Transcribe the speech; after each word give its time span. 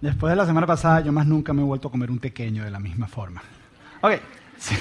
Después 0.00 0.30
de 0.30 0.36
la 0.36 0.44
semana 0.44 0.66
pasada, 0.66 1.00
yo 1.00 1.10
más 1.10 1.26
nunca 1.26 1.52
me 1.54 1.62
he 1.62 1.64
vuelto 1.64 1.88
a 1.88 1.90
comer 1.90 2.10
un 2.10 2.18
pequeño 2.18 2.64
de 2.64 2.70
la 2.70 2.78
misma 2.78 3.06
forma. 3.06 3.42
Ok, 4.02 4.12
si, 4.58 4.74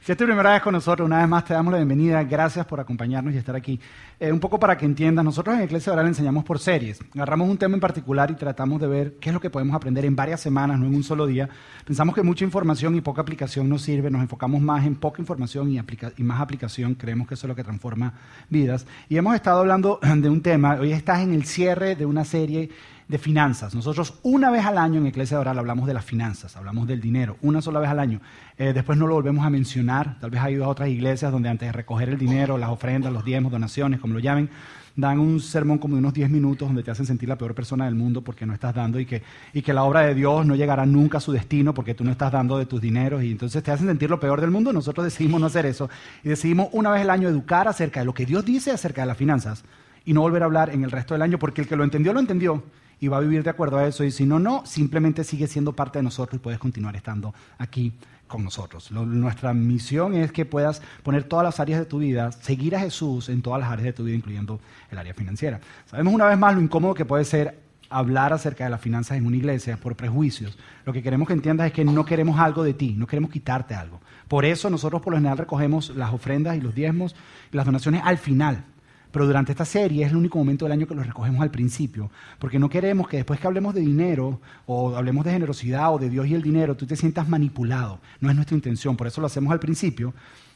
si 0.00 0.12
es 0.12 0.18
tu 0.18 0.24
primera 0.24 0.52
vez 0.52 0.60
con 0.60 0.72
nosotros, 0.72 1.06
una 1.06 1.18
vez 1.18 1.28
más 1.28 1.44
te 1.44 1.54
damos 1.54 1.70
la 1.70 1.78
bienvenida. 1.78 2.24
Gracias 2.24 2.66
por 2.66 2.80
acompañarnos 2.80 3.32
y 3.32 3.36
estar 3.36 3.54
aquí. 3.54 3.78
Eh, 4.18 4.32
un 4.32 4.40
poco 4.40 4.58
para 4.58 4.76
que 4.76 4.84
entiendas, 4.84 5.24
nosotros 5.24 5.56
en 5.56 5.62
Iglesia 5.62 5.92
Oral 5.92 6.08
enseñamos 6.08 6.42
por 6.42 6.58
series. 6.58 6.98
Agarramos 7.14 7.48
un 7.48 7.58
tema 7.58 7.74
en 7.74 7.80
particular 7.80 8.28
y 8.30 8.34
tratamos 8.34 8.80
de 8.80 8.88
ver 8.88 9.14
qué 9.20 9.28
es 9.28 9.34
lo 9.34 9.40
que 9.40 9.50
podemos 9.50 9.76
aprender 9.76 10.04
en 10.04 10.16
varias 10.16 10.40
semanas, 10.40 10.80
no 10.80 10.86
en 10.86 10.96
un 10.96 11.04
solo 11.04 11.26
día. 11.26 11.48
Pensamos 11.84 12.12
que 12.14 12.22
mucha 12.22 12.44
información 12.44 12.96
y 12.96 13.00
poca 13.00 13.22
aplicación 13.22 13.68
nos 13.68 13.82
sirve, 13.82 14.10
nos 14.10 14.20
enfocamos 14.20 14.60
más 14.60 14.84
en 14.84 14.96
poca 14.96 15.22
información 15.22 15.70
y, 15.70 15.78
aplica 15.78 16.12
y 16.16 16.24
más 16.24 16.40
aplicación. 16.40 16.94
Creemos 16.94 17.28
que 17.28 17.34
eso 17.34 17.46
es 17.46 17.48
lo 17.48 17.54
que 17.54 17.62
transforma 17.62 18.14
vidas. 18.48 18.86
Y 19.08 19.16
hemos 19.16 19.36
estado 19.36 19.60
hablando 19.60 20.00
de 20.16 20.28
un 20.28 20.40
tema, 20.40 20.74
hoy 20.80 20.92
estás 20.92 21.20
en 21.20 21.34
el 21.34 21.44
cierre 21.44 21.94
de 21.94 22.04
una 22.04 22.24
serie 22.24 22.70
de 23.10 23.18
finanzas. 23.18 23.74
Nosotros 23.74 24.14
una 24.22 24.50
vez 24.50 24.64
al 24.64 24.78
año 24.78 25.00
en 25.00 25.06
Iglesia 25.08 25.40
Oral 25.40 25.58
hablamos 25.58 25.88
de 25.88 25.94
las 25.94 26.04
finanzas, 26.04 26.56
hablamos 26.56 26.86
del 26.86 27.00
dinero, 27.00 27.36
una 27.42 27.60
sola 27.60 27.80
vez 27.80 27.90
al 27.90 27.98
año. 27.98 28.20
Eh, 28.56 28.72
después 28.72 28.96
no 28.96 29.08
lo 29.08 29.14
volvemos 29.14 29.44
a 29.44 29.50
mencionar. 29.50 30.20
Tal 30.20 30.30
vez 30.30 30.40
ha 30.40 30.48
ido 30.48 30.64
a 30.64 30.68
otras 30.68 30.88
iglesias 30.88 31.32
donde 31.32 31.48
antes 31.48 31.66
de 31.66 31.72
recoger 31.72 32.08
el 32.08 32.18
dinero, 32.18 32.56
las 32.56 32.70
ofrendas, 32.70 33.12
los 33.12 33.24
diezmos, 33.24 33.50
donaciones, 33.50 33.98
como 33.98 34.14
lo 34.14 34.20
llamen, 34.20 34.48
dan 34.94 35.18
un 35.18 35.40
sermón 35.40 35.78
como 35.78 35.96
de 35.96 35.98
unos 35.98 36.14
10 36.14 36.30
minutos 36.30 36.68
donde 36.68 36.84
te 36.84 36.92
hacen 36.92 37.04
sentir 37.04 37.28
la 37.28 37.36
peor 37.36 37.52
persona 37.52 37.84
del 37.86 37.96
mundo 37.96 38.22
porque 38.22 38.46
no 38.46 38.54
estás 38.54 38.76
dando 38.76 39.00
y 39.00 39.06
que, 39.06 39.24
y 39.52 39.62
que 39.62 39.72
la 39.72 39.82
obra 39.82 40.02
de 40.02 40.14
Dios 40.14 40.46
no 40.46 40.54
llegará 40.54 40.86
nunca 40.86 41.18
a 41.18 41.20
su 41.20 41.32
destino 41.32 41.74
porque 41.74 41.94
tú 41.94 42.04
no 42.04 42.12
estás 42.12 42.30
dando 42.30 42.58
de 42.58 42.66
tus 42.66 42.80
dineros 42.80 43.24
y 43.24 43.32
entonces 43.32 43.60
te 43.60 43.72
hacen 43.72 43.88
sentir 43.88 44.08
lo 44.08 44.20
peor 44.20 44.40
del 44.40 44.52
mundo. 44.52 44.72
Nosotros 44.72 45.04
decidimos 45.04 45.40
no 45.40 45.48
hacer 45.48 45.66
eso 45.66 45.90
y 46.22 46.28
decidimos 46.28 46.68
una 46.72 46.90
vez 46.90 47.02
al 47.02 47.10
año 47.10 47.28
educar 47.28 47.66
acerca 47.66 48.00
de 48.00 48.06
lo 48.06 48.14
que 48.14 48.24
Dios 48.24 48.44
dice 48.44 48.70
acerca 48.70 49.00
de 49.00 49.08
las 49.08 49.16
finanzas 49.16 49.64
y 50.04 50.12
no 50.12 50.20
volver 50.20 50.42
a 50.42 50.46
hablar 50.46 50.70
en 50.70 50.84
el 50.84 50.92
resto 50.92 51.14
del 51.14 51.22
año 51.22 51.40
porque 51.40 51.62
el 51.62 51.66
que 51.66 51.74
lo 51.74 51.82
entendió, 51.82 52.12
lo 52.12 52.20
entendió 52.20 52.62
y 53.00 53.08
va 53.08 53.16
a 53.16 53.20
vivir 53.20 53.42
de 53.42 53.50
acuerdo 53.50 53.78
a 53.78 53.86
eso. 53.86 54.04
Y 54.04 54.10
si 54.10 54.26
no, 54.26 54.38
no, 54.38 54.64
simplemente 54.66 55.24
sigue 55.24 55.46
siendo 55.46 55.72
parte 55.72 55.98
de 55.98 56.02
nosotros 56.02 56.38
y 56.38 56.42
puedes 56.42 56.60
continuar 56.60 56.94
estando 56.96 57.34
aquí 57.58 57.94
con 58.28 58.44
nosotros. 58.44 58.92
nuestra 58.92 59.52
misión 59.52 60.14
es 60.14 60.30
que 60.30 60.44
puedas 60.44 60.80
poner 61.02 61.24
todas 61.24 61.44
las 61.44 61.58
áreas 61.58 61.80
de 61.80 61.86
tu 61.86 61.98
vida, 61.98 62.30
seguir 62.30 62.76
a 62.76 62.80
Jesús 62.80 63.28
en 63.28 63.42
todas 63.42 63.60
las 63.60 63.70
áreas 63.70 63.86
de 63.86 63.92
tu 63.92 64.04
vida, 64.04 64.14
incluyendo 64.14 64.60
el 64.90 64.98
área 64.98 65.12
financiera. 65.14 65.58
Sabemos 65.86 66.14
una 66.14 66.26
vez 66.26 66.38
más 66.38 66.54
lo 66.54 66.60
incómodo 66.60 66.94
que 66.94 67.04
puede 67.04 67.24
ser 67.24 67.58
hablar 67.90 68.32
acerca 68.32 68.62
de 68.62 68.70
las 68.70 68.80
finanzas 68.80 69.18
en 69.18 69.26
una 69.26 69.36
iglesia 69.36 69.76
por 69.76 69.96
prejuicios. 69.96 70.56
Lo 70.86 70.92
que 70.92 71.02
queremos 71.02 71.26
que 71.26 71.34
entiendas 71.34 71.66
es 71.66 71.72
que 71.72 71.84
no 71.84 72.04
queremos 72.04 72.38
algo 72.38 72.62
de 72.62 72.72
ti, 72.72 72.94
no 72.96 73.08
queremos 73.08 73.32
quitarte 73.32 73.74
algo. 73.74 74.00
Por 74.28 74.44
eso 74.44 74.70
nosotros 74.70 75.02
por 75.02 75.12
lo 75.12 75.16
general 75.18 75.38
recogemos 75.38 75.90
las 75.96 76.14
ofrendas 76.14 76.56
y 76.56 76.60
los 76.60 76.72
diezmos 76.72 77.16
y 77.52 77.56
las 77.56 77.66
donaciones 77.66 78.02
al 78.04 78.18
final. 78.18 78.64
Pero 79.10 79.26
durante 79.26 79.52
esta 79.52 79.64
serie 79.64 80.04
es 80.04 80.10
el 80.10 80.16
único 80.16 80.38
momento 80.38 80.64
del 80.64 80.72
año 80.72 80.86
que 80.86 80.94
los 80.94 81.06
recogemos 81.06 81.40
al 81.40 81.50
principio, 81.50 82.10
porque 82.38 82.58
no 82.58 82.68
queremos 82.68 83.08
que 83.08 83.16
después 83.16 83.40
que 83.40 83.46
hablemos 83.46 83.74
de 83.74 83.80
dinero 83.80 84.40
o 84.66 84.96
hablemos 84.96 85.24
de 85.24 85.32
generosidad 85.32 85.92
o 85.92 85.98
de 85.98 86.08
Dios 86.08 86.26
y 86.26 86.34
el 86.34 86.42
dinero, 86.42 86.76
tú 86.76 86.86
te 86.86 86.96
sientas 86.96 87.28
manipulado. 87.28 88.00
No 88.20 88.30
es 88.30 88.36
nuestra 88.36 88.54
intención, 88.54 88.96
por 88.96 89.06
eso 89.06 89.20
lo 89.20 89.26
hacemos 89.26 89.52
al 89.52 89.60
principio, 89.60 90.14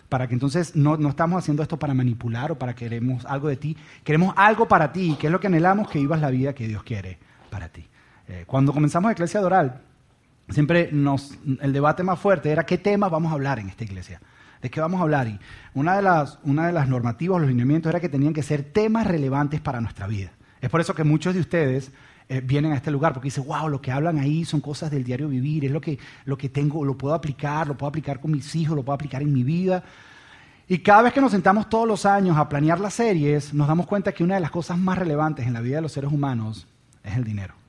para 0.08 0.28
que 0.28 0.34
entonces 0.34 0.76
no, 0.76 0.96
no 0.96 1.08
estamos 1.08 1.38
haciendo 1.38 1.62
esto 1.62 1.78
para 1.78 1.94
manipular 1.94 2.52
o 2.52 2.58
para 2.58 2.74
queremos 2.74 3.24
algo 3.26 3.48
de 3.48 3.56
ti, 3.56 3.76
queremos 4.04 4.34
algo 4.36 4.68
para 4.68 4.92
ti, 4.92 5.16
que 5.18 5.26
es 5.26 5.32
lo 5.32 5.40
que 5.40 5.48
anhelamos, 5.48 5.90
que 5.90 5.98
vivas 5.98 6.20
la 6.20 6.30
vida 6.30 6.54
que 6.54 6.68
Dios 6.68 6.84
quiere 6.84 7.18
para 7.50 7.68
ti. 7.68 7.86
Eh, 8.28 8.44
cuando 8.46 8.72
comenzamos 8.72 9.10
Iglesia 9.10 9.40
Doral, 9.40 9.80
siempre 10.48 10.90
el 10.90 11.72
debate 11.72 12.02
más 12.02 12.18
fuerte 12.18 12.50
era 12.50 12.64
qué 12.64 12.78
temas 12.78 13.10
vamos 13.10 13.32
a 13.32 13.34
hablar 13.34 13.58
en 13.58 13.68
esta 13.68 13.84
iglesia. 13.84 14.20
¿De 14.64 14.70
qué 14.70 14.80
vamos 14.80 14.98
a 14.98 15.02
hablar? 15.02 15.28
Y 15.28 15.38
una 15.74 15.94
de 15.94 16.00
las, 16.00 16.38
normativas, 16.88 17.38
los 17.38 17.50
lineamientos, 17.50 17.90
era 17.90 18.00
que 18.00 18.08
tenían 18.08 18.32
que 18.32 18.42
ser 18.42 18.62
temas 18.62 19.06
relevantes 19.06 19.60
para 19.60 19.78
nuestra 19.78 20.06
vida. 20.06 20.30
Es 20.62 20.70
por 20.70 20.80
eso 20.80 20.94
que 20.94 21.04
muchos 21.04 21.34
de 21.34 21.40
ustedes 21.40 21.92
eh, 22.30 22.40
vienen 22.40 22.72
a 22.72 22.76
este 22.76 22.90
lugar, 22.90 23.12
porque 23.12 23.26
dicen, 23.26 23.44
wow, 23.46 23.68
lo 23.68 23.82
que 23.82 23.92
hablan 23.92 24.18
ahí 24.18 24.46
son 24.46 24.62
cosas 24.62 24.90
del 24.90 25.04
diario 25.04 25.28
vivir, 25.28 25.66
es 25.66 25.70
lo 25.70 25.82
que, 25.82 25.98
lo 26.24 26.38
que 26.38 26.48
tengo, 26.48 26.82
lo 26.82 26.96
puedo 26.96 27.12
aplicar, 27.12 27.66
lo 27.66 27.76
puedo 27.76 27.90
aplicar 27.90 28.20
con 28.20 28.30
mis 28.30 28.56
hijos, 28.56 28.74
lo 28.74 28.82
puedo 28.82 28.94
aplicar 28.94 29.20
en 29.20 29.34
mi 29.34 29.42
vida. 29.42 29.84
Y 30.66 30.78
cada 30.78 31.02
vez 31.02 31.12
que 31.12 31.20
nos 31.20 31.32
sentamos 31.32 31.68
todos 31.68 31.86
los 31.86 32.06
años 32.06 32.38
a 32.38 32.48
planear 32.48 32.80
las 32.80 32.94
series, 32.94 33.52
nos 33.52 33.68
damos 33.68 33.84
cuenta 33.84 34.12
que 34.12 34.24
una 34.24 34.36
de 34.36 34.40
las 34.40 34.50
cosas 34.50 34.78
más 34.78 34.96
relevantes 34.96 35.46
en 35.46 35.52
la 35.52 35.60
vida 35.60 35.76
de 35.76 35.82
los 35.82 35.92
seres 35.92 36.10
humanos 36.10 36.66
es 37.02 37.14
el 37.14 37.24
dinero. 37.24 37.63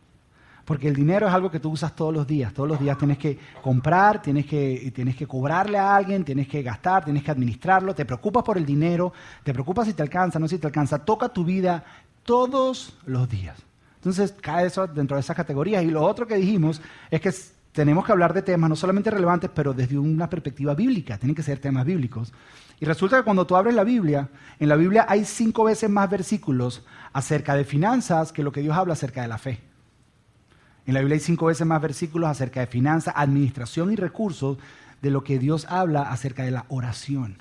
Porque 0.65 0.87
el 0.87 0.95
dinero 0.95 1.27
es 1.27 1.33
algo 1.33 1.51
que 1.51 1.59
tú 1.59 1.69
usas 1.69 1.95
todos 1.95 2.11
los 2.11 2.25
días. 2.25 2.51
Todos 2.51 2.67
los 2.67 2.79
días 2.79 2.97
tienes 2.97 3.19
que 3.19 3.37
comprar, 3.61 4.21
tienes 4.21 4.47
que, 4.47 4.91
tienes 4.93 5.15
que 5.15 5.27
cobrarle 5.27 5.77
a 5.77 5.95
alguien, 5.95 6.25
tienes 6.25 6.47
que 6.47 6.63
gastar, 6.63 7.05
tienes 7.05 7.23
que 7.23 7.29
administrarlo. 7.29 7.93
Te 7.93 8.03
preocupas 8.03 8.43
por 8.43 8.57
el 8.57 8.65
dinero, 8.65 9.13
te 9.43 9.53
preocupas 9.53 9.87
si 9.87 9.93
te 9.93 10.01
alcanza, 10.01 10.39
no 10.39 10.47
si 10.47 10.57
te 10.57 10.65
alcanza. 10.65 11.05
Toca 11.05 11.29
tu 11.29 11.45
vida 11.45 11.83
todos 12.23 12.97
los 13.05 13.29
días. 13.29 13.57
Entonces 13.97 14.33
cae 14.41 14.65
eso 14.65 14.87
dentro 14.87 15.17
de 15.17 15.21
esas 15.21 15.35
categorías. 15.35 15.83
Y 15.83 15.91
lo 15.91 16.03
otro 16.03 16.25
que 16.25 16.35
dijimos 16.35 16.81
es 17.11 17.21
que 17.21 17.31
tenemos 17.71 18.05
que 18.05 18.11
hablar 18.11 18.33
de 18.33 18.41
temas 18.41 18.69
no 18.69 18.75
solamente 18.75 19.11
relevantes, 19.11 19.51
pero 19.53 19.73
desde 19.73 19.99
una 19.99 20.29
perspectiva 20.29 20.73
bíblica. 20.73 21.19
Tienen 21.19 21.35
que 21.35 21.43
ser 21.43 21.59
temas 21.59 21.85
bíblicos. 21.85 22.33
Y 22.79 22.85
resulta 22.85 23.17
que 23.17 23.23
cuando 23.23 23.45
tú 23.45 23.55
abres 23.55 23.75
la 23.75 23.83
Biblia, 23.83 24.29
en 24.59 24.69
la 24.69 24.75
Biblia 24.75 25.05
hay 25.07 25.25
cinco 25.25 25.65
veces 25.65 25.89
más 25.91 26.09
versículos 26.09 26.83
acerca 27.13 27.53
de 27.55 27.65
finanzas 27.65 28.31
que 28.31 28.43
lo 28.43 28.51
que 28.51 28.61
Dios 28.61 28.75
habla 28.75 28.93
acerca 28.93 29.21
de 29.21 29.27
la 29.27 29.37
fe. 29.37 29.74
En 30.85 30.93
la 30.93 30.99
Biblia 30.99 31.15
hay 31.15 31.21
cinco 31.21 31.47
veces 31.47 31.65
más 31.65 31.81
versículos 31.81 32.29
acerca 32.29 32.59
de 32.59 32.67
finanzas, 32.67 33.15
administración 33.17 33.91
y 33.91 33.95
recursos 33.95 34.57
de 35.01 35.09
lo 35.09 35.23
que 35.23 35.39
Dios 35.39 35.65
habla 35.69 36.03
acerca 36.03 36.43
de 36.43 36.51
la 36.51 36.65
oración. 36.69 37.37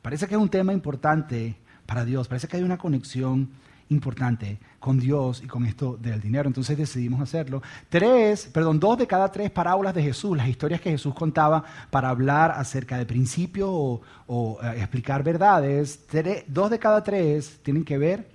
Parece 0.00 0.26
que 0.26 0.34
es 0.34 0.40
un 0.40 0.48
tema 0.48 0.72
importante 0.72 1.56
para 1.84 2.04
Dios, 2.04 2.28
parece 2.28 2.48
que 2.48 2.56
hay 2.56 2.62
una 2.62 2.78
conexión 2.78 3.50
importante 3.90 4.58
con 4.80 4.98
Dios 4.98 5.42
y 5.44 5.46
con 5.46 5.66
esto 5.66 5.98
del 5.98 6.20
dinero. 6.20 6.48
Entonces 6.48 6.78
decidimos 6.78 7.20
hacerlo. 7.20 7.62
Tres, 7.90 8.46
perdón, 8.46 8.80
dos 8.80 8.96
de 8.96 9.06
cada 9.06 9.30
tres 9.30 9.50
parábolas 9.50 9.94
de 9.94 10.02
Jesús, 10.02 10.34
las 10.34 10.48
historias 10.48 10.80
que 10.80 10.90
Jesús 10.90 11.14
contaba 11.14 11.62
para 11.90 12.08
hablar 12.08 12.52
acerca 12.52 12.96
de 12.96 13.04
principios 13.04 13.68
o, 13.70 14.58
eh, 14.62 14.78
explicar 14.78 15.22
verdades, 15.22 16.06
dos 16.46 16.70
de 16.70 16.78
cada 16.78 17.02
tres 17.04 17.60
tienen 17.62 17.84
que 17.84 17.98
ver 17.98 18.30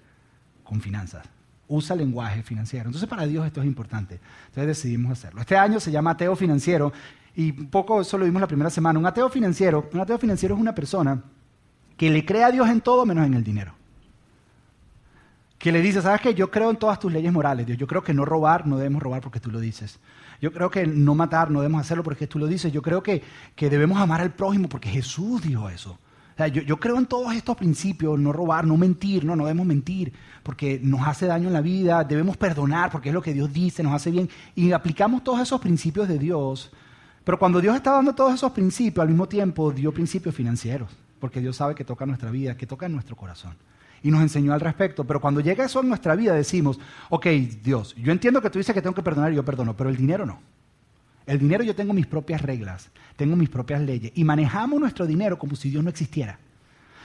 con 0.63 0.79
finanzas 0.79 1.27
usa 1.67 1.95
lenguaje 1.95 2.43
financiero. 2.43 2.87
Entonces 2.87 3.09
para 3.09 3.25
Dios 3.25 3.45
esto 3.45 3.61
es 3.61 3.67
importante. 3.67 4.19
Entonces 4.47 4.67
decidimos 4.67 5.11
hacerlo. 5.11 5.41
Este 5.41 5.57
año 5.57 5.79
se 5.79 5.91
llama 5.91 6.11
ateo 6.11 6.35
financiero 6.35 6.91
y 7.35 7.51
un 7.59 7.69
poco 7.69 8.01
eso 8.01 8.17
lo 8.17 8.25
vimos 8.25 8.41
la 8.41 8.47
primera 8.47 8.69
semana. 8.69 8.99
Un 8.99 9.05
ateo 9.05 9.29
financiero, 9.29 9.89
un 9.93 9.99
ateo 9.99 10.17
financiero 10.17 10.55
es 10.55 10.61
una 10.61 10.73
persona 10.73 11.21
que 11.95 12.09
le 12.09 12.25
cree 12.25 12.43
a 12.43 12.51
Dios 12.51 12.69
en 12.69 12.81
todo 12.81 13.05
menos 13.05 13.25
en 13.25 13.33
el 13.33 13.43
dinero. 13.43 13.73
Que 15.57 15.71
le 15.71 15.81
dice, 15.81 16.01
¿sabes 16.01 16.21
qué? 16.21 16.35
Yo 16.35 16.51
creo 16.51 16.69
en 16.69 16.77
todas 16.77 16.99
tus 16.99 17.11
leyes 17.11 17.33
morales, 17.33 17.65
Dios. 17.65 17.77
Yo 17.77 17.87
creo 17.87 18.03
que 18.03 18.13
no 18.13 18.25
robar, 18.25 18.67
no 18.67 18.77
debemos 18.77 19.01
robar 19.01 19.21
porque 19.21 19.39
tú 19.39 19.49
lo 19.49 19.59
dices. 19.59 19.99
Yo 20.39 20.53
creo 20.53 20.69
que 20.69 20.85
no 20.85 21.15
matar, 21.15 21.49
no 21.49 21.61
debemos 21.61 21.81
hacerlo 21.81 22.03
porque 22.03 22.27
tú 22.27 22.37
lo 22.37 22.45
dices. 22.45 22.71
Yo 22.71 22.83
creo 22.83 23.01
que, 23.01 23.23
que 23.55 23.69
debemos 23.69 23.99
amar 23.99 24.21
al 24.21 24.31
prójimo 24.31 24.69
porque 24.69 24.89
Jesús 24.89 25.41
dijo 25.41 25.69
eso 25.69 25.97
yo, 26.45 26.77
creo 26.77 26.99
en 26.99 27.07
todos 27.07 27.33
estos 27.33 27.57
principios, 27.57 28.19
no 28.19 28.31
robar, 28.31 28.67
no 28.67 28.77
mentir, 28.77 29.25
no, 29.25 29.35
no 29.35 29.45
debemos 29.45 29.65
mentir, 29.65 30.13
porque 30.43 30.79
nos 30.83 31.07
hace 31.07 31.25
daño 31.25 31.47
en 31.47 31.53
la 31.53 31.61
vida, 31.61 32.03
debemos 32.03 32.37
perdonar, 32.37 32.91
porque 32.91 33.09
es 33.09 33.15
lo 33.15 33.23
que 33.23 33.33
Dios 33.33 33.51
dice, 33.51 33.81
nos 33.81 33.93
hace 33.93 34.11
bien, 34.11 34.29
y 34.53 34.71
aplicamos 34.71 35.23
todos 35.23 35.39
esos 35.39 35.59
principios 35.59 36.07
de 36.07 36.19
Dios. 36.19 36.71
Pero 37.23 37.39
cuando 37.39 37.59
Dios 37.59 37.75
está 37.75 37.91
dando 37.91 38.13
todos 38.13 38.35
esos 38.35 38.51
principios, 38.51 39.01
al 39.01 39.09
mismo 39.09 39.27
tiempo 39.27 39.71
dio 39.71 39.91
principios 39.91 40.35
financieros, 40.35 40.95
porque 41.19 41.41
Dios 41.41 41.55
sabe 41.55 41.73
que 41.73 41.83
toca 41.83 42.05
nuestra 42.05 42.29
vida, 42.29 42.55
que 42.55 42.67
toca 42.67 42.87
nuestro 42.87 43.15
corazón. 43.15 43.55
Y 44.03 44.11
nos 44.11 44.21
enseñó 44.21 44.53
al 44.53 44.61
respecto. 44.61 45.03
Pero 45.05 45.19
cuando 45.19 45.41
llega 45.41 45.65
eso 45.65 45.81
en 45.81 45.89
nuestra 45.89 46.15
vida, 46.15 46.35
decimos, 46.35 46.79
ok, 47.09 47.25
Dios, 47.63 47.95
yo 47.95 48.11
entiendo 48.11 48.41
que 48.41 48.51
tú 48.51 48.59
dices 48.59 48.75
que 48.75 48.81
tengo 48.81 48.93
que 48.93 49.01
perdonar 49.01 49.33
y 49.33 49.35
yo 49.35 49.43
perdono, 49.43 49.75
pero 49.75 49.89
el 49.89 49.97
dinero 49.97 50.23
no. 50.23 50.39
El 51.27 51.39
dinero 51.39 51.63
yo 51.63 51.75
tengo 51.75 51.93
mis 51.93 52.07
propias 52.07 52.41
reglas, 52.41 52.89
tengo 53.17 53.35
mis 53.35 53.49
propias 53.49 53.81
leyes 53.81 54.13
y 54.15 54.23
manejamos 54.23 54.79
nuestro 54.79 55.05
dinero 55.05 55.37
como 55.37 55.57
si 55.57 55.69
Dios 55.69 55.83
no 55.83 55.89
existiera. 55.89 56.39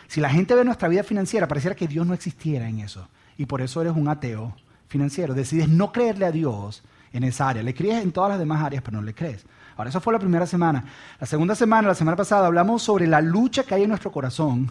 Si 0.06 0.20
la 0.20 0.30
gente 0.30 0.54
ve 0.54 0.64
nuestra 0.64 0.88
vida 0.88 1.02
financiera, 1.02 1.48
pareciera 1.48 1.74
que 1.74 1.88
Dios 1.88 2.06
no 2.06 2.14
existiera 2.14 2.68
en 2.68 2.78
eso. 2.78 3.08
Y 3.36 3.46
por 3.46 3.60
eso 3.60 3.80
eres 3.80 3.94
un 3.96 4.08
ateo 4.08 4.54
financiero. 4.88 5.34
Decides 5.34 5.68
no 5.68 5.90
creerle 5.90 6.26
a 6.26 6.30
Dios 6.30 6.84
en 7.12 7.24
esa 7.24 7.48
área. 7.48 7.62
Le 7.62 7.74
crees 7.74 8.02
en 8.02 8.12
todas 8.12 8.30
las 8.30 8.38
demás 8.38 8.62
áreas, 8.62 8.82
pero 8.84 8.98
no 8.98 9.02
le 9.02 9.14
crees. 9.14 9.44
Ahora, 9.76 9.90
eso 9.90 10.00
fue 10.00 10.12
la 10.12 10.18
primera 10.18 10.46
semana. 10.46 10.84
La 11.18 11.26
segunda 11.26 11.54
semana, 11.54 11.88
la 11.88 11.94
semana 11.94 12.16
pasada, 12.16 12.46
hablamos 12.46 12.82
sobre 12.82 13.08
la 13.08 13.20
lucha 13.20 13.64
que 13.64 13.74
hay 13.74 13.82
en 13.82 13.88
nuestro 13.88 14.12
corazón 14.12 14.70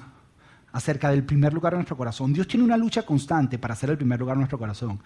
acerca 0.71 1.09
del 1.09 1.23
primer 1.23 1.53
lugar 1.53 1.73
en 1.73 1.79
nuestro 1.79 1.97
corazón. 1.97 2.31
Dios 2.31 2.47
tiene 2.47 2.63
una 2.63 2.77
lucha 2.77 3.01
constante 3.01 3.57
para 3.57 3.75
ser 3.75 3.89
el 3.89 3.97
primer 3.97 4.19
lugar 4.19 4.35
en 4.35 4.41
nuestro 4.41 4.59
corazón. 4.59 4.99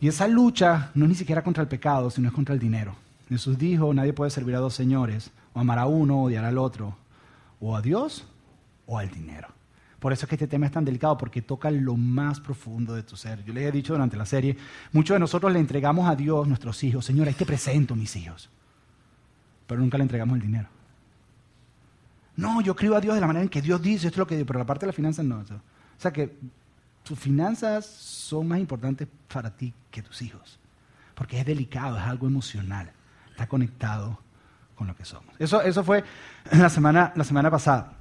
Y 0.00 0.08
esa 0.08 0.28
lucha 0.28 0.90
no 0.94 1.04
es 1.06 1.10
ni 1.10 1.14
siquiera 1.14 1.42
contra 1.42 1.62
el 1.62 1.68
pecado, 1.68 2.10
sino 2.10 2.28
es 2.28 2.34
contra 2.34 2.52
el 2.52 2.60
dinero. 2.60 3.05
Jesús 3.28 3.58
dijo, 3.58 3.92
nadie 3.92 4.12
puede 4.12 4.30
servir 4.30 4.54
a 4.54 4.60
dos 4.60 4.74
señores, 4.74 5.30
o 5.52 5.60
amar 5.60 5.78
a 5.78 5.86
uno 5.86 6.20
o 6.20 6.22
odiar 6.24 6.44
al 6.44 6.58
otro, 6.58 6.96
o 7.60 7.76
a 7.76 7.82
Dios 7.82 8.26
o 8.86 8.98
al 8.98 9.10
dinero. 9.10 9.48
Por 9.98 10.12
eso 10.12 10.26
es 10.26 10.28
que 10.28 10.36
este 10.36 10.46
tema 10.46 10.66
es 10.66 10.72
tan 10.72 10.84
delicado, 10.84 11.16
porque 11.16 11.42
toca 11.42 11.70
lo 11.70 11.96
más 11.96 12.38
profundo 12.38 12.94
de 12.94 13.02
tu 13.02 13.16
ser. 13.16 13.42
Yo 13.44 13.52
les 13.52 13.64
he 13.64 13.72
dicho 13.72 13.94
durante 13.94 14.16
la 14.16 14.26
serie, 14.26 14.56
muchos 14.92 15.14
de 15.14 15.18
nosotros 15.18 15.52
le 15.52 15.58
entregamos 15.58 16.08
a 16.08 16.14
Dios 16.14 16.46
nuestros 16.46 16.84
hijos. 16.84 17.04
Señor, 17.04 17.26
ahí 17.26 17.34
te 17.34 17.46
presento 17.46 17.96
mis 17.96 18.14
hijos. 18.14 18.48
Pero 19.66 19.80
nunca 19.80 19.96
le 19.98 20.02
entregamos 20.02 20.36
el 20.36 20.42
dinero. 20.42 20.68
No, 22.36 22.60
yo 22.60 22.76
creo 22.76 22.94
a 22.94 23.00
Dios 23.00 23.14
de 23.14 23.20
la 23.20 23.26
manera 23.26 23.42
en 23.42 23.48
que 23.48 23.62
Dios 23.62 23.80
dice, 23.80 24.08
esto 24.08 24.16
es 24.16 24.18
lo 24.18 24.26
que 24.26 24.44
pero 24.44 24.58
la 24.58 24.66
parte 24.66 24.84
de 24.84 24.88
las 24.88 24.96
finanzas 24.96 25.24
no. 25.24 25.38
O 25.38 25.44
sea 26.00 26.12
que 26.12 26.36
tus 27.02 27.18
finanzas 27.18 27.86
son 27.86 28.46
más 28.46 28.60
importantes 28.60 29.08
para 29.32 29.56
ti 29.56 29.72
que 29.90 30.02
tus 30.02 30.20
hijos. 30.22 30.58
porque 31.14 31.40
es 31.40 31.46
delicado, 31.46 31.96
es 31.96 32.02
algo 32.02 32.26
emocional, 32.26 32.92
está 33.36 33.46
conectado 33.46 34.18
con 34.74 34.86
lo 34.86 34.96
que 34.96 35.04
somos. 35.04 35.34
Eso, 35.38 35.60
eso 35.60 35.84
fue 35.84 36.02
la 36.52 36.70
semana, 36.70 37.12
la 37.14 37.24
semana 37.24 37.50
pasada. 37.50 37.92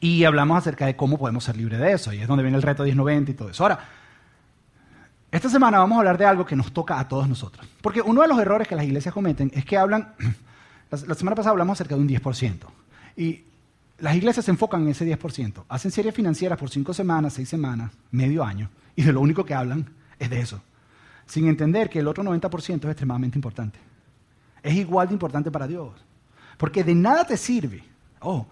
Y 0.00 0.24
hablamos 0.24 0.58
acerca 0.58 0.86
de 0.86 0.96
cómo 0.96 1.18
podemos 1.18 1.44
ser 1.44 1.56
libres 1.56 1.80
de 1.80 1.92
eso, 1.92 2.12
y 2.12 2.20
es 2.20 2.28
donde 2.28 2.42
viene 2.42 2.56
el 2.56 2.62
reto 2.62 2.84
1090 2.84 3.30
y 3.30 3.34
todo 3.34 3.50
eso. 3.50 3.64
Ahora, 3.64 3.80
esta 5.30 5.48
semana 5.48 5.78
vamos 5.78 5.96
a 5.96 5.98
hablar 6.00 6.18
de 6.18 6.24
algo 6.24 6.44
que 6.44 6.56
nos 6.56 6.72
toca 6.72 6.98
a 6.98 7.08
todos 7.08 7.28
nosotros. 7.28 7.66
Porque 7.80 8.02
uno 8.02 8.22
de 8.22 8.28
los 8.28 8.38
errores 8.38 8.66
que 8.66 8.74
las 8.74 8.84
iglesias 8.84 9.14
cometen 9.14 9.50
es 9.54 9.64
que 9.64 9.76
hablan, 9.76 10.14
la 10.90 11.14
semana 11.14 11.36
pasada 11.36 11.52
hablamos 11.52 11.76
acerca 11.76 11.94
de 11.94 12.00
un 12.00 12.08
10%. 12.08 12.58
Y 13.16 13.44
las 13.98 14.16
iglesias 14.16 14.44
se 14.44 14.50
enfocan 14.50 14.82
en 14.82 14.88
ese 14.88 15.06
10%. 15.06 15.64
Hacen 15.68 15.90
series 15.90 16.14
financieras 16.14 16.58
por 16.58 16.70
cinco 16.70 16.94
semanas, 16.94 17.34
seis 17.34 17.48
semanas, 17.48 17.92
medio 18.10 18.44
año, 18.44 18.70
y 18.96 19.02
de 19.02 19.12
lo 19.12 19.20
único 19.20 19.44
que 19.44 19.54
hablan 19.54 19.90
es 20.18 20.30
de 20.30 20.40
eso. 20.40 20.62
Sin 21.26 21.46
entender 21.46 21.88
que 21.88 22.00
el 22.00 22.08
otro 22.08 22.24
90% 22.24 22.84
es 22.84 22.84
extremadamente 22.84 23.38
importante. 23.38 23.78
Es 24.62 24.74
igual 24.74 25.08
de 25.08 25.14
importante 25.14 25.50
para 25.50 25.66
Dios. 25.66 25.92
Porque 26.56 26.84
de 26.84 26.94
nada 26.94 27.24
te 27.24 27.36
sirve, 27.36 27.82
oh, 28.20 28.46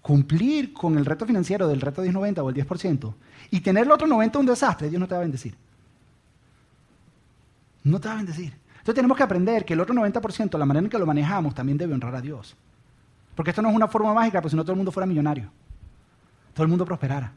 cumplir 0.00 0.72
con 0.72 0.96
el 0.96 1.04
reto 1.04 1.26
financiero 1.26 1.66
del 1.66 1.80
reto 1.80 2.02
1090 2.02 2.42
o 2.42 2.48
el 2.48 2.54
10% 2.54 3.14
y 3.50 3.60
tener 3.60 3.84
el 3.84 3.90
otro 3.90 4.06
90 4.06 4.38
un 4.38 4.46
desastre, 4.46 4.88
Dios 4.88 5.00
no 5.00 5.08
te 5.08 5.14
va 5.14 5.18
a 5.18 5.22
bendecir. 5.22 5.54
No 7.84 8.00
te 8.00 8.08
va 8.08 8.14
a 8.14 8.18
bendecir. 8.18 8.52
Entonces 8.68 8.94
tenemos 8.94 9.16
que 9.16 9.22
aprender 9.22 9.64
que 9.64 9.74
el 9.74 9.80
otro 9.80 9.94
90%, 9.94 10.58
la 10.58 10.66
manera 10.66 10.84
en 10.84 10.90
que 10.90 10.98
lo 10.98 11.06
manejamos, 11.06 11.54
también 11.54 11.76
debe 11.76 11.94
honrar 11.94 12.14
a 12.14 12.20
Dios. 12.20 12.56
Porque 13.34 13.50
esto 13.50 13.62
no 13.62 13.70
es 13.70 13.76
una 13.76 13.88
forma 13.88 14.14
mágica, 14.14 14.40
pues 14.40 14.52
si 14.52 14.56
no 14.56 14.62
todo 14.62 14.72
el 14.72 14.78
mundo 14.78 14.92
fuera 14.92 15.06
millonario. 15.06 15.50
Todo 16.54 16.64
el 16.64 16.68
mundo 16.68 16.84
prosperara. 16.84 17.32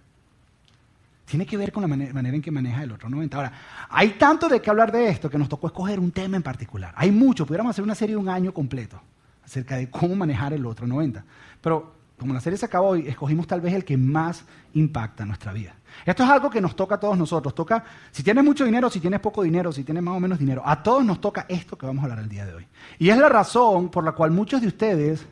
Tiene 1.25 1.45
que 1.45 1.55
ver 1.55 1.71
con 1.71 1.81
la 1.81 1.87
manera 1.87 2.35
en 2.35 2.41
que 2.41 2.51
maneja 2.51 2.83
el 2.83 2.91
otro 2.91 3.09
90. 3.09 3.37
Ahora, 3.37 3.53
hay 3.89 4.11
tanto 4.11 4.49
de 4.49 4.61
qué 4.61 4.69
hablar 4.69 4.91
de 4.91 5.09
esto 5.09 5.29
que 5.29 5.37
nos 5.37 5.47
tocó 5.47 5.67
escoger 5.67 5.99
un 5.99 6.11
tema 6.11 6.35
en 6.35 6.43
particular. 6.43 6.93
Hay 6.97 7.11
mucho, 7.11 7.45
pudiéramos 7.45 7.71
hacer 7.71 7.83
una 7.83 7.95
serie 7.95 8.15
de 8.15 8.21
un 8.21 8.29
año 8.29 8.53
completo 8.53 9.01
acerca 9.43 9.77
de 9.77 9.89
cómo 9.89 10.15
manejar 10.15 10.53
el 10.53 10.65
otro 10.65 10.87
90. 10.87 11.23
Pero 11.61 11.93
como 12.21 12.33
la 12.33 12.39
serie 12.39 12.57
se 12.57 12.65
acabó 12.65 12.89
hoy, 12.89 13.07
escogimos 13.07 13.47
tal 13.47 13.61
vez 13.61 13.73
el 13.73 13.83
que 13.83 13.97
más 13.97 14.43
impacta 14.73 15.25
nuestra 15.25 15.51
vida. 15.53 15.73
Esto 16.05 16.23
es 16.23 16.29
algo 16.29 16.49
que 16.49 16.61
nos 16.61 16.75
toca 16.75 16.95
a 16.95 16.99
todos 16.99 17.17
nosotros. 17.17 17.55
Toca, 17.55 17.83
si 18.11 18.21
tienes 18.21 18.43
mucho 18.43 18.63
dinero, 18.63 18.89
si 18.89 18.99
tienes 18.99 19.19
poco 19.19 19.41
dinero, 19.41 19.71
si 19.71 19.83
tienes 19.83 20.03
más 20.03 20.15
o 20.15 20.19
menos 20.19 20.37
dinero, 20.37 20.61
a 20.63 20.83
todos 20.83 21.03
nos 21.03 21.19
toca 21.19 21.47
esto 21.49 21.77
que 21.77 21.87
vamos 21.87 22.03
a 22.03 22.05
hablar 22.05 22.19
el 22.19 22.29
día 22.29 22.45
de 22.45 22.53
hoy. 22.53 22.67
Y 22.99 23.09
es 23.09 23.17
la 23.17 23.27
razón 23.27 23.89
por 23.89 24.03
la 24.03 24.11
cual 24.11 24.29
muchos 24.29 24.61
de 24.61 24.67
ustedes 24.67 25.25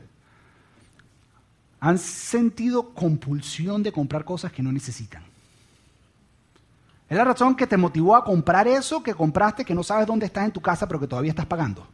han 1.79 1.97
sentido 1.97 2.89
compulsión 2.93 3.83
de 3.83 3.91
comprar 3.91 4.25
cosas 4.25 4.51
que 4.51 4.63
no 4.63 4.71
necesitan. 4.71 5.28
Es 7.09 7.17
la 7.17 7.23
razón 7.23 7.55
que 7.55 7.65
te 7.65 7.75
motivó 7.75 8.15
a 8.15 8.23
comprar 8.23 8.67
eso 8.67 9.01
que 9.01 9.15
compraste, 9.15 9.65
que 9.65 9.73
no 9.73 9.81
sabes 9.81 10.05
dónde 10.05 10.27
estás 10.27 10.45
en 10.45 10.51
tu 10.51 10.61
casa, 10.61 10.87
pero 10.87 10.99
que 10.99 11.07
todavía 11.07 11.31
estás 11.31 11.47
pagando. 11.47 11.87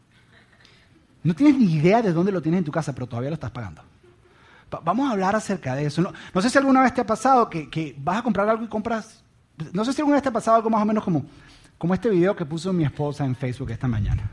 No 1.24 1.34
tienes 1.34 1.58
ni 1.58 1.74
idea 1.74 2.02
de 2.02 2.12
dónde 2.12 2.34
lo 2.34 2.42
tienes 2.42 2.60
en 2.60 2.66
tu 2.66 2.72
casa, 2.72 2.94
pero 2.94 3.08
todavía 3.08 3.30
lo 3.30 3.36
estás 3.36 3.52
pagando. 3.52 3.82
vamos 4.84 5.08
a 5.08 5.14
hablar 5.14 5.34
acerca 5.34 5.74
de 5.74 5.86
eso. 5.86 6.02
No, 6.02 6.42
sé 6.42 6.50
si 6.50 6.58
alguna 6.58 6.82
vez 6.82 6.94
te 6.94 7.00
ha 7.00 7.06
pasado 7.06 7.50
que, 7.50 7.96
vas 7.98 8.18
a 8.18 8.24
comprar 8.24 8.50
algo 8.50 8.66
y 8.66 8.68
compras... 8.68 9.24
No 9.72 9.86
sé 9.86 9.94
si 9.94 10.02
alguna 10.02 10.18
vez 10.18 10.24
te 10.24 10.30
ha 10.30 10.34
pasado 10.34 10.58
algo 10.58 10.70
más 10.70 10.82
o 10.82 10.86
menos 10.86 11.02
como, 11.02 11.26
como 11.78 11.94
este 11.94 12.10
video 12.10 12.36
que 12.36 12.46
puso 12.46 12.74
mi 12.74 12.84
esposa 12.84 13.24
en 13.24 13.38
Facebook 13.38 13.72
esta 13.72 13.88
mañana. 13.88 14.30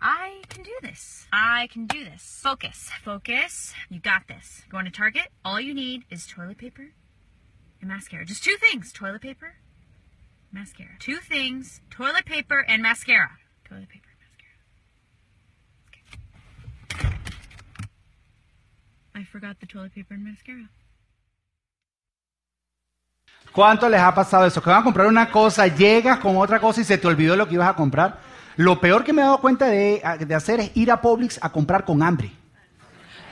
I 0.00 0.40
can 0.48 0.62
do 0.62 0.72
this. 0.80 1.28
I 1.30 1.68
can 1.68 1.86
do 1.86 2.02
this. 2.10 2.40
Focus. 2.42 2.88
Focus. 3.04 3.74
You 3.90 4.00
got 4.00 4.26
this. 4.26 4.64
Going 4.70 4.86
to 4.86 4.90
Target? 4.90 5.28
All 5.44 5.60
you 5.60 5.74
need 5.74 6.04
is 6.10 6.26
toilet 6.26 6.56
paper 6.56 6.94
and 7.80 7.90
mascara. 7.90 8.24
Just 8.24 8.44
two 8.44 8.56
things 8.58 8.92
toilet 8.92 9.20
paper, 9.22 9.54
mascara. 10.52 10.96
Two 10.98 11.16
things 11.16 11.80
toilet 11.90 12.24
paper 12.24 12.64
and 12.68 12.82
mascara. 12.82 13.30
Toilet 13.68 13.88
paper. 13.88 14.08
mascara. 14.20 14.54
I 19.14 19.24
forgot 19.24 19.58
the 19.60 19.66
toilet 19.66 19.94
paper 19.94 20.14
and 20.14 20.24
mascara. 20.24 20.68
¿Cuánto 23.52 23.88
les 23.88 24.00
ha 24.00 24.14
pasado 24.14 24.46
eso? 24.46 24.62
Que 24.62 24.70
van 24.70 24.80
a 24.80 24.84
comprar 24.84 25.08
una 25.08 25.28
cosa, 25.30 25.66
llegas 25.66 26.20
con 26.20 26.36
otra 26.36 26.60
cosa 26.60 26.80
y 26.80 26.84
se 26.84 26.98
te 26.98 27.08
olvidó 27.08 27.34
lo 27.34 27.48
que 27.48 27.54
ibas 27.54 27.68
a 27.68 27.74
comprar. 27.74 28.20
Lo 28.56 28.80
peor 28.80 29.02
que 29.02 29.12
me 29.12 29.22
he 29.22 29.24
dado 29.24 29.40
cuenta 29.40 29.66
de, 29.66 30.00
de 30.20 30.34
hacer 30.34 30.60
es 30.60 30.76
ir 30.76 30.90
a 30.92 31.00
Publix 31.00 31.38
a 31.42 31.50
comprar 31.50 31.84
con 31.84 32.00
hambre. 32.02 32.30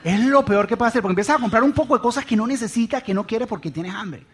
Es 0.02 0.20
lo 0.20 0.44
peor 0.44 0.66
que 0.66 0.76
puede 0.76 0.88
hacer, 0.88 1.02
porque 1.02 1.12
empiezas 1.12 1.36
a 1.36 1.40
comprar 1.40 1.62
un 1.62 1.72
poco 1.72 1.94
de 1.94 2.00
cosas 2.00 2.24
que 2.24 2.36
no 2.36 2.46
necesitas, 2.46 3.02
que 3.02 3.14
no 3.14 3.26
quieres 3.26 3.46
porque 3.46 3.70
tienes 3.70 3.94
hambre. 3.94 4.26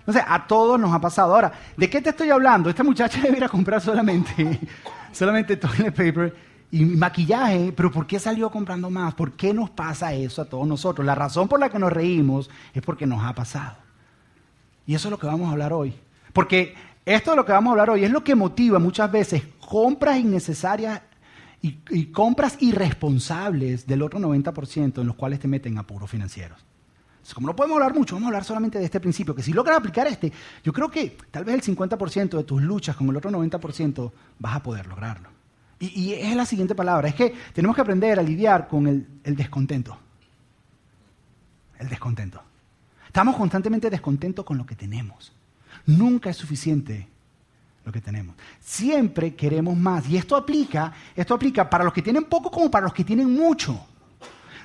Entonces, 0.00 0.24
a 0.26 0.46
todos 0.46 0.78
nos 0.78 0.92
ha 0.92 1.00
pasado. 1.00 1.34
Ahora, 1.34 1.52
¿de 1.76 1.88
qué 1.88 2.00
te 2.00 2.10
estoy 2.10 2.30
hablando? 2.30 2.68
Esta 2.68 2.82
muchacha 2.82 3.20
debería 3.22 3.48
comprar 3.48 3.80
solamente, 3.80 4.58
solamente 5.12 5.56
toilet 5.56 5.94
paper 5.94 6.34
y 6.72 6.84
maquillaje, 6.84 7.72
pero 7.76 7.90
¿por 7.90 8.06
qué 8.06 8.18
salió 8.18 8.50
comprando 8.50 8.90
más? 8.90 9.14
¿Por 9.14 9.32
qué 9.32 9.52
nos 9.52 9.70
pasa 9.70 10.12
eso 10.12 10.42
a 10.42 10.44
todos 10.44 10.66
nosotros? 10.66 11.04
La 11.04 11.14
razón 11.14 11.48
por 11.48 11.60
la 11.60 11.68
que 11.68 11.78
nos 11.78 11.92
reímos 11.92 12.48
es 12.72 12.82
porque 12.82 13.06
nos 13.06 13.24
ha 13.24 13.34
pasado. 13.34 13.76
Y 14.86 14.94
eso 14.94 15.08
es 15.08 15.10
lo 15.10 15.18
que 15.18 15.26
vamos 15.26 15.48
a 15.48 15.52
hablar 15.52 15.72
hoy. 15.72 15.94
Porque 16.32 16.74
esto 17.04 17.32
de 17.32 17.36
lo 17.36 17.44
que 17.44 17.52
vamos 17.52 17.70
a 17.70 17.72
hablar 17.72 17.90
hoy 17.90 18.04
es 18.04 18.10
lo 18.10 18.22
que 18.22 18.34
motiva 18.34 18.78
muchas 18.78 19.10
veces 19.10 19.42
compras 19.68 20.18
innecesarias 20.18 21.02
y, 21.60 21.78
y 21.90 22.06
compras 22.06 22.56
irresponsables 22.60 23.86
del 23.86 24.02
otro 24.02 24.18
90% 24.18 25.00
en 25.00 25.06
los 25.06 25.16
cuales 25.16 25.40
te 25.40 25.48
meten 25.48 25.76
apuros 25.76 26.08
financieros. 26.08 26.69
Como 27.34 27.46
no 27.46 27.56
podemos 27.56 27.76
hablar 27.76 27.94
mucho, 27.94 28.14
vamos 28.14 28.26
a 28.26 28.30
hablar 28.30 28.44
solamente 28.44 28.78
de 28.78 28.84
este 28.84 29.00
principio, 29.00 29.34
que 29.34 29.42
si 29.42 29.52
logras 29.52 29.76
aplicar 29.76 30.06
este, 30.06 30.32
yo 30.64 30.72
creo 30.72 30.90
que 30.90 31.16
tal 31.30 31.44
vez 31.44 31.54
el 31.54 31.76
50% 31.76 32.36
de 32.36 32.44
tus 32.44 32.62
luchas 32.62 32.96
con 32.96 33.08
el 33.08 33.16
otro 33.16 33.30
90% 33.30 34.12
vas 34.38 34.56
a 34.56 34.62
poder 34.62 34.86
lograrlo. 34.86 35.28
Y, 35.78 36.12
es 36.12 36.36
la 36.36 36.44
siguiente 36.44 36.74
palabra, 36.74 37.08
es 37.08 37.14
que 37.14 37.34
tenemos 37.54 37.74
que 37.74 37.80
aprender 37.82 38.18
a 38.18 38.22
lidiar 38.22 38.68
con 38.68 38.86
el, 38.86 39.06
el 39.24 39.36
descontento. 39.36 39.96
El 41.78 41.88
descontento. 41.88 42.42
Estamos 43.06 43.36
constantemente 43.36 43.88
descontentos 43.88 44.44
con 44.44 44.58
lo 44.58 44.66
que 44.66 44.74
tenemos. 44.74 45.32
Nunca 45.86 46.28
es 46.28 46.36
suficiente 46.36 47.08
lo 47.84 47.92
que 47.92 48.00
tenemos. 48.00 48.36
Siempre 48.60 49.34
queremos 49.34 49.76
más. 49.76 50.06
Y 50.08 50.18
esto 50.18 50.36
aplica, 50.36 50.92
esto 51.16 51.34
aplica 51.34 51.68
para 51.68 51.84
los 51.84 51.94
que 51.94 52.02
tienen 52.02 52.24
poco 52.24 52.50
como 52.50 52.70
para 52.70 52.84
los 52.84 52.92
que 52.92 53.04
tienen 53.04 53.32
mucho. 53.32 53.86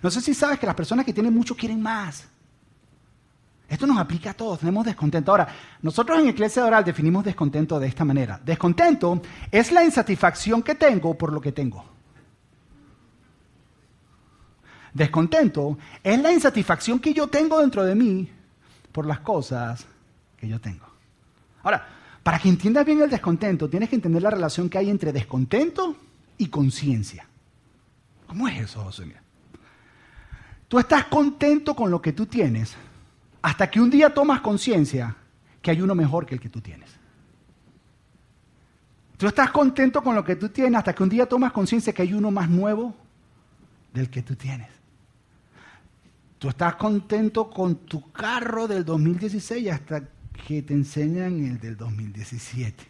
No 0.03 0.11
sé 0.11 0.19
si 0.19 0.33
sabes 0.33 0.59
que 0.59 0.65
las 0.65 0.75
personas 0.75 1.05
que 1.05 1.13
tienen 1.13 1.33
mucho 1.33 1.55
quieren 1.55 1.81
más. 1.81 2.27
Esto 3.67 3.88
nos 3.88 3.97
aplica 3.97 4.31
a 4.31 4.33
todos, 4.33 4.59
tenemos 4.59 4.85
descontento. 4.85 5.31
Ahora, 5.31 5.47
nosotros 5.81 6.19
en 6.19 6.29
Iglesia 6.29 6.65
Oral 6.65 6.83
definimos 6.83 7.23
descontento 7.23 7.79
de 7.79 7.88
esta 7.88 8.06
manera. 8.06 8.39
Descontento 8.44 9.21
es 9.51 9.71
la 9.71 9.83
insatisfacción 9.83 10.62
que 10.62 10.75
tengo 10.75 11.17
por 11.17 11.34
lo 11.34 11.41
que 11.41 11.51
tengo. 11.51 11.84
Descontento 14.93 15.77
es 16.03 16.22
la 16.22 16.31
insatisfacción 16.31 17.00
que 17.00 17.13
yo 17.13 17.27
tengo 17.27 17.60
dentro 17.60 17.84
de 17.84 17.95
mí 17.95 18.29
por 18.91 19.05
las 19.05 19.19
cosas 19.19 19.86
que 20.38 20.48
yo 20.48 20.62
tengo. 20.62 20.86
Ahora, 21.63 21.86
para 22.24 22.39
que 22.39 22.48
entiendas 22.48 22.86
bien 22.86 23.01
el 23.01 23.10
descontento, 23.10 23.69
tienes 23.69 23.89
que 23.89 23.95
entender 23.95 24.22
la 24.22 24.29
relación 24.29 24.69
que 24.69 24.77
hay 24.77 24.89
entre 24.89 25.12
descontento 25.12 25.95
y 26.38 26.48
conciencia. 26.48 27.27
¿Cómo 28.27 28.48
es 28.48 28.62
eso, 28.62 28.84
José? 28.84 29.13
Tú 30.67 30.79
estás 30.79 31.05
contento 31.05 31.75
con 31.75 31.91
lo 31.91 32.01
que 32.01 32.13
tú 32.13 32.25
tienes 32.25 32.75
hasta 33.45 33.69
que 33.69 33.79
un 33.79 33.91
día 33.91 34.11
tomas 34.11 34.41
conciencia 34.41 35.15
que 35.61 35.69
hay 35.69 35.79
uno 35.79 35.93
mejor 35.93 36.25
que 36.25 36.33
el 36.33 36.41
que 36.41 36.49
tú 36.49 36.61
tienes. 36.61 36.89
Tú 39.17 39.27
estás 39.27 39.51
contento 39.51 40.01
con 40.01 40.15
lo 40.15 40.23
que 40.23 40.35
tú 40.35 40.49
tienes 40.49 40.79
hasta 40.79 40.95
que 40.95 41.03
un 41.03 41.09
día 41.09 41.27
tomas 41.27 41.51
conciencia 41.51 41.93
que 41.93 42.01
hay 42.01 42.15
uno 42.15 42.31
más 42.31 42.49
nuevo 42.49 42.95
del 43.93 44.09
que 44.09 44.23
tú 44.23 44.35
tienes. 44.35 44.69
Tú 46.39 46.49
estás 46.49 46.73
contento 46.73 47.47
con 47.51 47.75
tu 47.75 48.11
carro 48.11 48.67
del 48.67 48.83
2016 48.83 49.71
hasta 49.71 50.01
que 50.47 50.63
te 50.63 50.73
enseñan 50.73 51.45
el 51.45 51.59
del 51.59 51.77
2017. 51.77 52.83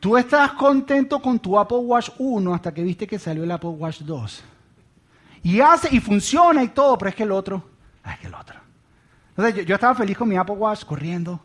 Tú 0.00 0.16
estás 0.16 0.52
contento 0.52 1.20
con 1.20 1.38
tu 1.38 1.58
Apple 1.58 1.76
Watch 1.76 2.08
1 2.16 2.54
hasta 2.54 2.72
que 2.72 2.82
viste 2.82 3.06
que 3.06 3.18
salió 3.18 3.44
el 3.44 3.50
Apple 3.50 3.68
Watch 3.68 4.00
2. 4.00 4.44
Y 5.42 5.60
hace 5.60 5.94
y 5.94 6.00
funciona 6.00 6.64
y 6.64 6.68
todo, 6.68 6.96
pero 6.96 7.10
es 7.10 7.14
que 7.14 7.24
el 7.24 7.32
otro 7.32 7.69
ay, 8.02 8.16
que 8.20 8.26
el 8.26 8.34
otro. 8.34 8.58
Entonces 9.30 9.64
yo, 9.66 9.74
estaba 9.74 9.94
feliz 9.94 10.16
con 10.16 10.28
mi 10.28 10.36
Apple 10.36 10.54
Watch 10.54 10.84
corriendo, 10.84 11.40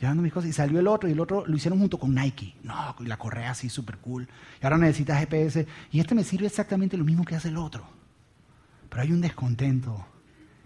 llevando 0.00 0.22
mis 0.22 0.32
cosas, 0.32 0.50
y 0.50 0.52
salió 0.52 0.80
el 0.80 0.86
otro, 0.86 1.08
y 1.08 1.12
el 1.12 1.20
otro 1.20 1.46
lo 1.46 1.56
hicieron 1.56 1.78
junto 1.78 1.98
con 1.98 2.14
Nike. 2.14 2.56
No, 2.62 2.94
y 3.00 3.06
la 3.06 3.16
correa 3.16 3.50
así 3.50 3.68
súper 3.68 3.98
cool. 3.98 4.28
Y 4.60 4.64
ahora 4.64 4.78
necesitas 4.78 5.18
GPS, 5.20 5.66
y 5.90 6.00
este 6.00 6.14
me 6.14 6.24
sirve 6.24 6.46
exactamente 6.46 6.96
lo 6.96 7.04
mismo 7.04 7.24
que 7.24 7.36
hace 7.36 7.48
el 7.48 7.56
otro. 7.56 7.86
Pero 8.88 9.02
hay 9.02 9.12
un 9.12 9.20
descontento 9.20 10.06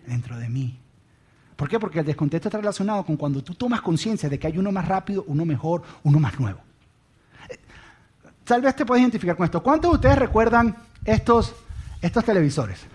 dentro 0.07 0.39
de 0.39 0.49
mí. 0.49 0.79
¿Por 1.57 1.69
qué? 1.69 1.79
Porque 1.79 1.99
el 1.99 2.07
descontento 2.07 2.49
está 2.49 2.59
relacionado 2.59 3.05
con 3.05 3.17
cuando 3.17 3.45
tú 3.45 3.55
tomas 3.55 3.83
conciencia 3.83 4.29
de 4.29 4.39
que 4.39 4.47
hay 4.47 4.57
uno 4.57 4.73
más 4.73 4.89
rápido, 4.89 5.25
uno 5.27 5.45
mejor, 5.45 5.83
uno 6.03 6.19
más 6.19 6.41
nuevo. 6.41 6.61
Tal 8.45 8.63
vez 8.63 8.75
te 8.75 8.87
puedes 8.87 9.03
identificar 9.03 9.37
con 9.37 9.45
esto. 9.45 9.63
¿Cuántos 9.63 9.91
de 9.91 9.95
ustedes 9.97 10.19
recuerdan 10.19 10.75
estos, 11.05 11.55
estos 12.01 12.25
televisores? 12.25 12.87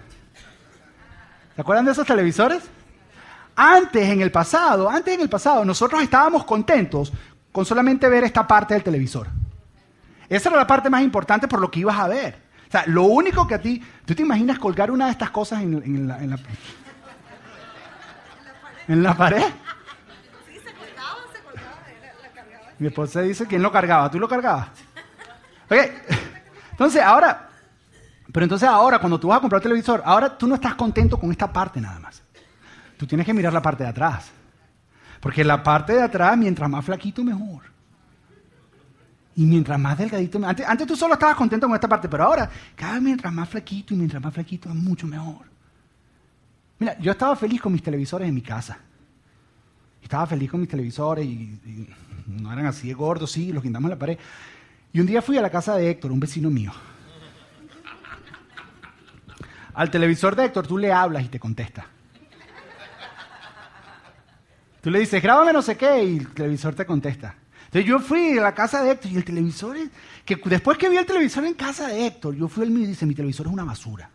¿Se 1.55 1.61
acuerdan 1.61 1.85
de 1.85 1.91
esos 1.91 2.05
televisores? 2.05 2.63
Antes, 3.55 4.09
en 4.09 4.21
el 4.21 4.31
pasado, 4.31 4.89
antes 4.89 5.13
en 5.13 5.21
el 5.21 5.29
pasado, 5.29 5.63
nosotros 5.63 6.01
estábamos 6.01 6.43
contentos 6.43 7.13
con 7.51 7.65
solamente 7.65 8.09
ver 8.09 8.25
esta 8.25 8.45
parte 8.45 8.73
del 8.73 8.83
televisor. 8.83 9.27
Esa 10.27 10.49
era 10.49 10.57
la 10.57 10.67
parte 10.67 10.89
más 10.89 11.01
importante 11.01 11.47
por 11.47 11.61
lo 11.61 11.71
que 11.71 11.79
ibas 11.79 11.97
a 11.97 12.09
ver. 12.09 12.37
O 12.67 12.71
sea, 12.71 12.83
lo 12.87 13.03
único 13.03 13.47
que 13.47 13.55
a 13.55 13.61
ti, 13.61 13.81
¿tú 14.05 14.13
te 14.13 14.23
imaginas 14.23 14.59
colgar 14.59 14.91
una 14.91 15.05
de 15.05 15.11
estas 15.11 15.29
cosas 15.29 15.61
en, 15.61 15.75
en 15.75 16.07
la, 16.07 16.21
en 16.21 16.31
la, 16.31 16.39
en 18.89 19.03
la 19.03 19.15
pared? 19.15 19.45
Sí, 20.47 20.55
se 20.55 20.73
colgaba, 20.73 21.19
se 21.31 21.39
colgaba, 21.41 21.77
la, 22.01 22.27
la 22.27 22.33
cargaba. 22.33 22.73
Mi 22.77 22.87
esposa 22.87 23.21
dice, 23.21 23.45
¿quién 23.47 23.61
lo 23.61 23.71
cargaba? 23.71 24.11
¿Tú 24.11 24.19
lo 24.19 24.27
cargabas? 24.27 24.67
Ok, 25.69 25.77
entonces 26.71 27.01
ahora, 27.01 27.44
pero 28.31 28.43
entonces 28.43 28.67
ahora 28.67 28.99
cuando 28.99 29.19
tú 29.19 29.27
vas 29.27 29.37
a 29.37 29.41
comprar 29.41 29.61
televisor, 29.61 30.01
ahora 30.05 30.37
tú 30.37 30.47
no 30.47 30.55
estás 30.55 30.75
contento 30.75 31.19
con 31.19 31.31
esta 31.31 31.51
parte 31.51 31.79
nada 31.79 31.99
más. 31.99 32.23
Tú 32.97 33.05
tienes 33.05 33.25
que 33.25 33.33
mirar 33.33 33.53
la 33.53 33.61
parte 33.61 33.83
de 33.83 33.89
atrás. 33.89 34.31
Porque 35.19 35.43
la 35.43 35.61
parte 35.63 35.93
de 35.93 36.01
atrás, 36.01 36.37
mientras 36.37 36.69
más 36.69 36.85
flaquito, 36.85 37.23
mejor. 37.23 37.63
Y 39.35 39.45
mientras 39.45 39.79
más 39.79 39.97
delgadito, 39.97 40.39
antes, 40.45 40.65
antes 40.65 40.87
tú 40.87 40.95
solo 40.95 41.15
estabas 41.15 41.35
contento 41.35 41.67
con 41.67 41.75
esta 41.75 41.89
parte, 41.89 42.07
pero 42.07 42.23
ahora, 42.23 42.49
cada 42.75 42.93
vez 42.93 43.01
mientras 43.01 43.33
más 43.33 43.49
flaquito 43.49 43.93
y 43.93 43.97
mientras 43.97 44.21
más 44.21 44.33
flaquito 44.33 44.69
es 44.69 44.75
mucho 44.75 45.07
mejor. 45.07 45.45
Mira, 46.79 46.97
yo 46.99 47.11
estaba 47.11 47.35
feliz 47.35 47.61
con 47.61 47.73
mis 47.73 47.83
televisores 47.83 48.27
en 48.27 48.33
mi 48.33 48.41
casa. 48.41 48.77
Estaba 50.01 50.25
feliz 50.25 50.49
con 50.49 50.61
mis 50.61 50.69
televisores 50.69 51.25
y, 51.25 51.29
y 51.29 51.89
no 52.27 52.51
eran 52.51 52.67
así 52.67 52.87
de 52.87 52.93
gordos, 52.93 53.31
sí, 53.31 53.51
los 53.51 53.61
guindamos 53.61 53.89
en 53.89 53.95
la 53.95 53.99
pared. 53.99 54.17
Y 54.93 54.99
un 54.99 55.05
día 55.05 55.21
fui 55.21 55.37
a 55.37 55.41
la 55.41 55.49
casa 55.49 55.75
de 55.75 55.89
Héctor, 55.89 56.11
un 56.11 56.19
vecino 56.19 56.49
mío. 56.49 56.71
Al 59.75 59.91
televisor 59.91 60.35
de 60.35 60.45
Héctor 60.45 60.65
tú 60.65 60.77
le 60.77 60.91
hablas 60.91 61.23
y 61.23 61.27
te 61.27 61.39
contesta. 61.39 61.85
Tú 64.81 64.89
le 64.89 64.99
dices, 64.99 65.21
grábame 65.21 65.51
no 65.51 65.61
sé 65.61 65.75
qué, 65.75 66.03
y 66.03 66.17
el 66.17 66.27
televisor 66.29 66.75
te 66.75 66.85
contesta. 66.85 67.35
Entonces 67.65 67.85
yo 67.89 67.99
fui 67.99 68.37
a 68.37 68.41
la 68.41 68.53
casa 68.53 68.83
de 68.83 68.91
Héctor 68.91 69.11
y 69.11 69.15
el 69.17 69.25
televisor, 69.25 69.75
es, 69.75 69.89
que 70.23 70.39
después 70.45 70.77
que 70.77 70.87
vi 70.87 70.97
el 70.97 71.05
televisor 71.05 71.43
en 71.45 71.55
casa 71.55 71.87
de 71.87 72.05
Héctor, 72.05 72.35
yo 72.35 72.47
fui 72.47 72.63
al 72.63 72.69
mío 72.69 72.83
y 72.83 72.87
dice, 72.87 73.05
mi 73.05 73.15
televisor 73.15 73.47
es 73.47 73.53
una 73.53 73.63
basura. 73.63 74.09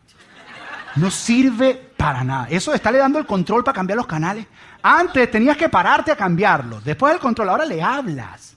No 0.96 1.10
sirve 1.10 1.74
para 1.96 2.24
nada. 2.24 2.48
Eso 2.48 2.70
de 2.70 2.78
estarle 2.78 2.98
dando 2.98 3.18
el 3.18 3.26
control 3.26 3.62
para 3.62 3.74
cambiar 3.74 3.96
los 3.96 4.06
canales. 4.06 4.46
Antes 4.82 5.30
tenías 5.30 5.56
que 5.56 5.68
pararte 5.68 6.10
a 6.10 6.16
cambiarlo. 6.16 6.80
Después 6.80 7.12
del 7.12 7.20
control, 7.20 7.50
ahora 7.50 7.64
le 7.64 7.82
hablas 7.82 8.56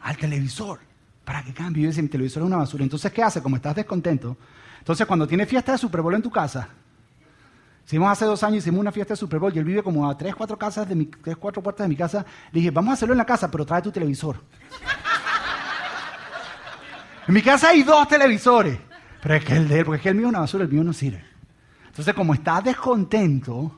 al 0.00 0.16
televisor 0.16 0.80
para 1.24 1.42
que 1.42 1.54
cambie. 1.54 1.84
Yo 1.84 1.88
decía, 1.90 2.02
mi 2.02 2.08
televisor 2.08 2.42
es 2.42 2.46
una 2.46 2.56
basura. 2.56 2.82
Entonces, 2.82 3.12
¿qué 3.12 3.22
hace? 3.22 3.40
Como 3.40 3.56
estás 3.56 3.74
descontento. 3.76 4.36
Entonces, 4.80 5.06
cuando 5.06 5.26
tienes 5.26 5.48
fiesta 5.48 5.72
de 5.72 5.78
Super 5.78 6.00
Bowl 6.00 6.14
en 6.14 6.22
tu 6.22 6.30
casa, 6.30 6.68
hicimos 7.86 8.10
hace 8.10 8.24
dos 8.24 8.42
años, 8.42 8.58
hicimos 8.58 8.80
una 8.80 8.92
fiesta 8.92 9.14
de 9.14 9.18
Super 9.18 9.38
Bowl 9.38 9.54
y 9.54 9.58
él 9.58 9.64
vive 9.64 9.82
como 9.82 10.08
a 10.08 10.16
tres, 10.16 10.34
cuatro 10.34 10.58
casas 10.58 10.88
de 10.88 10.94
mi, 10.94 11.06
tres, 11.06 11.36
cuatro 11.36 11.62
puertas 11.62 11.84
de 11.84 11.88
mi 11.88 11.96
casa. 11.96 12.24
Le 12.50 12.60
dije, 12.60 12.70
vamos 12.70 12.90
a 12.90 12.94
hacerlo 12.94 13.14
en 13.14 13.18
la 13.18 13.26
casa, 13.26 13.50
pero 13.50 13.64
trae 13.64 13.82
tu 13.82 13.92
televisor. 13.92 14.36
en 17.28 17.34
mi 17.34 17.42
casa 17.42 17.68
hay 17.68 17.82
dos 17.82 18.08
televisores. 18.08 18.78
Pero 19.22 19.34
es 19.34 19.44
que 19.44 19.56
el 19.56 19.68
de 19.68 19.80
él, 19.80 19.84
porque 19.84 19.98
es 19.98 20.02
que 20.02 20.08
el 20.08 20.14
mío 20.14 20.26
es 20.26 20.30
una 20.30 20.40
basura, 20.40 20.64
el 20.64 20.70
mío 20.70 20.82
no 20.82 20.92
sirve. 20.92 21.22
Entonces, 21.86 22.14
como 22.14 22.32
estás 22.32 22.64
descontento 22.64 23.76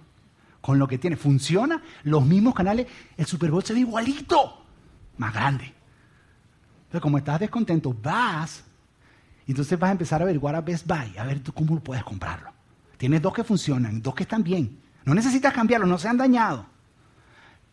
con 0.61 0.78
lo 0.78 0.87
que 0.87 0.99
tiene, 0.99 1.16
funciona, 1.16 1.82
los 2.04 2.25
mismos 2.25 2.54
canales, 2.54 2.87
el 3.16 3.26
Super 3.26 3.50
Bowl 3.50 3.64
se 3.64 3.75
ve 3.75 3.80
igualito, 3.80 4.64
más 5.16 5.35
grande. 5.35 5.75
Entonces, 6.85 7.00
como 7.00 7.18
estás 7.18 7.40
descontento, 7.40 7.97
vas, 8.00 8.62
entonces 9.52 9.78
vas 9.78 9.88
a 9.88 9.92
empezar 9.92 10.21
a 10.21 10.25
averiguar 10.25 10.54
a 10.54 10.61
Best 10.61 10.87
Buy, 10.87 11.16
a 11.16 11.25
ver 11.25 11.40
tú 11.40 11.52
cómo 11.52 11.78
puedes 11.80 12.04
comprarlo. 12.04 12.50
Tienes 12.97 13.23
dos 13.23 13.32
que 13.35 13.44
funcionan, 13.44 14.02
dos 14.02 14.14
que 14.14 14.25
están 14.25 14.42
bien. 14.42 14.78
No 15.04 15.14
necesitas 15.14 15.52
cambiarlos, 15.52 15.88
no 15.88 15.99
se 15.99 16.09
han 16.09 16.16
dañado. 16.16 16.66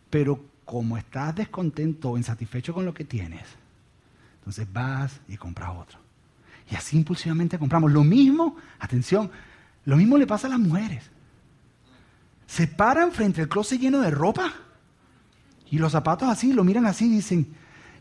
Pero 0.08 0.44
como 0.64 0.96
estás 0.96 1.34
descontento 1.34 2.10
o 2.10 2.18
insatisfecho 2.18 2.74
con 2.74 2.84
lo 2.84 2.94
que 2.94 3.04
tienes, 3.04 3.44
entonces 4.38 4.66
vas 4.72 5.20
y 5.28 5.36
compras 5.36 5.70
otro. 5.76 5.98
Y 6.70 6.76
así 6.76 6.96
impulsivamente 6.96 7.58
compramos. 7.58 7.92
Lo 7.92 8.04
mismo, 8.04 8.56
atención, 8.78 9.30
lo 9.84 9.96
mismo 9.96 10.16
le 10.16 10.26
pasa 10.26 10.46
a 10.46 10.50
las 10.50 10.60
mujeres. 10.60 11.10
Se 12.46 12.66
paran 12.66 13.12
frente 13.12 13.40
al 13.40 13.48
closet 13.48 13.80
lleno 13.80 14.00
de 14.00 14.10
ropa 14.10 14.52
y 15.70 15.78
los 15.78 15.92
zapatos 15.92 16.28
así, 16.28 16.52
lo 16.52 16.64
miran 16.64 16.86
así 16.86 17.06
y 17.06 17.10
dicen, 17.10 17.54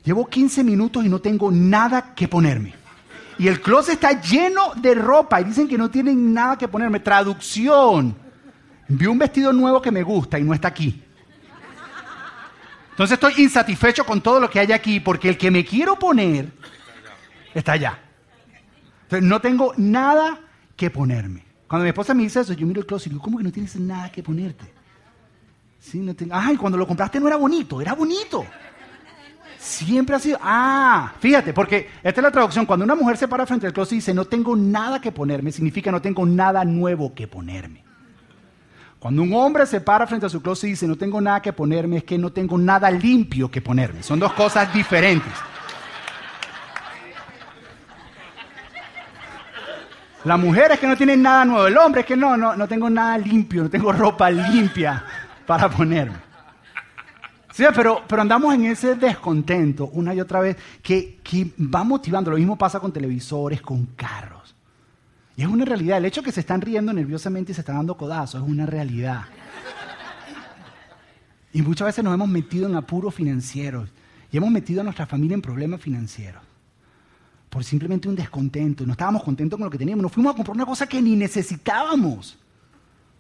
llevo 0.04 0.28
15 0.28 0.64
minutos 0.64 1.06
y 1.06 1.10
no 1.10 1.20
tengo 1.20 1.52
nada 1.52 2.16
que 2.16 2.28
ponerme. 2.28 2.79
Y 3.40 3.48
el 3.48 3.62
closet 3.62 3.94
está 3.94 4.22
lleno 4.22 4.74
de 4.76 4.94
ropa 4.94 5.40
y 5.40 5.46
dicen 5.46 5.68
que 5.68 5.78
no 5.78 5.90
tienen 5.90 6.34
nada 6.34 6.58
que 6.58 6.68
ponerme. 6.68 7.00
Traducción. 7.00 8.14
Vi 8.90 9.06
un 9.06 9.18
vestido 9.18 9.54
nuevo 9.54 9.82
que 9.82 9.92
me 9.92 10.04
gusta 10.04 10.38
y 10.38 10.44
no 10.44 10.54
está 10.54 10.68
aquí. 10.68 11.02
Entonces 12.92 13.14
estoy 13.14 13.42
insatisfecho 13.42 14.06
con 14.06 14.20
todo 14.20 14.42
lo 14.42 14.50
que 14.50 14.60
hay 14.60 14.74
aquí 14.74 15.00
porque 15.00 15.30
el 15.30 15.38
que 15.38 15.50
me 15.50 15.64
quiero 15.64 15.98
poner 15.98 16.52
está 17.54 17.72
allá. 17.72 17.98
Entonces 19.04 19.24
no 19.28 19.40
tengo 19.40 19.74
nada 19.78 20.38
que 20.76 20.90
ponerme. 20.90 21.46
Cuando 21.66 21.84
mi 21.84 21.90
esposa 21.90 22.14
me 22.14 22.24
dice 22.24 22.42
eso, 22.42 22.52
yo 22.52 22.68
miro 22.68 22.82
el 22.82 22.86
closet 22.86 23.08
y 23.08 23.10
digo, 23.12 23.22
¿cómo 23.22 23.38
que 23.38 23.46
no 23.46 23.54
tienes 23.54 23.74
nada 23.78 24.12
que 24.12 24.22
ponerte? 24.22 24.66
Sí, 25.80 26.00
no 26.00 26.14
tengo... 26.14 26.36
Ay, 26.36 26.58
cuando 26.58 26.78
lo 26.78 26.86
compraste 26.86 27.22
no 27.22 27.28
era 27.28 27.38
bonito, 27.38 27.80
era 27.80 27.94
bonito. 27.94 28.46
Siempre 29.70 30.16
ha 30.16 30.20
sido. 30.20 30.40
Ah, 30.42 31.14
fíjate, 31.20 31.54
porque 31.54 31.88
esta 32.02 32.22
es 32.22 32.24
la 32.24 32.32
traducción. 32.32 32.66
Cuando 32.66 32.86
una 32.86 32.96
mujer 32.96 33.18
se 33.18 33.28
para 33.28 33.46
frente 33.46 33.68
al 33.68 33.72
closet 33.72 33.94
y 33.94 33.96
dice, 33.98 34.16
no 34.16 34.26
tengo 34.26 34.56
nada 34.56 35.00
que 35.00 35.12
ponerme, 35.12 35.52
significa 35.52 35.92
no 35.92 36.02
tengo 36.02 36.26
nada 36.26 36.66
nuevo 36.66 37.14
que 37.14 37.28
ponerme. 37.28 37.84
Cuando 38.98 39.22
un 39.22 39.32
hombre 39.32 39.68
se 39.68 39.80
para 39.80 40.08
frente 40.08 40.26
a 40.26 40.30
su 40.30 40.42
closet 40.42 40.70
y 40.70 40.72
dice, 40.72 40.88
no 40.88 40.96
tengo 40.96 41.22
nada 41.22 41.40
que 41.44 41.54
ponerme, 41.54 41.98
es 41.98 42.04
que 42.04 42.18
no 42.18 42.32
tengo 42.32 42.58
nada 42.58 42.90
limpio 42.90 43.52
que 43.52 43.62
ponerme. 43.62 44.02
Son 44.02 44.20
dos 44.20 44.34
cosas 44.34 44.74
diferentes. 44.74 45.34
La 50.26 50.36
mujer 50.36 50.72
es 50.72 50.80
que 50.80 50.88
no 50.88 50.98
tiene 50.98 51.16
nada 51.16 51.46
nuevo. 51.46 51.68
El 51.68 51.78
hombre 51.78 52.02
es 52.02 52.08
que 52.08 52.18
no, 52.18 52.36
no, 52.36 52.56
no 52.56 52.68
tengo 52.68 52.90
nada 52.90 53.20
limpio, 53.20 53.62
no 53.62 53.70
tengo 53.70 53.92
ropa 53.92 54.32
limpia 54.32 55.06
para 55.46 55.70
ponerme. 55.70 56.29
Pero, 57.76 58.04
andamos 58.22 58.54
en 58.54 58.66
ese 58.66 58.96
descontento 58.96 59.90
una 59.94 60.14
y 60.14 60.22
otra 60.22 60.40
vez 60.40 60.58
que, 60.82 61.20
va 61.58 61.84
motivando. 61.84 62.32
Lo 62.32 62.38
mismo 62.38 62.58
pasa 62.58 62.80
con 62.80 62.92
televisores, 62.92 63.62
con 63.62 63.86
carros. 63.88 64.56
Y 65.36 65.42
es 65.42 65.48
una 65.48 65.66
realidad. 65.66 65.98
El 65.98 66.06
hecho 66.06 66.24
que 66.24 66.32
se 66.32 66.40
están 66.40 66.62
riendo 66.62 66.94
nerviosamente 66.94 67.52
y 67.52 67.56
se 67.56 67.62
están 67.62 67.78
dando 67.78 67.98
codazos 67.98 68.42
es 68.42 68.48
una 68.48 68.66
realidad. 68.66 69.24
Y 71.52 71.62
muchas 71.62 71.88
veces 71.88 72.04
nos 72.04 72.14
hemos 72.14 72.30
metido 72.30 72.68
en 72.68 72.76
apuros 72.76 73.16
financieros 73.16 73.90
y 74.32 74.38
hemos 74.38 74.52
metido 74.52 74.82
a 74.82 74.84
nuestra 74.84 75.08
familia 75.08 75.34
en 75.34 75.42
problemas 75.42 75.82
financieros 75.82 76.44
por 77.50 77.64
simplemente 77.64 78.08
un 78.08 78.16
descontento. 78.16 78.86
No 78.86 78.92
estábamos 78.92 79.24
contentos 79.24 79.58
con 79.58 79.66
lo 79.66 79.72
que 79.72 79.78
teníamos. 79.78 80.04
Nos 80.04 80.12
fuimos 80.12 80.34
a 80.34 80.36
comprar 80.36 80.56
una 80.56 80.66
cosa 80.66 80.88
que 80.88 81.02
ni 81.02 81.16
necesitábamos 81.16 82.38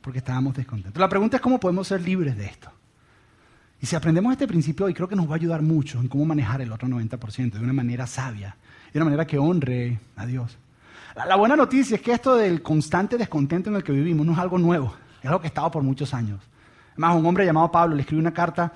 porque 0.01 0.19
estábamos 0.19 0.55
descontentos. 0.55 0.99
La 0.99 1.09
pregunta 1.09 1.37
es 1.37 1.41
cómo 1.41 1.59
podemos 1.59 1.87
ser 1.87 2.01
libres 2.01 2.37
de 2.37 2.45
esto. 2.45 2.71
Y 3.81 3.85
si 3.85 3.95
aprendemos 3.95 4.31
este 4.33 4.47
principio 4.47 4.85
hoy, 4.85 4.93
creo 4.93 5.07
que 5.07 5.15
nos 5.15 5.27
va 5.27 5.33
a 5.33 5.35
ayudar 5.35 5.61
mucho 5.61 5.99
en 5.99 6.07
cómo 6.07 6.25
manejar 6.25 6.61
el 6.61 6.71
otro 6.71 6.87
90% 6.87 7.51
de 7.51 7.59
una 7.59 7.73
manera 7.73 8.05
sabia, 8.07 8.57
de 8.91 8.99
una 8.99 9.05
manera 9.05 9.25
que 9.25 9.37
honre 9.37 9.99
a 10.17 10.25
Dios. 10.25 10.57
La, 11.15 11.35
buena 11.37 11.55
noticia 11.55 11.95
es 11.95 12.01
que 12.01 12.11
esto 12.11 12.35
del 12.35 12.61
constante 12.61 13.17
descontento 13.17 13.69
en 13.69 13.77
el 13.77 13.83
que 13.83 13.91
vivimos 13.91 14.25
no 14.25 14.33
es 14.33 14.39
algo 14.39 14.57
nuevo, 14.57 14.93
es 15.21 15.25
algo 15.27 15.39
que 15.39 15.47
ha 15.47 15.49
estado 15.49 15.71
por 15.71 15.83
muchos 15.83 16.13
años. 16.13 16.41
Además, 16.91 17.15
un 17.15 17.25
hombre 17.25 17.45
llamado 17.45 17.71
Pablo 17.71 17.95
le 17.95 18.01
escribió 18.01 18.21
una 18.21 18.33
carta 18.33 18.71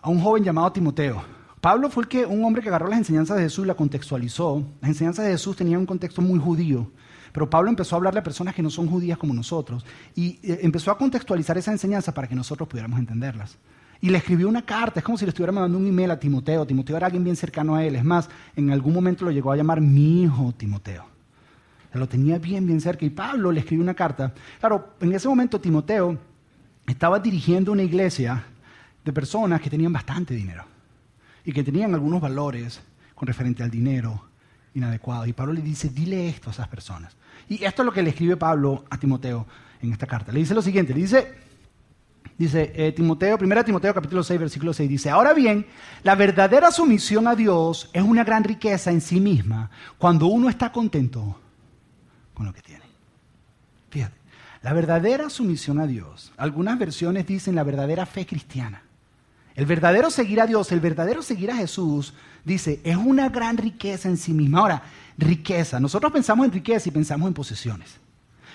a 0.00 0.08
un 0.08 0.20
joven 0.20 0.44
llamado 0.44 0.70
Timoteo. 0.70 1.22
Pablo 1.60 1.90
fue 1.90 2.04
el 2.04 2.08
que, 2.08 2.24
un 2.24 2.44
hombre 2.44 2.62
que 2.62 2.68
agarró 2.68 2.88
las 2.88 2.98
enseñanzas 2.98 3.36
de 3.36 3.44
Jesús 3.44 3.64
y 3.64 3.68
la 3.68 3.74
contextualizó. 3.74 4.64
Las 4.80 4.90
enseñanzas 4.90 5.24
de 5.24 5.32
Jesús 5.32 5.56
tenían 5.56 5.80
un 5.80 5.86
contexto 5.86 6.22
muy 6.22 6.38
judío. 6.38 6.90
Pero 7.32 7.50
Pablo 7.50 7.70
empezó 7.70 7.96
a 7.96 7.98
hablarle 7.98 8.20
a 8.20 8.22
personas 8.22 8.54
que 8.54 8.62
no 8.62 8.70
son 8.70 8.86
judías 8.86 9.18
como 9.18 9.34
nosotros 9.34 9.84
y 10.14 10.38
empezó 10.42 10.92
a 10.92 10.98
contextualizar 10.98 11.58
esa 11.58 11.72
enseñanza 11.72 12.14
para 12.14 12.28
que 12.28 12.34
nosotros 12.36 12.68
pudiéramos 12.68 12.98
entenderlas. 12.98 13.58
Y 14.04 14.10
le 14.10 14.18
escribió 14.18 14.50
una 14.50 14.60
carta, 14.60 15.00
es 15.00 15.04
como 15.04 15.16
si 15.16 15.24
le 15.24 15.30
estuviera 15.30 15.50
mandando 15.50 15.78
un 15.78 15.86
email 15.86 16.10
a 16.10 16.20
Timoteo. 16.20 16.66
Timoteo 16.66 16.94
era 16.98 17.06
alguien 17.06 17.24
bien 17.24 17.36
cercano 17.36 17.74
a 17.74 17.82
él. 17.82 17.96
Es 17.96 18.04
más, 18.04 18.28
en 18.54 18.70
algún 18.70 18.92
momento 18.92 19.24
lo 19.24 19.30
llegó 19.30 19.50
a 19.50 19.56
llamar 19.56 19.80
mi 19.80 20.24
hijo 20.24 20.52
Timoteo. 20.52 21.06
Lo 21.94 22.06
tenía 22.06 22.38
bien, 22.38 22.66
bien 22.66 22.82
cerca. 22.82 23.06
Y 23.06 23.08
Pablo 23.08 23.50
le 23.50 23.60
escribió 23.60 23.82
una 23.82 23.94
carta. 23.94 24.34
Claro, 24.60 24.90
en 25.00 25.14
ese 25.14 25.26
momento 25.26 25.58
Timoteo 25.58 26.18
estaba 26.86 27.18
dirigiendo 27.18 27.72
una 27.72 27.82
iglesia 27.82 28.44
de 29.02 29.10
personas 29.10 29.62
que 29.62 29.70
tenían 29.70 29.94
bastante 29.94 30.34
dinero 30.34 30.66
y 31.42 31.54
que 31.54 31.64
tenían 31.64 31.94
algunos 31.94 32.20
valores 32.20 32.82
con 33.14 33.26
referente 33.26 33.62
al 33.62 33.70
dinero 33.70 34.22
inadecuado. 34.74 35.24
Y 35.24 35.32
Pablo 35.32 35.54
le 35.54 35.62
dice, 35.62 35.88
dile 35.88 36.28
esto 36.28 36.50
a 36.50 36.52
esas 36.52 36.68
personas. 36.68 37.16
Y 37.48 37.64
esto 37.64 37.80
es 37.80 37.86
lo 37.86 37.92
que 37.92 38.02
le 38.02 38.10
escribe 38.10 38.36
Pablo 38.36 38.84
a 38.90 38.98
Timoteo 38.98 39.46
en 39.80 39.92
esta 39.92 40.06
carta. 40.06 40.30
Le 40.30 40.40
dice 40.40 40.52
lo 40.52 40.60
siguiente, 40.60 40.92
le 40.92 41.00
dice, 41.00 41.53
dice 42.38 42.72
eh, 42.74 42.92
Timoteo, 42.92 43.38
1 43.40 43.64
Timoteo 43.64 43.94
capítulo 43.94 44.22
6, 44.22 44.40
versículo 44.40 44.72
6, 44.72 44.88
dice, 44.88 45.10
ahora 45.10 45.32
bien, 45.32 45.66
la 46.02 46.14
verdadera 46.14 46.70
sumisión 46.70 47.26
a 47.26 47.34
Dios 47.34 47.90
es 47.92 48.02
una 48.02 48.24
gran 48.24 48.44
riqueza 48.44 48.90
en 48.90 49.00
sí 49.00 49.20
misma 49.20 49.70
cuando 49.98 50.26
uno 50.26 50.48
está 50.48 50.72
contento 50.72 51.38
con 52.34 52.46
lo 52.46 52.52
que 52.52 52.62
tiene. 52.62 52.84
Fíjate, 53.90 54.16
la 54.62 54.72
verdadera 54.72 55.30
sumisión 55.30 55.78
a 55.78 55.86
Dios, 55.86 56.32
algunas 56.36 56.78
versiones 56.78 57.26
dicen 57.26 57.54
la 57.54 57.62
verdadera 57.62 58.06
fe 58.06 58.26
cristiana, 58.26 58.82
El 59.54 59.66
verdadero 59.66 60.10
seguir 60.10 60.40
a 60.40 60.46
Dios, 60.46 60.72
el 60.72 60.80
verdadero 60.80 61.22
seguir 61.22 61.52
a 61.52 61.56
Jesús, 61.56 62.14
dice, 62.44 62.80
es 62.82 62.96
una 62.96 63.28
gran 63.28 63.56
riqueza 63.56 64.08
en 64.08 64.16
sí 64.16 64.32
misma. 64.32 64.58
Ahora, 64.58 64.82
riqueza. 65.16 65.78
Nosotros 65.78 66.12
pensamos 66.12 66.46
en 66.46 66.52
riqueza 66.52 66.88
y 66.88 66.92
pensamos 66.92 67.28
en 67.28 67.34
posesiones. 67.34 68.00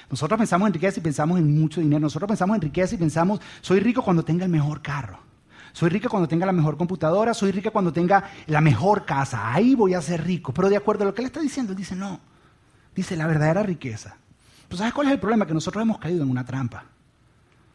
Nosotros 0.09 0.37
pensamos 0.37 0.67
en 0.67 0.73
riqueza 0.73 0.99
y 0.99 1.03
pensamos 1.03 1.39
en 1.39 1.59
mucho 1.59 1.81
dinero. 1.81 1.99
Nosotros 1.99 2.27
pensamos 2.27 2.55
en 2.55 2.61
riqueza 2.61 2.95
y 2.95 2.97
pensamos, 2.97 3.39
soy 3.61 3.79
rico 3.79 4.01
cuando 4.01 4.23
tenga 4.23 4.45
el 4.45 4.51
mejor 4.51 4.81
carro. 4.81 5.19
Soy 5.71 5.89
rico 5.89 6.09
cuando 6.09 6.27
tenga 6.27 6.45
la 6.45 6.51
mejor 6.51 6.77
computadora. 6.77 7.33
Soy 7.33 7.51
rico 7.51 7.71
cuando 7.71 7.93
tenga 7.93 8.23
la 8.47 8.59
mejor 8.59 9.05
casa. 9.05 9.53
Ahí 9.53 9.75
voy 9.75 9.93
a 9.93 10.01
ser 10.01 10.25
rico. 10.25 10.53
Pero 10.53 10.69
de 10.69 10.77
acuerdo 10.77 11.03
a 11.03 11.07
lo 11.07 11.13
que 11.13 11.21
él 11.21 11.27
está 11.27 11.39
diciendo, 11.39 11.73
él 11.73 11.77
dice, 11.77 11.95
no. 11.95 12.19
Dice 12.95 13.15
la 13.15 13.27
verdadera 13.27 13.61
riqueza. 13.61 14.17
Pues 14.67 14.79
¿sabes 14.79 14.93
cuál 14.93 15.07
es 15.07 15.13
el 15.13 15.19
problema? 15.19 15.45
Que 15.45 15.53
nosotros 15.53 15.81
hemos 15.81 15.99
caído 15.99 16.23
en 16.23 16.29
una 16.29 16.43
trampa. 16.43 16.85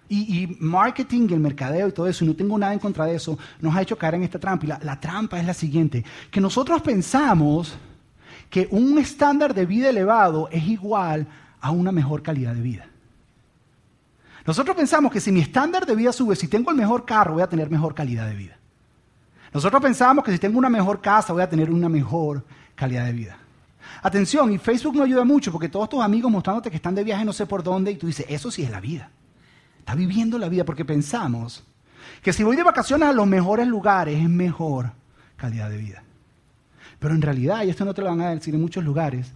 Y, 0.09 0.57
marketing 0.61 1.29
y 1.31 1.35
el 1.35 1.41
mercadeo 1.41 1.89
y 1.89 1.93
todo 1.93 2.07
eso, 2.07 2.25
y 2.25 2.29
no 2.29 2.37
tengo 2.37 2.59
nada 2.59 2.73
en 2.73 2.79
contra 2.79 3.07
de 3.07 3.17
eso, 3.17 3.39
nos 3.61 3.75
ha 3.75 3.83
hecho 3.83 3.97
caer 3.97 4.15
en 4.15 4.23
esta 4.23 4.39
trampa. 4.39 4.65
Y 4.65 4.69
la, 4.69 4.79
la 4.83 5.01
trampa 5.01 5.41
es 5.41 5.47
la 5.47 5.55
siguiente, 5.55 6.05
que 6.31 6.41
nosotros 6.41 6.83
pensamos 6.83 7.75
que 8.51 8.69
un 8.71 8.99
estándar 8.99 9.55
de 9.55 9.67
vida 9.67 9.89
elevado 9.89 10.49
es 10.53 10.63
igual 10.65 11.27
a 11.65 11.71
una 11.71 11.93
mejor 11.93 12.23
calidad 12.23 12.55
de 12.55 12.61
vida. 12.61 12.87
Nosotros 14.47 14.77
pensamos 14.77 15.11
que 15.11 15.19
si 15.19 15.33
mi 15.33 15.41
estándar 15.41 15.87
de 15.87 15.97
vida 15.97 16.13
sube, 16.13 16.37
si 16.37 16.47
tengo 16.47 16.71
el 16.71 16.77
mejor 16.77 17.07
carro, 17.07 17.33
voy 17.33 17.43
a 17.43 17.49
tener 17.49 17.71
mejor 17.71 17.95
calidad 17.95 18.29
de 18.29 18.35
vida. 18.35 18.59
Nosotros 19.51 19.81
pensamos 19.81 20.23
que 20.23 20.31
si 20.31 20.39
tengo 20.39 20.59
una 20.59 20.69
mejor 20.69 21.01
casa, 21.01 21.33
voy 21.33 21.41
a 21.41 21.49
tener 21.49 21.71
una 21.71 21.89
mejor 21.89 22.45
calidad 22.75 23.07
de 23.07 23.15
vida. 23.15 23.39
Atención, 24.03 24.53
y 24.53 24.59
Facebook 24.59 24.95
no 24.95 25.05
ayuda 25.05 25.25
mucho 25.25 25.51
porque 25.51 25.71
todos 25.71 25.89
tus 25.89 26.03
amigos 26.03 26.31
mostrándote 26.31 26.69
que 26.69 26.77
están 26.77 26.95
de 26.95 27.03
viaje 27.03 27.25
no 27.25 27.33
sé 27.33 27.47
por 27.47 27.63
dónde 27.63 27.93
y 27.93 27.97
tú 27.97 28.09
dices, 28.09 28.27
eso 28.29 28.51
sí 28.51 28.63
es 28.63 28.71
la 28.71 28.81
vida. 28.81 29.09
Está 29.79 29.95
viviendo 29.95 30.37
la 30.37 30.51
vida 30.51 30.65
porque 30.65 30.85
pensamos 30.85 31.65
que 32.21 32.35
si 32.35 32.43
voy 32.43 32.57
de 32.57 32.63
vacaciones 32.63 33.09
a 33.09 33.13
los 33.13 33.27
mejores 33.27 33.67
lugares 33.67 34.23
es 34.23 34.29
mejor 34.29 34.93
calidad 35.37 35.71
de 35.71 35.79
vida. 35.79 36.03
Pero 36.99 37.15
en 37.15 37.23
realidad, 37.23 37.65
y 37.65 37.71
esto 37.71 37.87
no 37.87 37.95
te 37.95 38.03
lo 38.03 38.11
van 38.11 38.21
a 38.21 38.35
decir 38.35 38.55
en 38.55 38.61
muchos 38.61 38.85
lugares, 38.85 39.33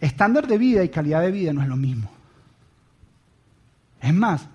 estándar 0.00 0.46
de 0.46 0.58
vida 0.58 0.82
y 0.82 0.88
calidad 0.88 1.22
de 1.22 1.30
vida 1.30 1.52
no 1.52 1.62
es 1.62 1.68
lo 1.68 1.76
mismo. 1.76 2.10
Es 4.00 4.14
más, 4.14 4.46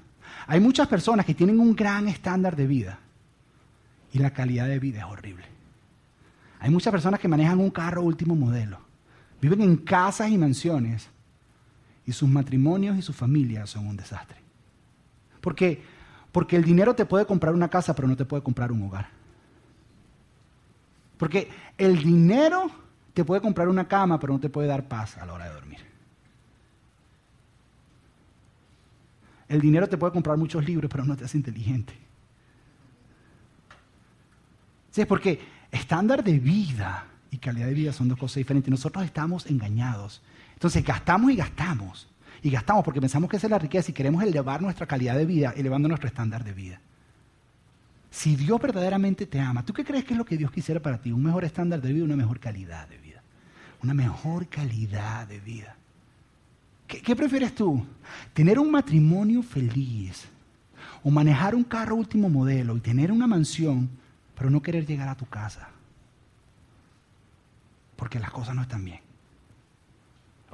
hay 0.48 0.60
muchas 0.60 0.88
personas 0.88 1.26
que 1.26 1.34
tienen 1.34 1.60
un 1.60 1.76
gran 1.76 2.08
estándar 2.08 2.56
de 2.56 2.68
vida 2.68 3.00
y 4.12 4.20
la 4.20 4.32
calidad 4.32 4.68
de 4.68 4.80
vida 4.80 5.00
es 5.00 5.06
horrible. 5.06 5.46
Hay 6.60 6.70
muchas 6.70 6.92
personas 6.92 7.20
que 7.20 7.28
manejan 7.28 7.60
un 7.60 7.70
carro 7.70 8.02
último 8.02 8.36
modelo, 8.36 8.80
viven 9.42 9.62
en 9.62 9.78
casas 9.78 10.30
y 10.30 10.38
mansiones 10.38 11.10
y 12.06 12.12
sus 12.12 12.30
matrimonios 12.30 12.98
y 12.98 13.02
sus 13.02 13.16
familias 13.16 13.70
son 13.70 13.88
un 13.88 13.98
desastre. 13.98 14.38
Porque, 15.42 15.84
porque 16.32 16.56
el 16.56 16.64
dinero 16.64 16.96
te 16.96 17.06
puede 17.06 17.26
comprar 17.26 17.54
una 17.54 17.70
casa, 17.70 17.94
pero 17.94 18.08
no 18.08 18.16
te 18.16 18.26
puede 18.26 18.42
comprar 18.42 18.72
un 18.72 18.84
hogar. 18.84 19.10
Porque 21.18 21.50
el 21.78 22.02
dinero 22.04 22.72
te 23.16 23.24
puede 23.24 23.42
comprar 23.42 23.70
una 23.70 23.88
cama, 23.88 24.20
pero 24.20 24.34
no 24.34 24.40
te 24.40 24.50
puede 24.50 24.68
dar 24.68 24.88
paz 24.90 25.18
a 25.18 25.26
la 25.26 25.34
hora 25.34 25.46
de 25.46 25.54
dormir. 25.54 25.80
El 29.48 29.62
dinero 29.62 29.88
te 29.88 29.98
puede 29.98 30.12
comprar 30.12 30.38
muchos 30.38 30.66
libros, 30.66 30.92
pero 30.92 31.06
no 31.06 31.16
te 31.16 31.24
hace 31.24 31.38
inteligente. 31.38 31.94
Sí, 34.92 35.06
porque 35.06 35.40
estándar 35.72 36.24
de 36.24 36.40
vida 36.40 37.06
y 37.32 37.38
calidad 37.38 37.68
de 37.68 37.74
vida 37.74 37.94
son 37.94 38.10
dos 38.10 38.20
cosas 38.20 38.36
diferentes. 38.36 38.70
Nosotros 38.70 39.06
estamos 39.06 39.46
engañados. 39.46 40.22
Entonces 40.54 40.84
gastamos 40.84 41.32
y 41.32 41.38
gastamos 41.38 42.10
y 42.42 42.50
gastamos 42.50 42.84
porque 42.84 43.00
pensamos 43.00 43.30
que 43.30 43.38
esa 43.38 43.48
es 43.48 43.52
la 43.52 43.60
riqueza 43.60 43.92
y 43.92 43.94
queremos 43.94 44.22
elevar 44.24 44.62
nuestra 44.62 44.86
calidad 44.86 45.16
de 45.16 45.26
vida, 45.26 45.54
elevando 45.56 45.88
nuestro 45.88 46.08
estándar 46.10 46.44
de 46.44 46.52
vida. 46.52 46.82
Si 48.12 48.36
Dios 48.36 48.62
verdaderamente 48.62 49.26
te 49.26 49.40
ama, 49.40 49.64
¿tú 49.66 49.72
qué 49.72 49.86
crees 49.86 50.04
que 50.04 50.14
es 50.14 50.18
lo 50.18 50.26
que 50.26 50.38
Dios 50.38 50.52
quisiera 50.52 50.82
para 50.82 50.98
ti? 50.98 51.12
Un 51.12 51.24
mejor 51.24 51.46
estándar 51.46 51.82
de 51.82 51.94
vida, 51.94 52.04
una 52.04 52.16
mejor 52.16 52.40
calidad 52.40 52.88
de 52.88 52.98
vida. 52.98 53.05
Una 53.84 53.94
mejor 53.94 54.48
calidad 54.48 55.28
de 55.28 55.40
vida. 55.40 55.76
¿Qué, 56.88 57.02
qué 57.02 57.16
prefieres 57.16 57.54
tú? 57.54 57.86
¿Tener 58.34 58.60
un 58.60 58.72
matrimonio 58.72 59.42
feliz? 59.42 60.28
¿O 61.04 61.12
manejar 61.12 61.56
un 61.56 61.64
carro 61.64 61.96
último 61.96 62.30
modelo 62.30 62.76
y 62.78 62.80
tener 62.80 63.12
una 63.12 63.28
mansión, 63.28 63.90
pero 64.36 64.50
no 64.50 64.62
querer 64.62 64.86
llegar 64.86 65.08
a 65.08 65.16
tu 65.16 65.26
casa? 65.26 65.70
Porque 67.96 68.20
las 68.20 68.32
cosas 68.32 68.56
no 68.56 68.64
están 68.64 68.84
bien. 68.84 69.06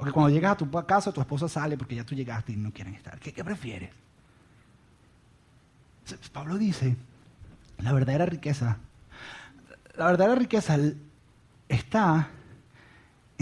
Porque 0.02 0.12
cuando 0.12 0.30
llegas 0.30 0.52
a 0.52 0.56
tu 0.56 0.68
casa, 0.68 1.12
tu 1.12 1.20
esposa 1.20 1.48
sale 1.48 1.76
porque 1.76 1.94
ya 1.94 2.04
tú 2.04 2.14
llegaste 2.16 2.52
y 2.52 2.56
no 2.56 2.72
quieren 2.72 2.94
estar. 2.94 3.20
¿Qué, 3.20 3.44
prefieres? 3.44 3.90
Pablo 6.32 6.58
dice, 6.58 6.96
la 7.78 7.92
verdadera 7.92 8.26
riqueza, 8.26 8.78
la 9.96 10.06
verdadera 10.06 10.34
riqueza 10.34 10.76
está 11.68 12.30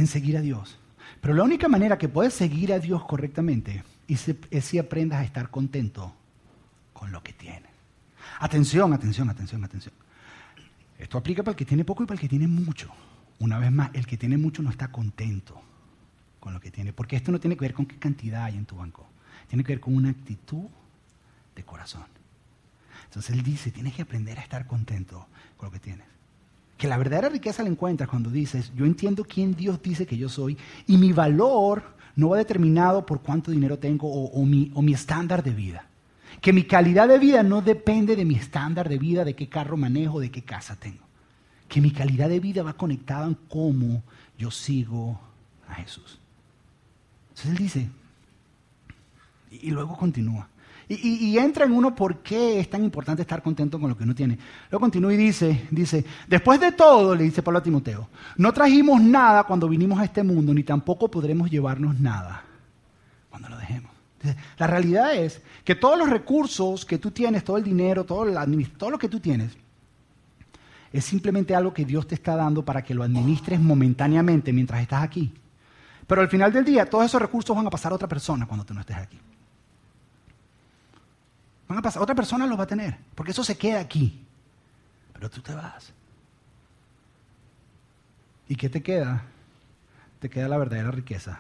en 0.01 0.07
seguir 0.07 0.37
a 0.37 0.41
Dios. 0.41 0.79
Pero 1.21 1.35
la 1.35 1.43
única 1.43 1.69
manera 1.69 1.99
que 1.99 2.09
puedes 2.09 2.35
seguir 2.35 2.73
a 2.73 2.79
Dios 2.79 3.05
correctamente 3.05 3.85
es 4.09 4.65
si 4.65 4.79
aprendas 4.79 5.21
a 5.21 5.25
estar 5.25 5.51
contento 5.51 6.15
con 6.93 7.13
lo 7.13 7.23
que 7.23 7.33
tienes. 7.33 7.71
Atención, 8.41 8.93
atención, 8.93 9.29
atención, 9.31 9.65
atención. 9.65 9.95
Esto 10.99 11.19
aplica 11.19 11.43
para 11.43 11.53
el 11.53 11.57
que 11.57 11.65
tiene 11.65 11.85
poco 11.85 12.03
y 12.03 12.07
para 12.07 12.17
el 12.17 12.21
que 12.21 12.29
tiene 12.29 12.47
mucho. 12.47 12.91
Una 13.39 13.59
vez 13.59 13.73
más, 13.73 13.91
el 13.95 14.07
que 14.07 14.17
tiene 14.17 14.37
mucho 14.37 14.63
no 14.63 14.71
está 14.71 14.89
contento 14.89 15.61
con 16.39 16.53
lo 16.53 16.61
que 16.61 16.71
tiene. 16.71 16.93
Porque 16.93 17.17
esto 17.17 17.33
no 17.33 17.41
tiene 17.41 17.57
que 17.57 17.63
ver 17.63 17.75
con 17.75 17.87
qué 17.87 17.97
cantidad 17.97 18.45
hay 18.45 18.57
en 18.57 18.67
tu 18.67 18.77
banco. 18.77 19.07
Tiene 19.49 19.65
que 19.65 19.73
ver 19.73 19.81
con 19.81 19.95
una 19.95 20.11
actitud 20.11 20.67
de 21.55 21.65
corazón. 21.65 22.05
Entonces 23.05 23.35
él 23.35 23.43
dice, 23.43 23.71
tienes 23.71 23.95
que 23.95 24.03
aprender 24.03 24.39
a 24.39 24.43
estar 24.43 24.67
contento 24.67 25.27
con 25.57 25.67
lo 25.67 25.73
que 25.73 25.81
tienes. 25.81 26.07
Que 26.81 26.89
la 26.89 26.97
verdadera 26.97 27.29
riqueza 27.29 27.63
la 27.63 27.69
encuentras 27.69 28.09
cuando 28.09 28.31
dices, 28.31 28.73
yo 28.75 28.87
entiendo 28.87 29.23
quién 29.23 29.55
Dios 29.55 29.83
dice 29.83 30.07
que 30.07 30.17
yo 30.17 30.31
soy 30.31 30.57
y 30.87 30.97
mi 30.97 31.13
valor 31.13 31.83
no 32.17 32.31
va 32.31 32.39
determinado 32.39 33.05
por 33.05 33.21
cuánto 33.21 33.51
dinero 33.51 33.79
tengo 33.79 34.11
o, 34.11 34.47
mi, 34.47 34.73
o 34.75 34.81
mi 34.81 34.95
estándar 34.95 35.43
de 35.43 35.51
vida. 35.51 35.85
Que 36.41 36.55
mi 36.55 36.63
calidad 36.63 37.07
de 37.07 37.19
vida 37.19 37.43
no 37.43 37.61
depende 37.61 38.17
de 38.17 38.25
mi 38.25 38.35
estándar 38.37 38.89
de 38.89 38.97
vida, 38.97 39.27
de 39.27 39.35
qué 39.35 39.47
carro 39.47 39.77
manejo, 39.77 40.21
de 40.21 40.31
qué 40.31 40.41
casa 40.41 40.75
tengo. 40.75 41.05
Que 41.69 41.83
mi 41.83 41.91
calidad 41.91 42.31
de 42.31 42.41
vida 42.41 42.63
va 42.63 42.73
conectada 42.73 43.27
en 43.27 43.37
cómo 43.51 44.03
yo 44.39 44.51
sigo 44.51 45.21
a 45.69 45.75
Jesús. 45.75 46.19
Entonces 47.29 47.51
él 47.51 47.57
dice, 47.59 47.91
y, 49.51 49.71
luego 49.71 49.99
continúa. 49.99 50.49
Y, 50.93 51.39
entra 51.39 51.67
en 51.67 51.71
uno 51.71 51.95
por 51.95 52.19
qué 52.19 52.59
es 52.59 52.69
tan 52.69 52.83
importante 52.83 53.23
estar 53.23 53.41
contento 53.45 53.79
con 53.79 53.89
lo 53.89 53.97
que 53.97 54.03
uno 54.03 54.13
tiene. 54.13 54.37
Luego 54.73 54.81
continúa 54.81 55.15
y 55.15 55.17
dice, 55.17 55.69
dice, 55.71 56.05
después 56.27 56.59
de 56.59 56.73
todo, 56.73 57.15
le 57.15 57.23
dice 57.23 57.45
Pablo 57.45 57.61
a 57.61 57.63
Timoteo, 57.63 58.09
no 58.39 58.53
trajimos 58.53 59.01
nada 59.01 59.45
cuando 59.45 59.69
vinimos 59.69 60.01
a 60.01 60.05
este 60.05 60.25
mundo, 60.25 60.53
ni 60.53 60.65
tampoco 60.65 61.09
podremos 61.09 61.49
llevarnos 61.49 62.01
nada 62.01 62.43
cuando 63.29 63.49
lo 63.49 63.57
dejemos. 63.57 63.93
la 64.59 64.67
realidad 64.67 65.15
es 65.15 65.41
que 65.63 65.77
todos 65.77 65.97
los 65.97 66.11
recursos 66.11 66.85
que 66.85 66.99
tú 66.99 67.13
tienes, 67.13 67.45
todo 67.45 67.57
el 67.57 67.63
dinero, 67.63 68.03
todo, 68.03 68.27
todo 68.77 68.91
lo 68.91 68.99
que 68.99 69.09
tú 69.09 69.21
tienes, 69.21 69.57
es 70.93 71.05
simplemente 71.05 71.55
algo 71.55 71.73
que 71.73 71.85
Dios 71.85 72.09
te 72.09 72.17
está 72.17 72.35
dando 72.35 72.65
para 72.65 72.83
que 72.83 72.95
lo 72.95 73.05
administres 73.05 73.61
momentáneamente 73.61 74.53
mientras 74.53 74.83
estás 74.83 75.05
aquí. 75.05 75.33
Pero 76.09 76.21
al 76.21 76.29
final 76.29 76.53
del 76.53 76.65
día, 76.65 76.91
todos 76.91 77.05
esos 77.05 77.23
recursos 77.23 77.55
van 77.55 77.69
a 77.69 77.71
pasar 77.71 77.93
a 77.93 77.95
otra 77.95 78.09
persona 78.09 78.45
cuando 78.45 78.65
tú 78.65 78.75
no 78.75 78.81
estés 78.81 78.97
aquí. 78.97 79.21
Van 81.71 81.79
a 81.79 81.83
pasar, 81.83 82.03
otra 82.03 82.17
persona 82.17 82.49
los 82.49 82.59
va 82.59 82.65
a 82.65 82.67
tener, 82.67 82.99
porque 83.15 83.31
eso 83.31 83.45
se 83.45 83.57
queda 83.57 83.79
aquí. 83.79 84.27
Pero 85.13 85.31
tú 85.31 85.41
te 85.41 85.55
vas. 85.55 85.93
¿Y 88.49 88.57
qué 88.57 88.69
te 88.69 88.83
queda? 88.83 89.23
Te 90.19 90.29
queda 90.29 90.49
la 90.49 90.59
verdadera 90.59 90.91
riqueza, 90.91 91.39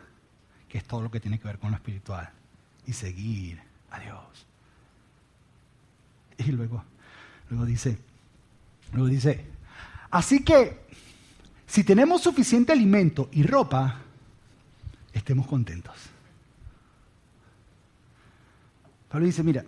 que 0.68 0.78
es 0.78 0.84
todo 0.84 1.02
lo 1.02 1.10
que 1.10 1.18
tiene 1.18 1.40
que 1.40 1.48
ver 1.48 1.58
con 1.58 1.72
lo 1.72 1.76
espiritual. 1.76 2.30
Y 2.86 2.92
seguir 2.92 3.60
a 3.90 3.98
Dios. 3.98 4.46
Y 6.38 6.52
luego, 6.52 6.84
luego 7.48 7.66
dice, 7.66 7.98
luego 8.92 9.08
dice, 9.08 9.44
así 10.12 10.44
que 10.44 10.86
si 11.66 11.82
tenemos 11.82 12.22
suficiente 12.22 12.70
alimento 12.70 13.28
y 13.32 13.42
ropa, 13.42 13.98
estemos 15.12 15.48
contentos. 15.48 15.96
Pablo 19.08 19.26
dice, 19.26 19.42
mira, 19.42 19.64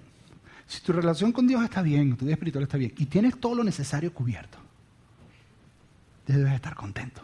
si 0.72 0.80
tu 0.80 0.94
relación 0.94 1.32
con 1.32 1.46
Dios 1.46 1.62
está 1.62 1.82
bien, 1.82 2.16
tu 2.16 2.24
vida 2.24 2.32
espiritual 2.32 2.64
está 2.64 2.78
bien, 2.78 2.94
y 2.96 3.04
tienes 3.04 3.38
todo 3.38 3.56
lo 3.56 3.62
necesario 3.62 4.14
cubierto, 4.14 4.56
debes 6.26 6.54
estar 6.54 6.74
contento. 6.74 7.20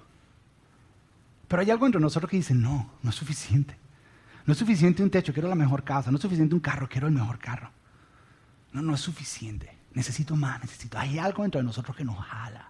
Pero 1.48 1.62
hay 1.62 1.70
algo 1.70 1.86
entre 1.86 1.98
nosotros 1.98 2.30
que 2.30 2.36
dice, 2.36 2.52
no, 2.52 2.90
no 3.02 3.08
es 3.08 3.16
suficiente. 3.16 3.74
No 4.44 4.52
es 4.52 4.58
suficiente 4.58 5.02
un 5.02 5.08
techo, 5.08 5.32
quiero 5.32 5.48
la 5.48 5.54
mejor 5.54 5.82
casa. 5.82 6.10
No 6.10 6.16
es 6.16 6.22
suficiente 6.22 6.54
un 6.54 6.60
carro, 6.60 6.90
quiero 6.90 7.06
el 7.06 7.14
mejor 7.14 7.38
carro. 7.38 7.70
No, 8.72 8.82
no 8.82 8.94
es 8.94 9.00
suficiente. 9.00 9.74
Necesito 9.94 10.36
más, 10.36 10.60
necesito. 10.60 10.98
Hay 10.98 11.18
algo 11.18 11.42
dentro 11.42 11.58
de 11.58 11.64
nosotros 11.64 11.96
que 11.96 12.04
nos 12.04 12.18
jala. 12.18 12.68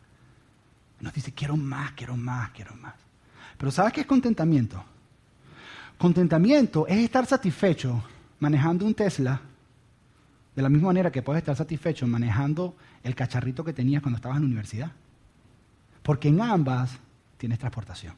Nos 1.01 1.13
dice, 1.13 1.33
quiero 1.33 1.57
más, 1.57 1.91
quiero 1.93 2.17
más, 2.17 2.51
quiero 2.51 2.77
más. 2.77 2.95
Pero 3.57 3.73
¿sabes 3.73 3.93
qué 3.93 4.03
es 4.03 4.07
contentamiento? 4.07 4.85
Contentamiento 5.99 6.87
es 6.87 6.99
estar 6.99 7.27
satisfecho 7.27 8.05
manejando 8.39 8.87
un 8.87 8.95
Tesla 8.95 9.41
De 10.59 10.63
la 10.63 10.69
misma 10.69 10.89
manera 10.89 11.13
que 11.13 11.23
puedes 11.23 11.43
estar 11.43 11.55
satisfecho 11.55 12.05
manejando 12.09 12.75
el 13.05 13.15
cacharrito 13.15 13.63
que 13.63 13.73
tenías 13.73 14.03
cuando 14.03 14.17
estabas 14.17 14.39
en 14.39 14.43
la 14.43 14.47
universidad. 14.47 14.91
Porque 16.03 16.27
en 16.27 16.41
ambas 16.41 16.99
tienes 17.37 17.61
transportación. 17.61 18.17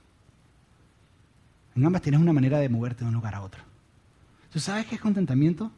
En 1.77 1.85
ambas 1.85 2.01
tienes 2.01 2.19
una 2.19 2.33
manera 2.33 2.59
de 2.59 2.71
moverte 2.71 3.05
de 3.05 3.09
un 3.09 3.15
lugar 3.15 3.35
a 3.35 3.43
otro. 3.43 3.63
¿Tú 4.51 4.59
sabes 4.59 4.87
qué 4.87 4.95
es 4.95 5.03
contentamiento? 5.03 5.71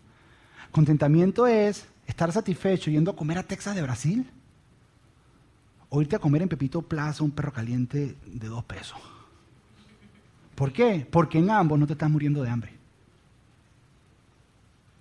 Contentamiento 0.71 1.49
es 1.49 1.85
estar 2.07 2.31
satisfecho 2.31 2.93
yendo 2.93 3.11
a 3.11 3.17
comer 3.17 3.39
a 3.39 3.43
Texas 3.43 3.75
de 3.75 3.83
Brasil 3.83 4.31
o 5.89 6.01
irte 6.01 6.15
a 6.15 6.21
comer 6.21 6.43
en 6.43 6.49
Pepito 6.49 6.81
Plaza 6.81 7.25
un 7.25 7.33
perro 7.33 7.53
caliente 7.53 8.17
de 8.25 8.47
dos 8.47 8.63
pesos. 8.63 9.01
¿Por 10.55 10.73
qué? 10.73 11.09
Porque 11.11 11.39
en 11.39 11.51
ambos 11.51 11.77
no 11.77 11.89
te 11.89 11.95
estás 11.95 12.09
muriendo 12.09 12.41
de 12.41 12.51
hambre. 12.51 12.73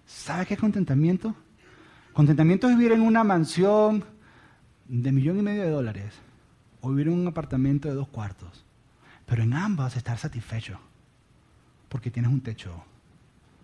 ¿Sabes 0.07 0.47
qué 0.47 0.55
es 0.55 0.59
contentamiento? 0.59 1.35
Contentamiento 2.13 2.69
es 2.69 2.77
vivir 2.77 2.91
en 2.91 3.01
una 3.01 3.23
mansión 3.23 4.03
de 4.87 5.11
millón 5.11 5.39
y 5.39 5.41
medio 5.41 5.63
de 5.63 5.69
dólares 5.69 6.13
o 6.81 6.89
vivir 6.89 7.07
en 7.07 7.13
un 7.13 7.27
apartamento 7.27 7.87
de 7.87 7.95
dos 7.95 8.09
cuartos. 8.09 8.65
Pero 9.25 9.43
en 9.43 9.53
ambas 9.53 9.95
estar 9.95 10.17
satisfecho 10.17 10.77
porque 11.87 12.11
tienes 12.11 12.31
un 12.31 12.41
techo 12.41 12.83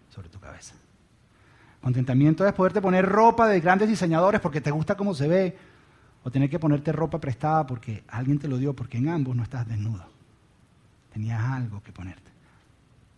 sobre 0.10 0.30
tu 0.30 0.40
cabeza. 0.40 0.76
Contentamiento 1.82 2.46
es 2.48 2.54
poderte 2.54 2.82
poner 2.82 3.06
ropa 3.06 3.48
de 3.48 3.60
grandes 3.60 3.90
diseñadores 3.90 4.40
porque 4.40 4.62
te 4.62 4.72
gusta 4.72 4.96
cómo 4.96 5.14
se 5.14 5.28
ve 5.28 5.58
o 6.24 6.32
tener 6.32 6.50
que 6.50 6.60
ponerte 6.60 6.92
ropa 6.92 7.20
prestada 7.20 7.66
porque 7.68 8.04
alguien 8.08 8.40
te 8.40 8.48
lo 8.48 8.58
dio 8.58 8.74
porque 8.74 8.98
en 8.98 9.10
ambos 9.10 9.36
no 9.36 9.44
estás 9.44 9.68
desnudo. 9.68 10.06
Tenías 11.14 11.42
algo 11.42 11.82
que 11.84 11.92
ponerte. 11.92 12.32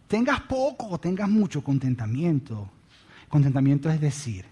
Tengas 0.07 0.41
poco 0.41 0.87
o 0.87 0.99
tengas 0.99 1.29
mucho 1.29 1.63
contentamiento. 1.63 2.69
Contentamiento 3.27 3.89
es 3.89 4.01
decir, 4.01 4.45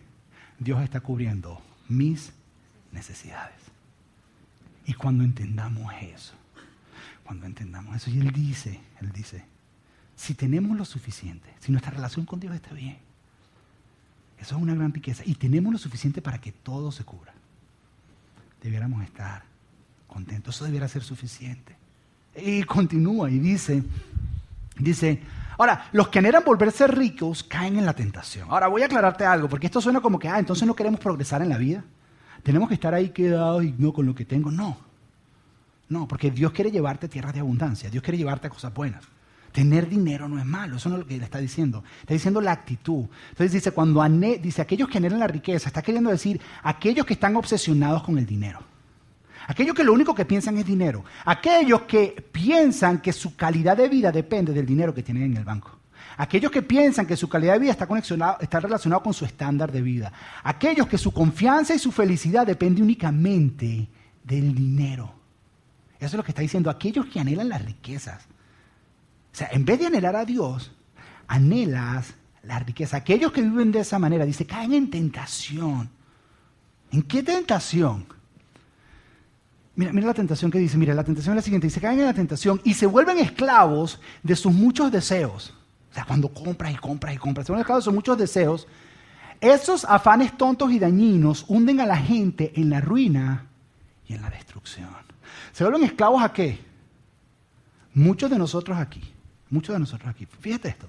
Dios 0.59 0.81
está 0.81 0.99
cubriendo 0.99 1.61
mis 1.87 2.31
necesidades. 2.91 3.55
Y 4.85 4.93
cuando 4.93 5.23
entendamos 5.23 5.91
eso, 6.01 6.33
cuando 7.23 7.45
entendamos 7.45 7.95
eso, 7.95 8.09
y 8.09 8.19
Él 8.19 8.31
dice, 8.31 8.79
Él 9.01 9.11
dice, 9.11 9.43
si 10.15 10.33
tenemos 10.33 10.77
lo 10.77 10.85
suficiente, 10.85 11.53
si 11.59 11.71
nuestra 11.71 11.91
relación 11.91 12.25
con 12.25 12.39
Dios 12.39 12.55
está 12.55 12.73
bien, 12.73 12.97
eso 14.39 14.55
es 14.55 14.61
una 14.61 14.75
gran 14.75 14.93
riqueza, 14.93 15.23
y 15.25 15.35
tenemos 15.35 15.71
lo 15.73 15.77
suficiente 15.77 16.21
para 16.21 16.39
que 16.39 16.51
todo 16.51 16.91
se 16.91 17.03
cubra, 17.03 17.33
debiéramos 18.61 19.03
estar 19.03 19.43
contentos, 20.07 20.55
eso 20.55 20.65
debiera 20.65 20.87
ser 20.87 21.03
suficiente. 21.03 21.75
Y 22.35 22.63
continúa 22.63 23.29
y 23.29 23.39
dice, 23.39 23.83
dice, 24.79 25.21
ahora, 25.57 25.89
los 25.91 26.07
que 26.09 26.19
anhelan 26.19 26.43
volverse 26.45 26.87
ricos 26.87 27.43
caen 27.43 27.77
en 27.77 27.85
la 27.85 27.93
tentación. 27.93 28.47
Ahora, 28.49 28.67
voy 28.67 28.81
a 28.81 28.85
aclararte 28.85 29.25
algo, 29.25 29.49
porque 29.49 29.67
esto 29.67 29.81
suena 29.81 30.01
como 30.01 30.19
que, 30.19 30.27
ah, 30.27 30.39
entonces 30.39 30.67
no 30.67 30.75
queremos 30.75 30.99
progresar 30.99 31.41
en 31.41 31.49
la 31.49 31.57
vida. 31.57 31.83
Tenemos 32.43 32.67
que 32.67 32.75
estar 32.75 32.93
ahí 32.93 33.09
quedados 33.09 33.63
y 33.63 33.73
no 33.77 33.93
con 33.93 34.05
lo 34.05 34.15
que 34.15 34.25
tengo. 34.25 34.51
No, 34.51 34.77
no, 35.89 36.07
porque 36.07 36.31
Dios 36.31 36.51
quiere 36.51 36.71
llevarte 36.71 37.05
a 37.05 37.09
tierras 37.09 37.33
de 37.33 37.39
abundancia, 37.39 37.89
Dios 37.89 38.03
quiere 38.03 38.17
llevarte 38.17 38.47
a 38.47 38.49
cosas 38.49 38.73
buenas. 38.73 39.03
Tener 39.51 39.89
dinero 39.89 40.27
no 40.27 40.37
es 40.37 40.45
malo, 40.45 40.75
eso 40.75 40.89
no 40.89 40.95
es 40.95 41.01
lo 41.01 41.07
que 41.07 41.17
le 41.17 41.23
está 41.23 41.39
diciendo. 41.39 41.83
Está 42.01 42.13
diciendo 42.13 42.41
la 42.41 42.51
actitud. 42.51 43.05
Entonces 43.29 43.53
dice, 43.53 43.71
cuando 43.71 44.03
dice 44.03 44.61
aquellos 44.61 44.87
que 44.89 44.97
anhelan 44.99 45.19
la 45.19 45.27
riqueza, 45.27 45.69
está 45.69 45.81
queriendo 45.81 46.11
decir 46.11 46.39
aquellos 46.61 47.05
que 47.05 47.13
están 47.13 47.35
obsesionados 47.35 48.03
con 48.03 48.17
el 48.17 48.25
dinero. 48.25 48.59
Aquellos 49.47 49.73
que 49.73 49.83
lo 49.83 49.93
único 49.93 50.13
que 50.13 50.25
piensan 50.25 50.57
es 50.57 50.65
dinero. 50.65 51.05
Aquellos 51.25 51.83
que 51.83 52.23
piensan 52.31 52.99
que 52.99 53.13
su 53.13 53.35
calidad 53.35 53.77
de 53.77 53.87
vida 53.87 54.11
depende 54.11 54.53
del 54.53 54.65
dinero 54.65 54.93
que 54.93 55.03
tienen 55.03 55.23
en 55.23 55.37
el 55.37 55.45
banco. 55.45 55.71
Aquellos 56.17 56.51
que 56.51 56.61
piensan 56.61 57.05
que 57.05 57.15
su 57.15 57.29
calidad 57.29 57.53
de 57.53 57.59
vida 57.59 57.71
está, 57.71 57.87
está 58.41 58.59
relacionado 58.59 59.03
con 59.03 59.13
su 59.13 59.23
estándar 59.23 59.71
de 59.71 59.81
vida. 59.81 60.11
Aquellos 60.43 60.87
que 60.87 60.97
su 60.97 61.13
confianza 61.13 61.73
y 61.73 61.79
su 61.79 61.91
felicidad 61.91 62.45
depende 62.45 62.81
únicamente 62.81 63.87
del 64.23 64.53
dinero. 64.53 65.13
Eso 65.97 66.07
es 66.07 66.13
lo 66.15 66.23
que 66.23 66.31
está 66.31 66.41
diciendo. 66.41 66.69
Aquellos 66.69 67.05
que 67.05 67.19
anhelan 67.19 67.49
las 67.49 67.63
riquezas. 67.63 68.25
O 69.31 69.37
sea, 69.37 69.49
en 69.51 69.63
vez 69.63 69.79
de 69.79 69.87
anhelar 69.87 70.15
a 70.15 70.25
Dios, 70.25 70.71
anhelas 71.27 72.15
la 72.43 72.59
riqueza. 72.59 72.97
Aquellos 72.97 73.31
que 73.31 73.41
viven 73.41 73.71
de 73.71 73.79
esa 73.79 73.97
manera, 73.99 74.25
dice, 74.25 74.45
caen 74.45 74.73
en 74.73 74.89
tentación. 74.89 75.89
¿En 76.91 77.03
qué 77.03 77.23
tentación? 77.23 78.16
Mira, 79.77 79.93
mira 79.93 80.07
la 80.07 80.13
tentación 80.15 80.49
que 80.49 80.57
dice, 80.57 80.75
mira, 80.75 80.95
la 80.95 81.03
tentación 81.03 81.33
es 81.33 81.35
la 81.35 81.41
siguiente, 81.43 81.67
dice, 81.67 81.79
caen 81.79 81.99
en 81.99 82.07
la 82.07 82.13
tentación 82.13 82.59
y 82.63 82.73
se 82.73 82.87
vuelven 82.87 83.19
esclavos 83.19 84.01
de 84.23 84.35
sus 84.35 84.51
muchos 84.51 84.91
deseos. 84.91 85.53
O 85.91 85.93
sea, 85.93 86.03
cuando 86.03 86.29
compras 86.29 86.73
y 86.73 86.77
compras 86.77 87.13
y 87.13 87.17
compras, 87.17 87.45
se 87.45 87.51
vuelven 87.51 87.61
esclavos 87.61 87.83
de 87.83 87.85
sus 87.85 87.93
muchos 87.93 88.17
deseos. 88.17 88.67
Esos 89.39 89.85
afanes 89.85 90.35
tontos 90.35 90.71
y 90.71 90.79
dañinos 90.79 91.45
hunden 91.47 91.79
a 91.79 91.85
la 91.85 91.95
gente 91.95 92.51
en 92.55 92.71
la 92.71 92.81
ruina 92.81 93.45
y 94.07 94.15
en 94.15 94.23
la 94.23 94.31
destrucción. 94.31 94.89
¿Se 95.51 95.63
vuelven 95.63 95.83
esclavos 95.83 96.23
a 96.23 96.33
qué? 96.33 96.57
Muchos 97.93 98.31
de 98.31 98.39
nosotros 98.39 98.79
aquí, 98.79 99.03
muchos 99.51 99.75
de 99.75 99.79
nosotros 99.79 100.09
aquí, 100.09 100.25
fíjate 100.39 100.69
esto, 100.69 100.87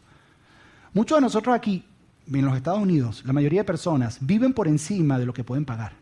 muchos 0.94 1.18
de 1.18 1.22
nosotros 1.22 1.54
aquí, 1.54 1.84
en 2.26 2.44
los 2.44 2.56
Estados 2.56 2.80
Unidos, 2.80 3.22
la 3.26 3.34
mayoría 3.34 3.60
de 3.60 3.64
personas 3.64 4.18
viven 4.20 4.54
por 4.54 4.66
encima 4.66 5.18
de 5.18 5.26
lo 5.26 5.34
que 5.34 5.44
pueden 5.44 5.66
pagar. 5.66 5.92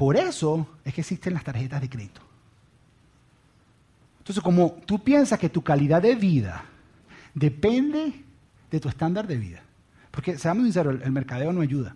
Por 0.00 0.16
eso 0.16 0.66
es 0.82 0.94
que 0.94 1.02
existen 1.02 1.34
las 1.34 1.44
tarjetas 1.44 1.78
de 1.78 1.90
crédito. 1.90 2.22
Entonces, 4.20 4.42
como 4.42 4.78
tú 4.86 5.04
piensas 5.04 5.38
que 5.38 5.50
tu 5.50 5.62
calidad 5.62 6.00
de 6.00 6.14
vida 6.14 6.64
depende 7.34 8.24
de 8.70 8.80
tu 8.80 8.88
estándar 8.88 9.26
de 9.26 9.36
vida, 9.36 9.60
porque 10.10 10.38
seamos 10.38 10.64
sinceros, 10.64 11.02
el, 11.02 11.12
mercadeo 11.12 11.52
no 11.52 11.60
ayuda. 11.60 11.94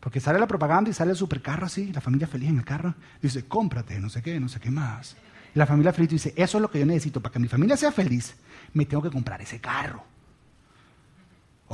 Porque 0.00 0.20
sale 0.20 0.38
la 0.38 0.46
propaganda 0.46 0.88
y 0.88 0.94
sale 0.94 1.10
el 1.10 1.18
supercarro 1.18 1.66
así, 1.66 1.92
la 1.92 2.00
familia 2.00 2.26
feliz 2.26 2.48
en 2.48 2.60
el 2.60 2.64
carro, 2.64 2.94
dice, 3.20 3.44
cómprate, 3.44 4.00
no 4.00 4.08
sé 4.08 4.22
qué, 4.22 4.40
no 4.40 4.48
sé 4.48 4.58
qué 4.58 4.70
más. 4.70 5.14
Y 5.54 5.58
la 5.58 5.66
familia 5.66 5.92
feliz 5.92 6.08
dice, 6.08 6.32
eso 6.38 6.56
es 6.56 6.62
lo 6.62 6.70
que 6.70 6.78
yo 6.78 6.86
necesito, 6.86 7.20
para 7.20 7.34
que 7.34 7.40
mi 7.40 7.48
familia 7.48 7.76
sea 7.76 7.92
feliz, 7.92 8.36
me 8.72 8.86
tengo 8.86 9.02
que 9.02 9.10
comprar 9.10 9.42
ese 9.42 9.60
carro. 9.60 10.02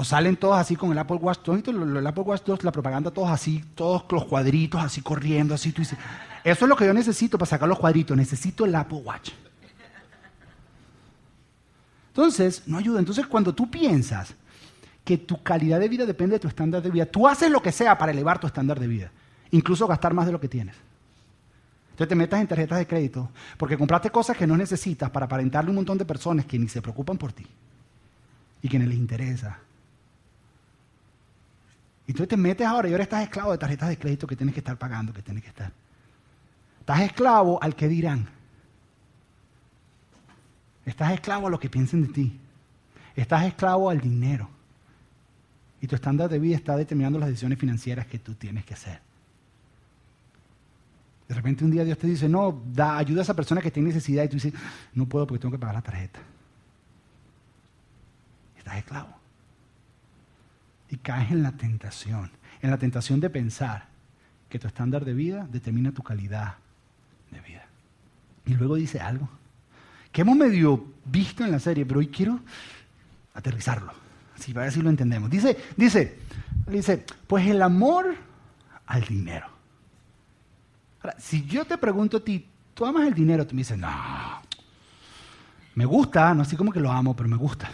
O 0.00 0.04
salen 0.04 0.34
todos 0.34 0.56
así 0.56 0.76
con 0.76 0.90
el 0.92 0.96
Apple 0.96 1.18
Watch, 1.18 1.40
todo 1.42 1.56
el 1.56 2.06
Apple 2.06 2.22
Watch 2.22 2.42
2, 2.46 2.64
la 2.64 2.72
propaganda, 2.72 3.10
todos 3.10 3.28
así, 3.28 3.62
todos 3.74 4.04
los 4.10 4.24
cuadritos 4.24 4.82
así 4.82 5.02
corriendo, 5.02 5.52
así. 5.52 5.72
Tú 5.72 5.82
dices, 5.82 5.98
eso 6.42 6.64
es 6.64 6.68
lo 6.70 6.74
que 6.74 6.86
yo 6.86 6.94
necesito 6.94 7.36
para 7.36 7.50
sacar 7.50 7.68
los 7.68 7.78
cuadritos, 7.78 8.16
necesito 8.16 8.64
el 8.64 8.74
Apple 8.74 9.02
Watch. 9.04 9.32
Entonces, 12.08 12.62
no 12.66 12.78
ayuda. 12.78 12.98
Entonces, 12.98 13.26
cuando 13.26 13.54
tú 13.54 13.70
piensas 13.70 14.32
que 15.04 15.18
tu 15.18 15.42
calidad 15.42 15.78
de 15.78 15.90
vida 15.90 16.06
depende 16.06 16.36
de 16.36 16.40
tu 16.40 16.48
estándar 16.48 16.80
de 16.80 16.90
vida, 16.90 17.04
tú 17.04 17.28
haces 17.28 17.50
lo 17.50 17.60
que 17.60 17.70
sea 17.70 17.98
para 17.98 18.10
elevar 18.10 18.40
tu 18.40 18.46
estándar 18.46 18.80
de 18.80 18.86
vida, 18.86 19.12
incluso 19.50 19.86
gastar 19.86 20.14
más 20.14 20.24
de 20.24 20.32
lo 20.32 20.40
que 20.40 20.48
tienes. 20.48 20.76
Entonces 21.90 22.08
te 22.08 22.14
metas 22.14 22.40
en 22.40 22.46
tarjetas 22.46 22.78
de 22.78 22.86
crédito 22.86 23.28
porque 23.58 23.76
compraste 23.76 24.08
cosas 24.08 24.34
que 24.34 24.46
no 24.46 24.56
necesitas 24.56 25.10
para 25.10 25.26
aparentarle 25.26 25.68
un 25.68 25.76
montón 25.76 25.98
de 25.98 26.06
personas 26.06 26.46
que 26.46 26.58
ni 26.58 26.68
se 26.68 26.80
preocupan 26.80 27.18
por 27.18 27.34
ti 27.34 27.44
y 28.62 28.68
que 28.70 28.78
ni 28.78 28.86
les 28.86 28.96
interesa 28.96 29.58
y 32.10 32.12
tú 32.12 32.26
te 32.26 32.36
metes 32.36 32.66
ahora 32.66 32.88
y 32.88 32.90
ahora 32.90 33.04
estás 33.04 33.22
esclavo 33.22 33.52
de 33.52 33.58
tarjetas 33.58 33.88
de 33.88 33.96
crédito 33.96 34.26
que 34.26 34.34
tienes 34.34 34.52
que 34.52 34.58
estar 34.58 34.76
pagando, 34.76 35.12
que 35.12 35.22
tienes 35.22 35.44
que 35.44 35.50
estar. 35.50 35.70
Estás 36.80 37.02
esclavo 37.02 37.62
al 37.62 37.76
que 37.76 37.86
dirán. 37.86 38.28
Estás 40.84 41.12
esclavo 41.12 41.46
a 41.46 41.50
lo 41.50 41.60
que 41.60 41.70
piensen 41.70 42.02
de 42.02 42.08
ti. 42.08 42.40
Estás 43.14 43.44
esclavo 43.44 43.88
al 43.88 44.00
dinero. 44.00 44.50
Y 45.80 45.86
tu 45.86 45.94
estándar 45.94 46.28
de 46.28 46.40
vida 46.40 46.56
está 46.56 46.76
determinando 46.76 47.20
las 47.20 47.28
decisiones 47.28 47.60
financieras 47.60 48.08
que 48.08 48.18
tú 48.18 48.34
tienes 48.34 48.64
que 48.64 48.74
hacer. 48.74 49.00
De 51.28 51.34
repente 51.36 51.64
un 51.64 51.70
día 51.70 51.84
Dios 51.84 51.96
te 51.96 52.08
dice, 52.08 52.28
no, 52.28 52.60
da, 52.74 52.98
ayuda 52.98 53.20
a 53.20 53.22
esa 53.22 53.34
persona 53.34 53.62
que 53.62 53.70
tiene 53.70 53.90
necesidad 53.90 54.24
y 54.24 54.28
tú 54.30 54.34
dices, 54.34 54.52
no 54.94 55.06
puedo 55.06 55.28
porque 55.28 55.42
tengo 55.42 55.52
que 55.52 55.60
pagar 55.60 55.76
la 55.76 55.82
tarjeta. 55.82 56.18
Estás 58.58 58.78
esclavo 58.78 59.20
y 60.90 60.96
caes 60.96 61.30
en 61.30 61.42
la 61.42 61.52
tentación, 61.52 62.30
en 62.60 62.70
la 62.70 62.78
tentación 62.78 63.20
de 63.20 63.30
pensar 63.30 63.86
que 64.48 64.58
tu 64.58 64.66
estándar 64.66 65.04
de 65.04 65.14
vida 65.14 65.46
determina 65.50 65.92
tu 65.92 66.02
calidad 66.02 66.56
de 67.30 67.40
vida. 67.40 67.64
Y 68.44 68.54
luego 68.54 68.74
dice 68.74 69.00
algo 69.00 69.28
que 70.10 70.22
hemos 70.22 70.36
medio 70.36 70.84
visto 71.04 71.44
en 71.44 71.52
la 71.52 71.60
serie, 71.60 71.86
pero 71.86 72.00
hoy 72.00 72.08
quiero 72.08 72.40
aterrizarlo, 73.34 73.92
así 74.36 74.52
para 74.52 74.64
ver 74.64 74.72
si 74.72 74.82
lo 74.82 74.90
entendemos. 74.90 75.30
Dice, 75.30 75.56
dice, 75.76 76.18
dice, 76.66 77.04
pues 77.28 77.46
el 77.46 77.62
amor 77.62 78.16
al 78.86 79.04
dinero. 79.04 79.46
Ahora, 81.00 81.16
si 81.20 81.46
yo 81.46 81.64
te 81.64 81.78
pregunto 81.78 82.16
a 82.16 82.24
ti, 82.24 82.44
¿tú 82.74 82.84
amas 82.84 83.06
el 83.06 83.14
dinero? 83.14 83.46
Tú 83.46 83.54
me 83.54 83.60
dices, 83.60 83.78
no, 83.78 83.88
me 85.76 85.84
gusta, 85.84 86.34
no 86.34 86.42
así 86.42 86.56
como 86.56 86.72
que 86.72 86.80
lo 86.80 86.90
amo, 86.90 87.14
pero 87.14 87.28
me 87.28 87.36
gusta 87.36 87.70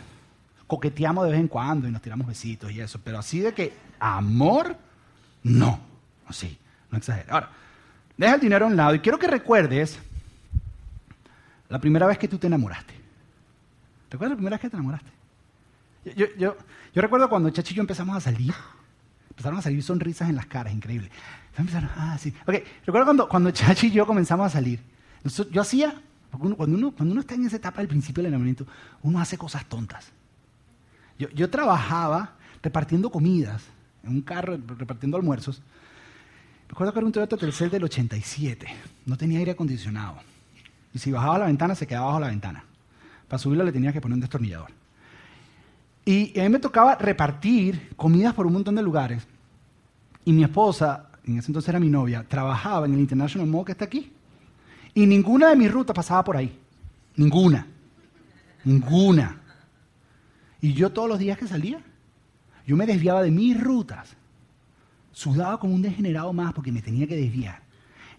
coqueteamos 0.67 1.25
de 1.25 1.33
vez 1.33 1.41
en 1.41 1.49
cuando 1.49 1.89
y 1.89 1.91
nos 1.91 2.03
tiramos 2.03 2.27
besitos 2.27 2.71
y 2.73 2.81
eso, 2.81 3.01
pero 3.03 3.19
así 3.19 3.41
de 3.41 3.55
que 3.55 3.73
amor, 3.99 4.77
no. 5.43 5.81
Así, 6.27 6.59
no 6.91 6.99
exagero. 6.99 7.33
Ahora, 7.33 7.51
deja 8.17 8.35
el 8.35 8.41
dinero 8.41 8.67
a 8.67 8.69
un 8.69 8.77
lado 8.77 8.95
y 8.95 9.01
quiero 9.01 9.19
que 9.19 9.29
recuerdes 9.29 9.99
la 11.69 11.79
primera 11.79 12.07
vez 12.07 12.19
que 12.19 12.29
tú 12.29 12.39
te 12.39 12.47
enamoraste. 12.47 12.95
¿Recuerdas 14.11 14.33
la 14.33 14.37
primera 14.37 14.55
vez 14.57 14.61
que 14.61 14.71
te 14.71 14.77
enamoraste? 14.77 15.11
Yo, 16.17 16.27
yo, 16.39 16.57
yo 16.95 17.03
recuerdo 17.03 17.29
cuando 17.29 17.51
Chachi 17.51 17.75
y 17.75 17.77
yo 17.77 17.81
empezamos 17.81 18.17
a 18.17 18.21
salir, 18.21 18.55
empezaron 19.31 19.59
a 19.59 19.63
salir 19.63 19.83
sonrisas 19.83 20.29
en 20.29 20.37
las 20.37 20.47
caras, 20.47 20.73
increíble. 20.73 21.11
Empezaron, 21.57 21.91
ah, 21.97 22.17
sí. 22.19 22.33
Ok, 22.47 22.55
recuerdo 22.85 23.07
cuando, 23.07 23.29
cuando 23.29 23.51
Chachi 23.51 23.89
y 23.89 23.91
yo 23.93 24.07
comenzamos 24.07 24.47
a 24.47 24.51
salir. 24.51 24.81
Yo 25.51 25.61
hacía, 25.61 26.01
cuando, 26.31 26.57
uno, 26.57 26.93
cuando 26.93 27.13
uno 27.13 27.21
está 27.21 27.35
en 27.35 27.47
esa 27.47 27.57
etapa 27.57 27.79
del 27.79 27.89
principio 27.89 28.23
del 28.23 28.29
enamoramiento, 28.29 28.67
uno 29.03 29.19
hace 29.21 29.37
cosas 29.37 29.65
tontas. 29.67 30.13
Yo, 31.19 31.51
trabajaba 31.51 32.35
repartiendo 32.63 33.11
comidas 33.11 33.63
en 34.03 34.11
un 34.11 34.23
carro, 34.23 34.59
repartiendo 34.79 35.17
almuerzos. 35.17 35.63
Recuerdo 36.69 36.93
que 36.93 36.99
era 36.99 37.07
un 37.07 37.13
Toyota 37.13 37.37
Tercel 37.37 37.71
del 37.71 37.85
87. 37.85 38.67
No 39.07 39.17
tenía 39.17 39.39
aire 39.39 39.53
acondicionado. 39.53 40.17
Y 40.93 40.99
si 40.99 41.13
bajaba 41.13 41.39
la 41.39 41.47
ventana, 41.47 41.75
se 41.75 41.87
quedaba 41.87 42.07
bajo 42.07 42.21
la 42.21 42.29
ventana. 42.29 42.65
Para 43.29 43.39
subirla 43.39 43.65
le 43.65 43.73
tenía 43.73 43.93
que 43.93 44.01
poner 44.01 44.15
un 44.15 44.21
destornillador. 44.21 44.71
Y 46.05 46.39
a 46.39 46.45
mí 46.45 46.49
me 46.49 46.59
tocaba 46.59 46.95
repartir 46.95 47.91
comidas 47.97 48.35
por 48.35 48.47
un 48.47 48.53
montón 48.53 48.75
de 48.75 48.83
lugares. 48.83 49.27
Y 50.25 50.33
mi 50.33 50.45
esposa, 50.45 51.09
en 51.25 51.39
ese 51.39 51.49
entonces 51.49 51.69
era 51.69 51.81
mi 51.81 51.89
novia, 51.89 52.25
trabajaba 52.29 52.87
en 52.87 52.95
el 52.95 53.01
International 53.01 53.49
Mall 53.49 53.65
que 53.65 53.73
está 53.73 53.87
aquí. 53.87 54.13
Y 54.95 55.07
ninguna 55.07 55.49
de 55.51 55.57
mis 55.57 55.71
rutas 55.71 55.95
pasaba 55.95 56.23
por 56.25 56.37
ahí. 56.37 56.59
Ninguna. 57.17 57.67
Ninguna. 58.65 59.41
Y 60.61 60.73
yo 60.73 60.91
todos 60.91 61.09
los 61.09 61.19
días 61.19 61.39
que 61.39 61.47
salía, 61.47 61.81
yo 62.67 62.77
me 62.77 62.87
desviaba 62.87 63.23
de 63.23 63.31
mis 63.31 63.59
rutas. 63.61 64.17
Sudaba 65.13 65.59
como 65.59 65.75
un 65.75 65.83
degenerado 65.83 66.33
más 66.33 66.53
porque 66.53 66.73
me 66.73 66.83
tenía 66.83 67.07
que 67.07 67.17
desviar. 67.17 67.63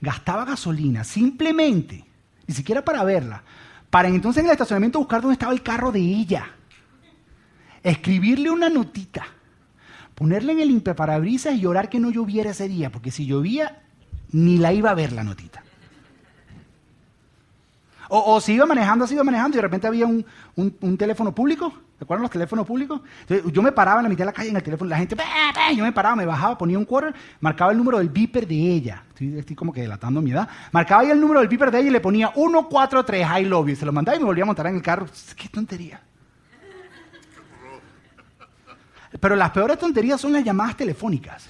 Gastaba 0.02 0.46
gasolina 0.46 1.04
simplemente, 1.04 2.06
ni 2.48 2.54
siquiera 2.54 2.84
para 2.84 3.04
verla, 3.04 3.44
para 3.90 4.10
entonces 4.10 4.42
en 4.42 4.48
el 4.48 4.54
estacionamiento 4.54 5.00
buscar 5.00 5.22
dónde 5.22 5.34
estaba 5.34 5.54
el 5.54 5.64
carro 5.64 5.92
de 5.92 6.00
ella. 6.00 6.52
Escribirle 7.84 8.50
una 8.50 8.70
notita, 8.70 9.26
ponerle 10.16 10.54
en 10.54 10.60
el 10.60 10.72
impreparabrisas 10.72 11.56
y 11.56 11.66
orar 11.66 11.90
que 11.90 12.00
no 12.00 12.12
lloviera 12.12 12.52
ese 12.52 12.68
día, 12.68 12.92
porque 12.92 13.12
si 13.12 13.26
llovía, 13.26 13.82
ni 14.32 14.58
la 14.58 14.74
iba 14.74 14.90
a 14.90 14.96
ver 14.96 15.14
la 15.14 15.24
notita. 15.24 15.64
O, 18.10 18.36
o 18.36 18.42
si 18.42 18.54
iba 18.54 18.66
manejando, 18.66 19.06
así 19.06 19.14
iba 19.16 19.24
manejando 19.24 19.56
y 19.56 19.58
de 19.58 19.62
repente 19.62 19.88
había 19.88 20.06
un, 20.06 20.26
un- 20.56 20.98
teléfono 20.98 21.34
público. 21.34 21.74
¿Recuerdan 22.00 22.22
los 22.22 22.32
teléfonos 22.32 22.66
públicos? 22.66 23.02
Yo 23.52 23.62
me 23.62 23.72
paraba 23.72 24.00
en 24.00 24.04
la 24.04 24.10
mitad 24.10 24.20
de 24.20 24.26
la 24.28 24.34
calle 24.34 24.50
en 24.50 24.56
el 24.56 24.62
teléfono, 24.64 24.88
la 24.90 24.98
gente, 24.98 25.16
yo 25.76 25.84
me 25.84 25.92
paraba, 25.92 26.16
me 26.16 26.26
bajaba, 26.26 26.58
ponía 26.58 26.78
un 26.78 26.86
quarter, 26.86 27.14
marcaba 27.40 27.72
el 27.72 27.78
número 27.78 27.98
del 27.98 28.10
beeper 28.10 28.48
de 28.48 28.56
ella. 28.56 29.04
Estoy, 29.10 29.40
estoy 29.40 29.56
como 29.56 29.74
que 29.74 29.82
delatando 29.82 30.22
mi 30.22 30.32
edad. 30.32 30.48
Marcaba 30.72 31.02
ahí 31.02 31.10
el 31.10 31.20
número 31.20 31.40
del 31.40 31.50
beeper 31.50 31.72
de 31.72 31.80
ella 31.80 31.88
y 31.90 31.92
le 31.92 32.00
ponía 32.00 32.32
143 32.36 33.28
I 33.42 33.46
love 33.46 33.68
you. 33.70 33.76
Se 33.76 33.86
lo 33.86 33.92
mandaba 33.92 34.16
y 34.16 34.20
me 34.20 34.26
volvía 34.26 34.44
a 34.44 34.46
montar 34.46 34.68
en 34.68 34.76
el 34.76 34.82
carro. 34.84 35.08
Qué 35.36 35.50
tontería. 35.50 36.00
Pero 39.20 39.36
las 39.36 39.50
peores 39.52 39.80
tonterías 39.80 40.20
son 40.22 40.34
las 40.34 40.44
llamadas 40.44 40.76
telefónicas. 40.78 41.48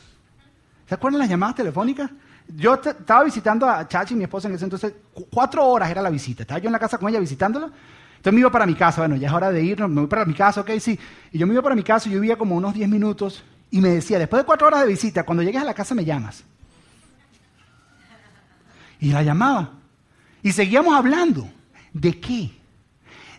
¿Se 0.88 0.96
acuerdan 0.96 1.20
las 1.20 1.30
llamadas 1.30 1.56
telefónicas? 1.56 2.10
Yo 2.56 2.76
estaba 2.76 3.24
visitando 3.24 3.68
a 3.70 3.88
Chachi, 3.88 4.16
mi 4.16 4.24
esposa, 4.24 4.48
en 4.48 4.56
ese 4.56 4.64
entonces. 4.64 4.94
cu- 5.14 5.28
Cuatro 5.30 5.66
horas 5.66 5.90
era 5.92 6.02
la 6.02 6.10
visita. 6.10 6.44
Estaba 6.44 6.60
yo 6.60 6.68
en 6.68 6.74
la 6.74 6.80
casa 6.80 6.98
con 6.98 7.10
ella 7.10 7.20
visitándola. 7.20 7.66
Entonces 7.68 8.34
me 8.34 8.40
iba 8.40 8.52
para 8.52 8.66
mi 8.66 8.74
casa. 8.76 9.02
Bueno, 9.02 9.16
ya 9.16 9.28
es 9.28 9.34
hora 9.34 9.52
de 9.52 9.64
irnos. 9.64 9.90
Me 9.90 10.02
voy 10.02 10.08
para 10.08 10.26
mi 10.26 10.34
casa, 10.34 10.62
ok, 10.62 10.72
sí. 10.80 10.98
Y 11.32 11.38
yo 11.38 11.46
me 11.48 11.54
iba 11.54 11.62
para 11.62 11.76
mi 11.76 11.84
casa 11.84 12.10
yo 12.10 12.20
vivía 12.20 12.38
como 12.38 12.56
unos 12.56 12.74
10 12.74 12.88
minutos. 12.90 13.44
Y 13.70 13.82
me 13.82 13.90
decía, 13.90 14.18
después 14.18 14.42
de 14.42 14.46
cuatro 14.46 14.68
horas 14.68 14.82
de 14.82 14.88
visita, 14.88 15.24
cuando 15.24 15.44
llegues 15.44 15.62
a 15.62 15.66
la 15.66 15.74
casa 15.74 15.94
me 15.94 16.06
llamas. 16.06 16.44
Y 19.00 19.12
la 19.12 19.22
llamaba. 19.24 19.72
Y 20.42 20.52
seguíamos 20.52 20.96
hablando. 20.96 21.50
¿De 21.94 22.20
qué? 22.20 22.52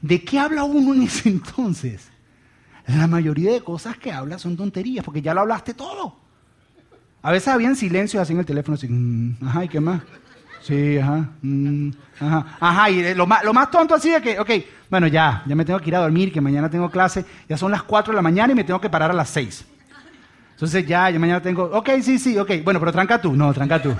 ¿De 0.03 0.23
qué 0.23 0.38
habla 0.38 0.64
uno 0.64 0.94
en 0.94 1.03
ese 1.03 1.29
entonces? 1.31 2.09
La 2.87 3.07
mayoría 3.07 3.53
de 3.53 3.61
cosas 3.62 3.97
que 3.99 4.12
habla 4.12 4.38
son 4.38 4.57
tonterías, 4.57 5.05
porque 5.05 5.21
ya 5.23 5.35
lo 5.35 5.40
hablaste 5.42 5.75
todo. 5.75 6.16
A 7.28 7.30
veces 7.30 7.48
habían 7.48 7.76
silencios 7.76 8.22
así 8.22 8.32
en 8.32 8.38
el 8.38 8.46
teléfono, 8.46 8.76
así, 8.76 8.88
mm, 8.88 9.46
ajá, 9.46 9.64
¿y 9.64 9.68
qué 9.68 9.80
más? 9.80 10.00
Sí, 10.62 10.96
ajá, 10.96 11.28
mm, 11.42 11.90
ajá, 12.18 12.56
ajá, 12.58 12.90
y 12.90 13.00
eh, 13.00 13.14
lo 13.14 13.26
más, 13.26 13.44
lo 13.44 13.52
más 13.52 13.70
tonto 13.70 13.94
así 13.94 14.08
de 14.08 14.22
que, 14.22 14.40
ok, 14.40 14.50
bueno, 14.88 15.08
ya, 15.08 15.42
ya 15.44 15.54
me 15.54 15.66
tengo 15.66 15.78
que 15.78 15.90
ir 15.90 15.96
a 15.96 15.98
dormir, 15.98 16.32
que 16.32 16.40
mañana 16.40 16.70
tengo 16.70 16.90
clase, 16.90 17.26
ya 17.46 17.58
son 17.58 17.70
las 17.70 17.82
4 17.82 18.12
de 18.12 18.16
la 18.16 18.22
mañana 18.22 18.54
y 18.54 18.56
me 18.56 18.64
tengo 18.64 18.80
que 18.80 18.88
parar 18.88 19.10
a 19.10 19.12
las 19.12 19.28
6. 19.28 19.62
Entonces 20.52 20.86
ya, 20.86 21.10
ya 21.10 21.18
mañana 21.18 21.42
tengo, 21.42 21.64
ok, 21.64 21.90
sí, 22.00 22.18
sí, 22.18 22.38
ok, 22.38 22.64
bueno, 22.64 22.80
pero 22.80 22.92
tranca 22.92 23.20
tú, 23.20 23.36
no, 23.36 23.52
tranca 23.52 23.82
tú. 23.82 23.94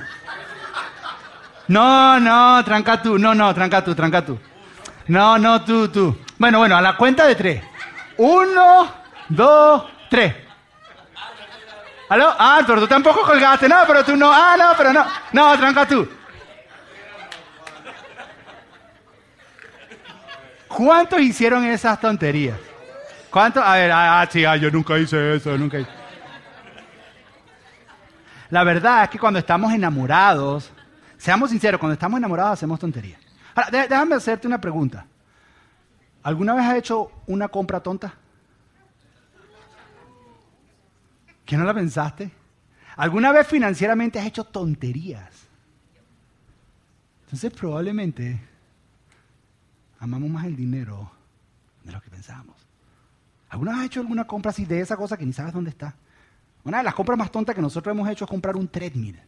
No, 1.69 2.19
no, 2.19 2.65
tranca 2.65 3.03
tú, 3.03 3.19
no, 3.19 3.35
no, 3.35 3.55
tranca 3.55 3.85
tú, 3.85 3.95
tranca 3.95 4.25
tú. 4.25 4.39
No, 5.07 5.37
no, 5.37 5.63
tú, 5.65 5.89
tú. 5.89 6.17
Bueno, 6.39 6.61
bueno, 6.61 6.79
a 6.79 6.81
la 6.81 6.97
cuenta 6.97 7.27
de 7.27 7.35
tres. 7.35 7.63
Uno, 8.17 8.91
dos, 9.29 9.85
tres. 10.09 10.48
¿Aló? 12.09 12.35
Ah, 12.39 12.61
pero 12.67 12.81
tú 12.81 12.87
tampoco 12.89 13.23
colgaste. 13.23 13.69
No, 13.69 13.77
pero 13.87 14.05
tú 14.05 14.17
no. 14.17 14.31
Ah, 14.33 14.57
no, 14.59 14.73
pero 14.77 14.93
no. 14.93 15.05
No, 15.33 15.59
tranca 15.59 15.87
tú. 15.87 16.09
¿Cuántos 20.69 21.21
hicieron 21.21 21.65
esas 21.65 22.01
tonterías? 22.01 22.59
¿Cuántos? 23.31 23.63
A 23.65 23.75
ver, 23.75 23.91
ah, 23.93 24.27
sí, 24.31 24.45
ah, 24.45 24.57
yo 24.57 24.71
nunca 24.71 24.99
hice 24.99 25.37
eso, 25.37 25.57
nunca 25.59 25.79
hice. 25.81 25.91
La 28.51 28.65
verdad 28.65 29.05
es 29.05 29.11
que 29.11 29.19
cuando 29.19 29.39
estamos 29.39 29.73
enamorados, 29.73 30.71
seamos 31.19 31.51
sinceros, 31.51 31.79
cuando 31.79 31.95
estamos 31.95 32.19
enamorados 32.19 32.53
hacemos 32.55 32.79
tonterías. 32.81 33.21
Ahora, 33.55 33.69
dé- 33.71 33.89
déjame 33.89 34.15
hacerte 34.15 34.47
una 34.47 34.61
pregunta. 34.61 35.05
¿Alguna 36.23 36.55
vez 36.55 36.65
has 36.65 36.77
hecho 36.77 37.11
una 37.27 37.49
compra 37.49 37.81
tonta? 37.81 38.15
¿Que 41.49 41.57
no 41.57 41.65
la 41.65 41.73
pensaste? 41.73 42.31
¿Alguna 42.97 43.33
vez 43.33 43.47
financieramente 43.47 44.19
has 44.19 44.27
hecho 44.27 44.45
tonterías? 44.45 45.49
Entonces 47.25 47.51
probablemente 47.55 48.39
amamos 49.99 50.29
más 50.29 50.45
el 50.45 50.55
dinero 50.55 51.11
de 51.85 51.93
lo 51.93 52.03
que 52.03 52.11
pensamos. 52.11 52.55
¿Alguna 53.49 53.71
vez 53.71 53.81
has 53.81 53.87
hecho 53.87 54.01
alguna 54.01 54.27
compra 54.27 54.51
así 54.51 54.67
de 54.67 54.83
esa 54.83 54.95
cosa 54.99 55.17
que 55.17 55.25
ni 55.25 55.33
sabes 55.33 55.55
dónde 55.55 55.71
está? 55.71 55.95
Una 56.65 56.79
de 56.79 56.85
las 56.85 56.95
compras 56.95 57.17
más 57.17 57.33
tontas 57.33 57.55
que 57.55 57.63
nosotros 57.63 57.95
hemos 57.95 58.07
hecho 58.11 58.27
es 58.27 58.31
comprar 58.31 58.55
un 58.55 58.69
treadmill, 58.69 59.19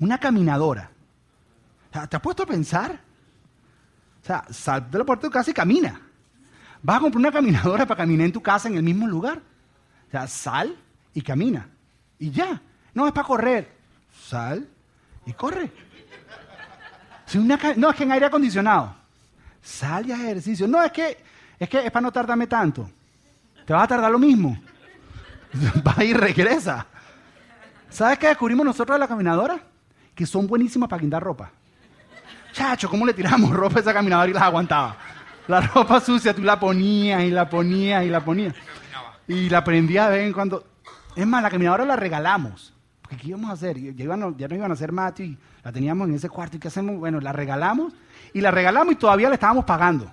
una 0.00 0.18
caminadora. 0.18 0.90
¿Te 1.92 2.16
has 2.16 2.20
puesto 2.20 2.42
a 2.42 2.46
pensar? 2.46 2.98
O 4.20 4.26
sea, 4.26 4.44
sal 4.50 4.90
de 4.90 4.98
la 4.98 5.04
puerta 5.04 5.28
de 5.28 5.28
tu 5.28 5.32
casa 5.32 5.52
y 5.52 5.54
camina. 5.54 6.00
Vas 6.82 6.96
a 6.96 7.00
comprar 7.00 7.20
una 7.20 7.30
caminadora 7.30 7.86
para 7.86 7.98
caminar 7.98 8.26
en 8.26 8.32
tu 8.32 8.42
casa 8.42 8.66
en 8.66 8.74
el 8.74 8.82
mismo 8.82 9.06
lugar. 9.06 9.40
O 10.08 10.10
sea, 10.10 10.26
sal 10.26 10.76
y 11.14 11.22
camina. 11.22 11.68
Y 12.18 12.30
ya. 12.30 12.60
No 12.94 13.06
es 13.06 13.12
para 13.12 13.26
correr. 13.26 13.72
Sal 14.28 14.66
y 15.26 15.32
corre. 15.32 15.70
Si 17.26 17.38
una 17.38 17.56
ca- 17.58 17.74
no, 17.76 17.90
es 17.90 17.96
que 17.96 18.02
en 18.04 18.12
aire 18.12 18.26
acondicionado. 18.26 18.94
Sal 19.62 20.06
y 20.06 20.12
haz 20.12 20.20
ejercicio. 20.20 20.66
No, 20.68 20.82
es 20.82 20.92
que 20.92 21.16
es 21.58 21.68
que 21.68 21.84
es 21.86 21.90
para 21.90 22.02
no 22.02 22.12
tardarme 22.12 22.46
tanto. 22.46 22.90
Te 23.64 23.72
vas 23.72 23.84
a 23.84 23.88
tardar 23.88 24.10
lo 24.10 24.18
mismo. 24.18 24.60
Va 25.86 26.02
y 26.04 26.12
regresa. 26.12 26.86
¿Sabes 27.88 28.18
qué 28.18 28.28
descubrimos 28.28 28.64
nosotros 28.66 28.94
de 28.96 29.00
la 29.00 29.08
caminadora? 29.08 29.60
Que 30.14 30.26
son 30.26 30.46
buenísimas 30.46 30.88
para 30.88 31.00
guindar 31.00 31.22
ropa. 31.22 31.50
Chacho, 32.52 32.88
¿cómo 32.90 33.06
le 33.06 33.14
tiramos 33.14 33.50
ropa 33.54 33.78
a 33.78 33.80
esa 33.82 33.92
caminadora 33.94 34.30
y 34.30 34.34
las 34.34 34.42
aguantaba? 34.42 34.96
La 35.48 35.60
ropa 35.60 36.00
sucia, 36.00 36.34
tú 36.34 36.42
la 36.42 36.58
ponías 36.58 37.22
y 37.22 37.30
la 37.30 37.48
ponías 37.48 38.04
y 38.04 38.08
la 38.08 38.20
ponías. 38.24 38.54
Y 39.28 39.48
la 39.48 39.62
prendías 39.64 40.10
de 40.10 40.16
vez 40.18 40.26
en 40.26 40.32
cuando. 40.32 40.66
Es 41.14 41.26
más, 41.26 41.42
la 41.42 41.50
caminadora 41.50 41.84
la 41.84 41.96
regalamos. 41.96 42.74
Porque 43.02 43.16
¿qué 43.16 43.28
íbamos 43.28 43.50
a 43.50 43.54
hacer? 43.54 43.78
Ya, 43.78 44.16
no 44.16 44.34
iban 44.38 44.70
a 44.70 44.74
hacer 44.74 44.92
mate 44.92 45.24
y 45.24 45.38
la 45.62 45.72
teníamos 45.72 46.08
en 46.08 46.14
ese 46.14 46.28
cuarto. 46.28 46.56
¿Y 46.56 46.60
qué 46.60 46.68
hacemos? 46.68 46.98
Bueno, 46.98 47.20
la 47.20 47.32
regalamos 47.32 47.92
y 48.32 48.40
la 48.40 48.50
regalamos 48.50 48.94
y 48.94 48.96
todavía 48.96 49.28
la 49.28 49.34
estábamos 49.34 49.64
pagando. 49.64 50.10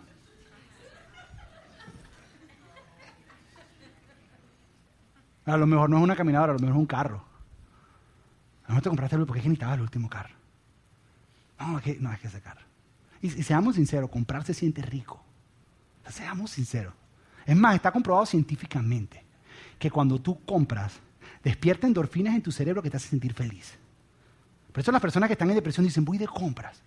A 5.45 5.57
lo 5.57 5.65
mejor 5.65 5.89
no 5.89 5.97
es 5.97 6.03
una 6.03 6.15
caminadora, 6.15 6.51
a 6.51 6.55
lo 6.55 6.59
mejor 6.59 6.75
es 6.75 6.79
un 6.79 6.85
carro. 6.85 7.23
A 8.65 8.67
lo 8.67 8.69
mejor 8.69 8.83
te 8.83 8.89
compraste 8.89 9.15
el 9.15 9.25
porque 9.25 9.39
es 9.39 9.43
que 9.43 9.49
necesitabas 9.49 9.77
el 9.77 9.81
último 9.81 10.09
carro. 10.09 10.35
No, 11.59 11.77
es 11.77 11.83
que, 11.83 11.97
no, 11.99 12.11
es 12.13 12.19
que 12.19 12.27
ese 12.27 12.41
carro. 12.41 12.61
Y, 13.21 13.29
seamos 13.29 13.75
sinceros, 13.75 14.09
comprar 14.09 14.43
se 14.43 14.53
siente 14.53 14.81
rico. 14.81 15.23
Seamos 16.07 16.51
sinceros. 16.51 16.93
Es 17.45 17.55
más, 17.55 17.75
está 17.75 17.91
comprobado 17.91 18.25
científicamente 18.25 19.28
que 19.79 19.89
cuando 19.89 20.19
tú 20.19 20.43
compras, 20.45 20.99
despierta 21.43 21.87
endorfinas 21.87 22.35
en 22.35 22.41
tu 22.41 22.51
cerebro 22.51 22.83
que 22.83 22.89
te 22.89 22.97
hace 22.97 23.07
sentir 23.07 23.33
feliz. 23.33 23.77
Por 24.71 24.81
eso 24.81 24.91
las 24.91 25.01
personas 25.01 25.27
que 25.27 25.33
están 25.33 25.49
en 25.49 25.55
depresión 25.55 25.85
dicen, 25.85 26.05
voy 26.05 26.17
de 26.17 26.27
compras. 26.27 26.83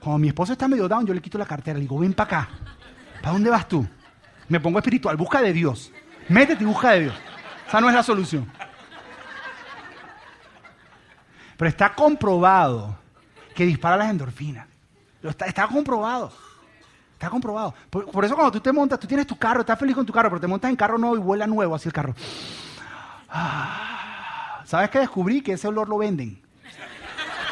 Cuando 0.00 0.18
mi 0.18 0.28
esposo 0.28 0.52
está 0.52 0.66
medio 0.68 0.88
down, 0.88 1.06
yo 1.06 1.12
le 1.12 1.20
quito 1.20 1.36
la 1.36 1.46
cartera, 1.46 1.74
le 1.74 1.82
digo, 1.82 1.98
ven 1.98 2.14
para 2.14 2.38
acá. 2.40 2.48
¿Para 3.20 3.32
dónde 3.32 3.50
vas 3.50 3.68
tú? 3.68 3.86
Me 4.48 4.60
pongo 4.60 4.78
espiritual, 4.78 5.16
busca 5.16 5.42
de 5.42 5.52
Dios. 5.52 5.92
Métete 6.28 6.64
y 6.64 6.66
busca 6.66 6.92
de 6.92 7.00
Dios. 7.00 7.14
Esa 7.68 7.80
no 7.80 7.88
es 7.88 7.94
la 7.94 8.02
solución. 8.02 8.50
Pero 11.56 11.68
está 11.68 11.94
comprobado 11.94 12.98
que 13.54 13.66
dispara 13.66 13.96
las 13.96 14.10
endorfinas. 14.10 14.66
Está 15.22 15.68
comprobado. 15.68 16.32
Está 17.22 17.30
comprobado. 17.30 17.72
Por, 17.88 18.24
eso 18.24 18.34
cuando 18.34 18.50
tú 18.50 18.58
te 18.58 18.72
montas, 18.72 18.98
tú 18.98 19.06
tienes 19.06 19.28
tu 19.28 19.38
carro, 19.38 19.60
estás 19.60 19.78
feliz 19.78 19.94
con 19.94 20.04
tu 20.04 20.12
carro, 20.12 20.28
pero 20.28 20.40
te 20.40 20.48
montas 20.48 20.68
en 20.68 20.74
carro 20.74 20.98
nuevo 20.98 21.14
y 21.14 21.20
vuela 21.20 21.46
nuevo 21.46 21.72
así 21.72 21.88
el 21.88 21.92
carro. 21.92 22.16
Ah, 23.30 24.60
¿Sabes 24.64 24.90
qué 24.90 24.98
descubrí? 24.98 25.40
Que 25.40 25.52
ese 25.52 25.68
olor 25.68 25.88
lo 25.88 25.98
venden. 25.98 26.42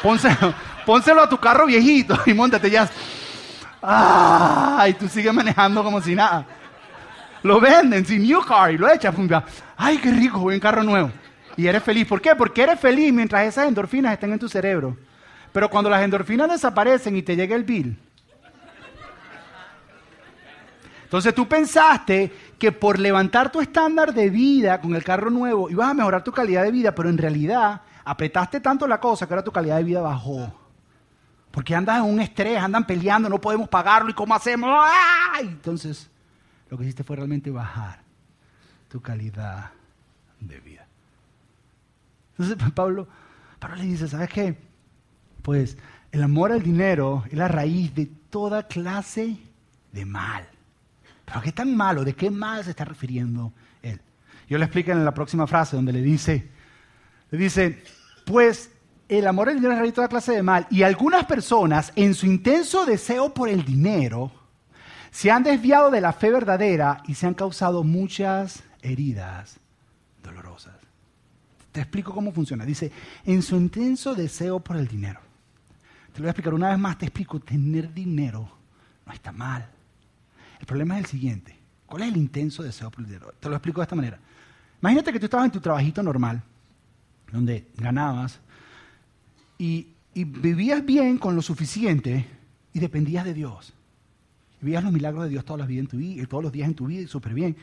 Pónselo, 0.03 0.53
pónselo 0.85 1.23
a 1.23 1.29
tu 1.29 1.37
carro 1.37 1.67
viejito 1.67 2.19
y 2.25 2.33
montate 2.33 2.69
ya. 2.69 2.89
Ah, 3.81 4.87
y 4.89 4.93
tú 4.93 5.07
sigues 5.07 5.33
manejando 5.33 5.81
como 5.85 6.01
si 6.01 6.15
nada. 6.15 6.45
Lo 7.41 7.61
venden, 7.61 8.05
sin 8.05 8.23
new 8.23 8.41
car, 8.41 8.73
y 8.73 8.77
lo 8.77 8.91
echas. 8.91 9.15
Ay, 9.77 9.99
qué 9.99 10.11
rico, 10.11 10.51
en 10.51 10.59
carro 10.59 10.83
nuevo. 10.83 11.11
Y 11.55 11.65
eres 11.65 11.81
feliz. 11.81 12.05
¿Por 12.05 12.19
qué? 12.19 12.35
Porque 12.35 12.63
eres 12.63 12.77
feliz 12.77 13.13
mientras 13.13 13.47
esas 13.47 13.69
endorfinas 13.69 14.11
estén 14.11 14.33
en 14.33 14.39
tu 14.39 14.49
cerebro. 14.49 14.97
Pero 15.53 15.69
cuando 15.69 15.89
las 15.89 16.03
endorfinas 16.03 16.49
desaparecen 16.49 17.15
y 17.15 17.21
te 17.21 17.37
llega 17.37 17.55
el 17.55 17.63
bill, 17.63 17.97
entonces 21.11 21.35
tú 21.35 21.45
pensaste 21.45 22.31
que 22.57 22.71
por 22.71 22.97
levantar 22.97 23.51
tu 23.51 23.59
estándar 23.59 24.13
de 24.13 24.29
vida 24.29 24.79
con 24.79 24.95
el 24.95 25.03
carro 25.03 25.29
nuevo 25.29 25.69
ibas 25.69 25.89
a 25.89 25.93
mejorar 25.93 26.23
tu 26.23 26.31
calidad 26.31 26.63
de 26.63 26.71
vida, 26.71 26.95
pero 26.95 27.09
en 27.09 27.17
realidad 27.17 27.81
apretaste 28.05 28.61
tanto 28.61 28.87
la 28.87 28.97
cosa 28.97 29.27
que 29.27 29.33
ahora 29.33 29.43
tu 29.43 29.51
calidad 29.51 29.75
de 29.75 29.83
vida 29.83 29.99
bajó. 29.99 30.53
Porque 31.51 31.75
andas 31.75 31.97
en 31.97 32.05
un 32.05 32.21
estrés, 32.21 32.57
andan 32.57 32.87
peleando, 32.87 33.27
no 33.27 33.41
podemos 33.41 33.67
pagarlo 33.67 34.09
y 34.09 34.13
cómo 34.13 34.33
hacemos. 34.33 34.73
Entonces, 35.41 36.09
lo 36.69 36.77
que 36.77 36.85
hiciste 36.85 37.03
fue 37.03 37.17
realmente 37.17 37.51
bajar 37.51 37.99
tu 38.87 39.01
calidad 39.01 39.71
de 40.39 40.61
vida. 40.61 40.87
Entonces 42.37 42.55
Pablo, 42.73 43.09
Pablo 43.59 43.75
le 43.75 43.83
dice, 43.83 44.07
¿sabes 44.07 44.29
qué? 44.29 44.57
Pues 45.41 45.77
el 46.13 46.23
amor 46.23 46.53
al 46.53 46.63
dinero 46.63 47.25
es 47.27 47.33
la 47.33 47.49
raíz 47.49 47.93
de 47.95 48.05
toda 48.05 48.65
clase 48.69 49.35
de 49.91 50.05
mal. 50.05 50.50
¿Pero 51.31 51.43
qué 51.43 51.53
tan 51.53 51.73
malo? 51.77 52.03
¿De 52.03 52.13
qué 52.13 52.29
mal 52.29 52.61
se 52.61 52.71
está 52.71 52.83
refiriendo 52.83 53.53
él? 53.81 54.01
Yo 54.49 54.57
le 54.57 54.65
explico 54.65 54.91
en 54.91 55.05
la 55.05 55.13
próxima 55.13 55.47
frase 55.47 55.77
donde 55.77 55.93
le 55.93 56.01
dice, 56.01 56.49
le 57.29 57.37
dice, 57.37 57.81
pues 58.25 58.69
el 59.07 59.25
amor 59.25 59.47
al 59.47 59.55
dinero 59.55 59.85
es 59.85 59.93
toda 59.93 60.09
clase 60.09 60.33
de 60.33 60.43
mal. 60.43 60.67
Y 60.69 60.83
algunas 60.83 61.25
personas, 61.25 61.93
en 61.95 62.15
su 62.15 62.25
intenso 62.25 62.85
deseo 62.85 63.33
por 63.33 63.47
el 63.47 63.63
dinero, 63.63 64.29
se 65.09 65.31
han 65.31 65.43
desviado 65.43 65.89
de 65.89 66.01
la 66.01 66.11
fe 66.11 66.31
verdadera 66.31 67.01
y 67.07 67.15
se 67.15 67.27
han 67.27 67.33
causado 67.33 67.85
muchas 67.85 68.63
heridas 68.81 69.57
dolorosas. 70.21 70.75
Te 71.71 71.79
explico 71.79 72.13
cómo 72.13 72.33
funciona. 72.33 72.65
Dice, 72.65 72.91
en 73.23 73.41
su 73.41 73.55
intenso 73.55 74.15
deseo 74.15 74.59
por 74.59 74.75
el 74.75 74.89
dinero. 74.89 75.21
Te 76.11 76.19
lo 76.19 76.23
voy 76.23 76.27
a 76.27 76.31
explicar 76.31 76.53
una 76.53 76.71
vez 76.71 76.77
más, 76.77 76.97
te 76.97 77.05
explico, 77.05 77.39
tener 77.39 77.93
dinero 77.93 78.51
no 79.05 79.13
está 79.13 79.31
mal. 79.31 79.69
El 80.61 80.67
problema 80.67 80.95
es 80.97 81.05
el 81.05 81.09
siguiente. 81.09 81.57
¿Cuál 81.87 82.03
es 82.03 82.09
el 82.09 82.17
intenso 82.17 82.61
deseo 82.61 82.91
por 82.91 83.01
el 83.01 83.07
dinero? 83.07 83.33
Te 83.39 83.49
lo 83.49 83.55
explico 83.55 83.81
de 83.81 83.83
esta 83.83 83.95
manera. 83.95 84.19
Imagínate 84.79 85.11
que 85.11 85.19
tú 85.19 85.25
estabas 85.25 85.45
en 85.45 85.51
tu 85.51 85.59
trabajito 85.59 86.03
normal, 86.03 86.41
donde 87.31 87.67
ganabas, 87.75 88.39
y, 89.57 89.87
vivías 90.13 90.85
bien 90.85 91.17
con 91.17 91.35
lo 91.35 91.41
suficiente 91.41 92.27
y 92.73 92.79
dependías 92.79 93.25
de 93.25 93.33
Dios. 93.33 93.73
Y 94.61 94.65
veías 94.65 94.83
los 94.83 94.93
milagros 94.93 95.23
de 95.23 95.29
Dios 95.29 95.45
todas 95.45 95.59
las 95.59 95.67
vidas 95.67 95.85
en 95.85 95.87
tu 95.87 95.97
vida, 95.97 96.25
todos 96.27 96.43
los 96.43 96.51
días 96.51 96.67
en 96.67 96.75
tu 96.75 96.85
vida 96.85 97.01
y 97.01 97.07
súper 97.07 97.33
bien. 97.33 97.55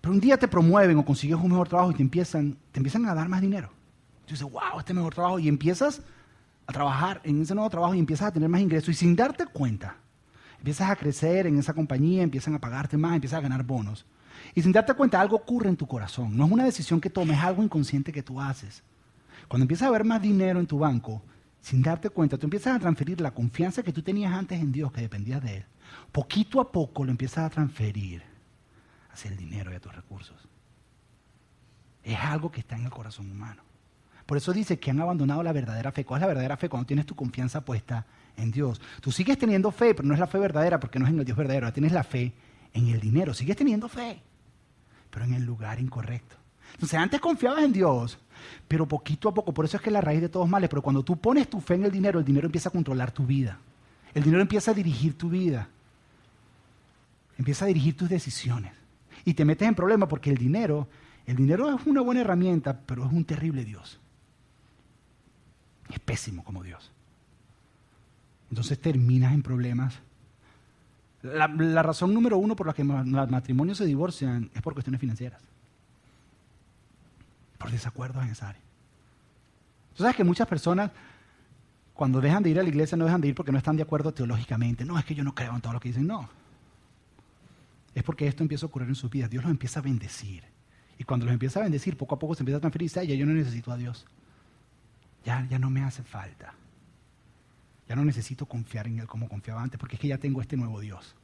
Pero 0.00 0.14
un 0.14 0.20
día 0.20 0.38
te 0.38 0.48
promueven 0.48 0.96
o 0.96 1.04
consigues 1.04 1.36
un 1.36 1.50
mejor 1.50 1.68
trabajo 1.68 1.90
y 1.90 1.94
te 1.94 2.02
empiezan, 2.02 2.56
te 2.72 2.78
empiezan 2.78 3.06
a 3.06 3.14
dar 3.14 3.28
más 3.28 3.40
dinero. 3.40 3.70
Tú 4.26 4.34
dices, 4.34 4.50
wow, 4.50 4.78
este 4.78 4.94
mejor 4.94 5.14
trabajo. 5.14 5.38
Y 5.38 5.48
empiezas 5.48 6.00
a 6.66 6.72
trabajar 6.72 7.20
en 7.24 7.42
ese 7.42 7.54
nuevo 7.54 7.68
trabajo 7.68 7.94
y 7.94 7.98
empiezas 7.98 8.28
a 8.28 8.32
tener 8.32 8.48
más 8.48 8.60
ingresos. 8.60 8.88
Y 8.90 8.94
sin 8.94 9.14
darte 9.14 9.46
cuenta, 9.46 9.96
empiezas 10.64 10.88
a 10.88 10.96
crecer 10.96 11.46
en 11.46 11.58
esa 11.58 11.74
compañía, 11.74 12.22
empiezan 12.22 12.54
a 12.54 12.58
pagarte 12.58 12.96
más, 12.96 13.14
empiezas 13.14 13.36
a 13.36 13.42
ganar 13.42 13.64
bonos. 13.64 14.06
Y 14.54 14.62
sin 14.62 14.72
darte 14.72 14.94
cuenta, 14.94 15.20
algo 15.20 15.36
ocurre 15.36 15.68
en 15.68 15.76
tu 15.76 15.86
corazón. 15.86 16.34
No 16.34 16.46
es 16.46 16.52
una 16.52 16.64
decisión 16.64 17.02
que 17.02 17.10
tomes, 17.10 17.36
es 17.36 17.44
algo 17.44 17.62
inconsciente 17.62 18.12
que 18.12 18.22
tú 18.22 18.40
haces. 18.40 18.82
Cuando 19.46 19.64
empiezas 19.64 19.88
a 19.88 19.90
ver 19.90 20.04
más 20.04 20.22
dinero 20.22 20.58
en 20.58 20.66
tu 20.66 20.78
banco, 20.78 21.20
sin 21.60 21.82
darte 21.82 22.08
cuenta, 22.08 22.38
tú 22.38 22.46
empiezas 22.46 22.74
a 22.74 22.78
transferir 22.78 23.20
la 23.20 23.34
confianza 23.34 23.82
que 23.82 23.92
tú 23.92 24.00
tenías 24.00 24.32
antes 24.32 24.58
en 24.58 24.72
Dios, 24.72 24.90
que 24.90 25.02
dependías 25.02 25.42
de 25.42 25.58
Él. 25.58 25.64
Poquito 26.10 26.62
a 26.62 26.72
poco 26.72 27.04
lo 27.04 27.10
empiezas 27.10 27.44
a 27.44 27.50
transferir 27.50 28.22
hacia 29.12 29.30
el 29.30 29.36
dinero 29.36 29.70
y 29.70 29.74
a 29.74 29.80
tus 29.80 29.94
recursos. 29.94 30.48
Es 32.02 32.18
algo 32.18 32.50
que 32.50 32.60
está 32.60 32.76
en 32.76 32.84
el 32.84 32.90
corazón 32.90 33.30
humano. 33.30 33.62
Por 34.26 34.38
eso 34.38 34.52
dice 34.52 34.78
que 34.78 34.90
han 34.90 35.00
abandonado 35.00 35.42
la 35.42 35.52
verdadera 35.52 35.92
fe. 35.92 36.04
¿Cuál 36.04 36.20
es 36.20 36.22
la 36.22 36.28
verdadera 36.28 36.56
fe? 36.56 36.68
Cuando 36.68 36.86
tienes 36.86 37.06
tu 37.06 37.14
confianza 37.14 37.64
puesta 37.64 38.06
en 38.36 38.50
Dios. 38.50 38.80
Tú 39.00 39.12
sigues 39.12 39.38
teniendo 39.38 39.70
fe, 39.70 39.94
pero 39.94 40.08
no 40.08 40.14
es 40.14 40.20
la 40.20 40.26
fe 40.26 40.38
verdadera 40.38 40.80
porque 40.80 40.98
no 40.98 41.04
es 41.04 41.12
en 41.12 41.18
el 41.18 41.24
Dios 41.24 41.36
verdadero. 41.36 41.72
Tienes 41.72 41.92
la 41.92 42.04
fe 42.04 42.32
en 42.72 42.88
el 42.88 43.00
dinero. 43.00 43.34
Sigues 43.34 43.56
teniendo 43.56 43.88
fe, 43.88 44.20
pero 45.10 45.24
en 45.24 45.34
el 45.34 45.44
lugar 45.44 45.80
incorrecto. 45.80 46.36
Entonces 46.72 46.98
antes 46.98 47.20
confiabas 47.20 47.62
en 47.62 47.72
Dios, 47.72 48.18
pero 48.66 48.86
poquito 48.86 49.28
a 49.28 49.34
poco, 49.34 49.54
por 49.54 49.64
eso 49.64 49.76
es 49.76 49.82
que 49.82 49.90
es 49.90 49.92
la 49.92 50.00
raíz 50.00 50.20
de 50.20 50.28
todos 50.28 50.48
males, 50.48 50.68
pero 50.68 50.82
cuando 50.82 51.04
tú 51.04 51.16
pones 51.18 51.48
tu 51.48 51.60
fe 51.60 51.74
en 51.74 51.84
el 51.84 51.92
dinero, 51.92 52.18
el 52.18 52.24
dinero 52.24 52.46
empieza 52.46 52.68
a 52.68 52.72
controlar 52.72 53.12
tu 53.12 53.24
vida. 53.24 53.58
El 54.12 54.22
dinero 54.22 54.42
empieza 54.42 54.70
a 54.70 54.74
dirigir 54.74 55.16
tu 55.16 55.28
vida. 55.28 55.68
Empieza 57.38 57.64
a 57.64 57.68
dirigir 57.68 57.96
tus 57.96 58.08
decisiones. 58.08 58.72
Y 59.24 59.34
te 59.34 59.44
metes 59.44 59.68
en 59.68 59.74
problemas 59.74 60.08
porque 60.08 60.30
el 60.30 60.36
dinero, 60.36 60.88
el 61.26 61.36
dinero 61.36 61.74
es 61.74 61.86
una 61.86 62.00
buena 62.00 62.22
herramienta, 62.22 62.80
pero 62.86 63.06
es 63.06 63.12
un 63.12 63.24
terrible 63.24 63.64
Dios. 63.64 64.00
Es 65.90 65.98
pésimo 65.98 66.44
como 66.44 66.62
Dios. 66.62 66.90
Entonces 68.50 68.80
terminas 68.80 69.32
en 69.32 69.42
problemas. 69.42 69.98
La, 71.22 71.82
razón 71.82 72.12
número 72.12 72.36
uno 72.36 72.54
por 72.54 72.66
la 72.66 72.74
que 72.74 72.84
los 72.84 73.30
matrimonios 73.30 73.78
se 73.78 73.86
divorcian 73.86 74.50
es 74.54 74.62
por 74.62 74.74
cuestiones 74.74 75.00
financieras. 75.00 75.42
Por 77.58 77.70
desacuerdos 77.70 78.22
en 78.24 78.30
esa 78.30 78.50
área. 78.50 78.60
Tú 79.96 80.02
sabes 80.02 80.16
que 80.16 80.24
muchas 80.24 80.46
personas, 80.46 80.90
cuando 81.94 82.20
dejan 82.20 82.42
de 82.42 82.50
ir 82.50 82.60
a 82.60 82.62
la 82.62 82.68
iglesia, 82.68 82.96
no 82.96 83.06
dejan 83.06 83.20
de 83.20 83.28
ir 83.28 83.34
porque 83.34 83.52
no 83.52 83.58
están 83.58 83.76
de 83.76 83.82
acuerdo 83.82 84.12
teológicamente. 84.12 84.84
No, 84.84 84.98
es 84.98 85.04
que 85.04 85.14
yo 85.14 85.24
no 85.24 85.34
creo 85.34 85.54
en 85.54 85.60
todo 85.60 85.72
lo 85.72 85.80
que 85.80 85.88
dicen. 85.88 86.06
No. 86.06 86.28
Es 87.94 88.02
porque 88.02 88.26
esto 88.26 88.42
empieza 88.42 88.66
a 88.66 88.68
ocurrir 88.68 88.88
en 88.88 88.96
sus 88.96 89.10
vidas. 89.10 89.30
Dios 89.30 89.44
los 89.44 89.50
empieza 89.50 89.80
a 89.80 89.82
bendecir. 89.82 90.42
Y 90.98 91.04
cuando 91.04 91.26
los 91.26 91.32
empieza 91.32 91.60
a 91.60 91.62
bendecir, 91.62 91.96
poco 91.96 92.16
a 92.16 92.18
poco 92.18 92.34
se 92.34 92.42
empieza 92.42 92.58
a 92.58 92.60
transferir. 92.60 92.90
Ya 92.90 93.14
yo 93.14 93.24
no 93.24 93.32
necesito 93.32 93.72
a 93.72 93.76
Dios. 93.76 94.04
Ya, 95.24 95.46
ya 95.48 95.58
no 95.58 95.70
me 95.70 95.82
hace 95.82 96.02
falta. 96.02 96.54
Ya 97.88 97.96
no 97.96 98.04
necesito 98.04 98.46
confiar 98.46 98.86
en 98.86 98.98
Él 98.98 99.06
como 99.06 99.28
confiaba 99.28 99.62
antes, 99.62 99.78
porque 99.78 99.96
es 99.96 100.00
que 100.00 100.08
ya 100.08 100.18
tengo 100.18 100.40
este 100.40 100.56
nuevo 100.56 100.80
Dios. 100.80 101.14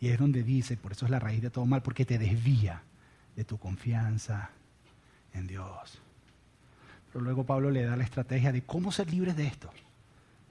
Y 0.00 0.08
es 0.08 0.18
donde 0.18 0.42
dice, 0.42 0.76
por 0.76 0.92
eso 0.92 1.04
es 1.04 1.10
la 1.10 1.20
raíz 1.20 1.42
de 1.42 1.50
todo 1.50 1.64
mal, 1.66 1.82
porque 1.82 2.04
te 2.04 2.18
desvía 2.18 2.82
de 3.36 3.44
tu 3.44 3.58
confianza 3.58 4.50
en 5.32 5.46
Dios. 5.46 6.00
Pero 7.12 7.24
luego 7.24 7.44
Pablo 7.44 7.70
le 7.70 7.84
da 7.84 7.96
la 7.96 8.04
estrategia 8.04 8.52
de 8.52 8.62
cómo 8.62 8.90
ser 8.90 9.10
libres 9.10 9.36
de 9.36 9.46
esto. 9.46 9.70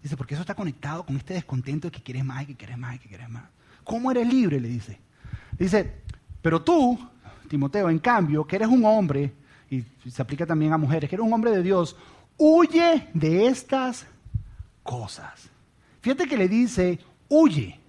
Dice, 0.02 0.16
porque 0.16 0.34
eso 0.34 0.42
está 0.42 0.56
conectado 0.56 1.06
con 1.06 1.18
este 1.18 1.34
descontento 1.34 1.88
de 1.88 1.92
que 1.92 2.02
quieres 2.02 2.24
más 2.24 2.46
que 2.46 2.56
quieres 2.56 2.78
más 2.78 3.00
que 3.00 3.08
quieres 3.10 3.30
más. 3.30 3.44
¿Cómo 3.84 4.12
eres 4.12 4.28
libre? 4.28 4.60
Le 4.60 4.68
dice. 4.68 5.00
Dice, 5.58 6.02
pero 6.42 6.62
tú, 6.62 6.98
Timoteo, 7.50 7.90
en 7.90 8.00
cambio, 8.00 8.46
que 8.46 8.56
eres 8.56 8.68
un 8.68 8.86
hombre, 8.86 9.34
y 9.70 9.84
se 10.10 10.22
aplica 10.22 10.46
también 10.46 10.74
a 10.74 10.78
mujeres, 10.78 11.10
que 11.10 11.16
eres 11.16 11.26
un 11.26 11.34
hombre 11.34 11.52
de 11.52 11.62
Dios, 11.62 11.96
huye 12.38 13.10
de 13.14 13.48
estas 13.48 14.06
cosas. 14.84 15.50
Fíjate 16.02 16.28
que 16.28 16.38
le 16.38 16.48
dice, 16.48 17.00
huye. 17.30 17.80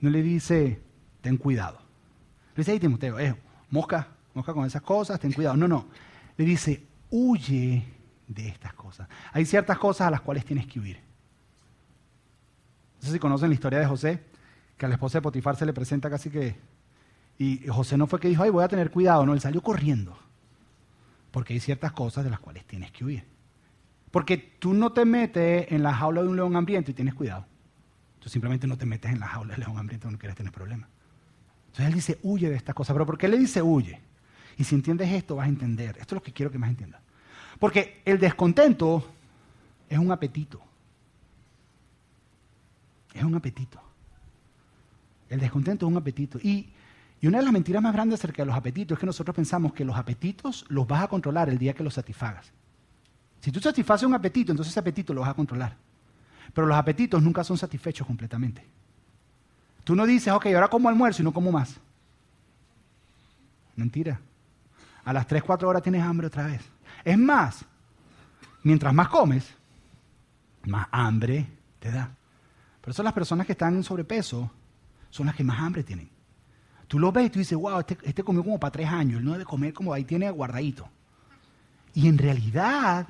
No 0.00 0.10
le 0.10 0.22
dice, 0.22 0.80
ten 1.20 1.36
cuidado. 1.36 1.78
Le 2.54 2.60
dice, 2.60 2.72
hey 2.72 2.80
Timoteo, 2.80 3.18
eh, 3.18 3.36
mosca, 3.70 4.08
mosca 4.34 4.52
con 4.52 4.64
esas 4.64 4.82
cosas, 4.82 5.18
ten 5.20 5.32
cuidado. 5.32 5.56
No, 5.56 5.68
no. 5.68 5.86
Le 6.36 6.44
dice, 6.44 6.86
huye 7.10 7.84
de 8.26 8.48
estas 8.48 8.74
cosas. 8.74 9.08
Hay 9.32 9.44
ciertas 9.44 9.78
cosas 9.78 10.08
a 10.08 10.10
las 10.10 10.20
cuales 10.20 10.44
tienes 10.44 10.66
que 10.66 10.80
huir. 10.80 10.98
No 13.00 13.06
sé 13.06 13.12
si 13.12 13.18
conocen 13.18 13.50
la 13.50 13.54
historia 13.54 13.78
de 13.78 13.86
José, 13.86 14.22
que 14.76 14.86
a 14.86 14.88
la 14.88 14.94
esposa 14.94 15.18
de 15.18 15.22
Potifar 15.22 15.56
se 15.56 15.66
le 15.66 15.72
presenta 15.72 16.08
casi 16.08 16.30
que... 16.30 16.56
Y 17.36 17.66
José 17.66 17.96
no 17.96 18.06
fue 18.06 18.20
que 18.20 18.28
dijo, 18.28 18.44
ay, 18.44 18.50
voy 18.50 18.64
a 18.64 18.68
tener 18.68 18.90
cuidado, 18.90 19.26
no, 19.26 19.34
él 19.34 19.40
salió 19.40 19.60
corriendo. 19.60 20.16
Porque 21.30 21.52
hay 21.52 21.60
ciertas 21.60 21.92
cosas 21.92 22.24
de 22.24 22.30
las 22.30 22.40
cuales 22.40 22.64
tienes 22.64 22.92
que 22.92 23.04
huir. 23.04 23.33
Porque 24.14 24.36
tú 24.36 24.74
no 24.74 24.92
te 24.92 25.04
metes 25.04 25.72
en 25.72 25.82
la 25.82 25.92
jaula 25.92 26.22
de 26.22 26.28
un 26.28 26.36
león 26.36 26.54
hambriento 26.54 26.92
y 26.92 26.94
tienes 26.94 27.14
cuidado. 27.14 27.46
Tú 28.20 28.28
simplemente 28.28 28.64
no 28.68 28.78
te 28.78 28.86
metes 28.86 29.10
en 29.10 29.18
la 29.18 29.26
jaula 29.26 29.54
del 29.54 29.64
león 29.64 29.76
hambriento 29.76 30.04
cuando 30.04 30.20
quieres 30.20 30.36
tener 30.36 30.52
problemas. 30.52 30.88
Entonces 31.66 31.86
él 31.86 31.94
dice, 31.94 32.18
huye 32.22 32.48
de 32.48 32.54
estas 32.54 32.76
cosas. 32.76 32.94
¿Pero 32.94 33.06
por 33.06 33.18
qué 33.18 33.26
le 33.26 33.36
dice 33.36 33.60
huye? 33.60 34.00
Y 34.56 34.62
si 34.62 34.76
entiendes 34.76 35.10
esto, 35.10 35.34
vas 35.34 35.46
a 35.46 35.48
entender. 35.48 35.96
Esto 35.98 36.14
es 36.14 36.20
lo 36.20 36.22
que 36.22 36.32
quiero 36.32 36.52
que 36.52 36.58
más 36.58 36.70
entiendas. 36.70 37.00
Porque 37.58 38.02
el 38.04 38.20
descontento 38.20 39.04
es 39.88 39.98
un 39.98 40.12
apetito. 40.12 40.62
Es 43.14 43.24
un 43.24 43.34
apetito. 43.34 43.82
El 45.28 45.40
descontento 45.40 45.86
es 45.86 45.90
un 45.90 45.98
apetito. 45.98 46.38
Y, 46.40 46.68
y 47.20 47.26
una 47.26 47.38
de 47.38 47.44
las 47.44 47.52
mentiras 47.52 47.82
más 47.82 47.92
grandes 47.92 48.20
acerca 48.20 48.42
de 48.42 48.46
los 48.46 48.54
apetitos 48.54 48.94
es 48.94 49.00
que 49.00 49.06
nosotros 49.06 49.34
pensamos 49.34 49.72
que 49.72 49.84
los 49.84 49.96
apetitos 49.96 50.66
los 50.68 50.86
vas 50.86 51.02
a 51.02 51.08
controlar 51.08 51.48
el 51.48 51.58
día 51.58 51.74
que 51.74 51.82
los 51.82 51.94
satisfagas. 51.94 52.52
Si 53.44 53.52
tú 53.52 53.60
satisfaces 53.60 54.06
un 54.06 54.14
apetito, 54.14 54.52
entonces 54.52 54.72
ese 54.72 54.80
apetito 54.80 55.12
lo 55.12 55.20
vas 55.20 55.28
a 55.28 55.34
controlar. 55.34 55.76
Pero 56.54 56.66
los 56.66 56.78
apetitos 56.78 57.22
nunca 57.22 57.44
son 57.44 57.58
satisfechos 57.58 58.06
completamente. 58.06 58.66
Tú 59.84 59.94
no 59.94 60.06
dices, 60.06 60.32
ok, 60.32 60.46
ahora 60.46 60.68
como 60.68 60.88
almuerzo 60.88 61.20
y 61.20 61.26
no 61.26 61.32
como 61.34 61.52
más. 61.52 61.78
Mentira. 63.76 64.18
A 65.04 65.12
las 65.12 65.26
3, 65.26 65.42
4 65.42 65.68
horas 65.68 65.82
tienes 65.82 66.02
hambre 66.02 66.28
otra 66.28 66.46
vez. 66.46 66.62
Es 67.04 67.18
más, 67.18 67.66
mientras 68.62 68.94
más 68.94 69.08
comes, 69.08 69.54
más 70.64 70.86
hambre 70.90 71.46
te 71.80 71.90
da. 71.90 72.16
Por 72.80 72.92
eso 72.92 73.02
las 73.02 73.12
personas 73.12 73.44
que 73.44 73.52
están 73.52 73.74
en 73.74 73.84
sobrepeso 73.84 74.50
son 75.10 75.26
las 75.26 75.34
que 75.34 75.44
más 75.44 75.60
hambre 75.60 75.82
tienen. 75.84 76.08
Tú 76.88 76.98
lo 76.98 77.12
ves 77.12 77.26
y 77.26 77.30
tú 77.30 77.40
dices, 77.40 77.58
wow, 77.58 77.80
este, 77.80 77.98
este 78.04 78.22
comió 78.22 78.42
como 78.42 78.58
para 78.58 78.70
tres 78.70 78.88
años, 78.88 79.18
él 79.18 79.26
no 79.26 79.32
debe 79.32 79.44
comer 79.44 79.74
como 79.74 79.92
ahí 79.92 80.04
tiene 80.04 80.30
guardadito. 80.30 80.88
Y 81.92 82.08
en 82.08 82.16
realidad 82.16 83.06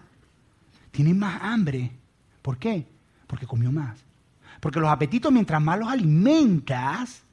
tiene 0.95 1.13
más 1.13 1.43
hambre. 1.43 1.91
¿Por 2.41 2.57
qué? 2.57 2.87
Porque 3.27 3.47
comió 3.47 3.73
más. 3.73 3.99
Porque 4.61 4.79
los 4.79 4.89
apetitos, 4.89 5.33
mientras 5.33 5.61
más 5.61 5.77
los 5.77 5.89
alimentas, 5.89 7.25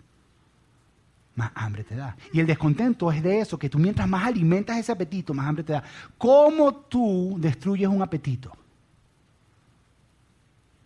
más 1.35 1.51
hambre 1.53 1.83
te 1.83 1.95
da. 1.95 2.17
Y 2.33 2.39
el 2.39 2.47
descontento 2.47 3.11
es 3.11 3.21
de 3.21 3.39
eso, 3.39 3.59
que 3.59 3.69
tú 3.69 3.77
mientras 3.77 4.09
más 4.09 4.25
alimentas 4.25 4.79
ese 4.79 4.91
apetito, 4.91 5.35
más 5.35 5.47
hambre 5.47 5.63
te 5.63 5.73
da. 5.73 5.83
¿Cómo 6.17 6.73
tú 6.73 7.37
destruyes 7.39 7.87
un 7.87 8.01
apetito? 8.01 8.51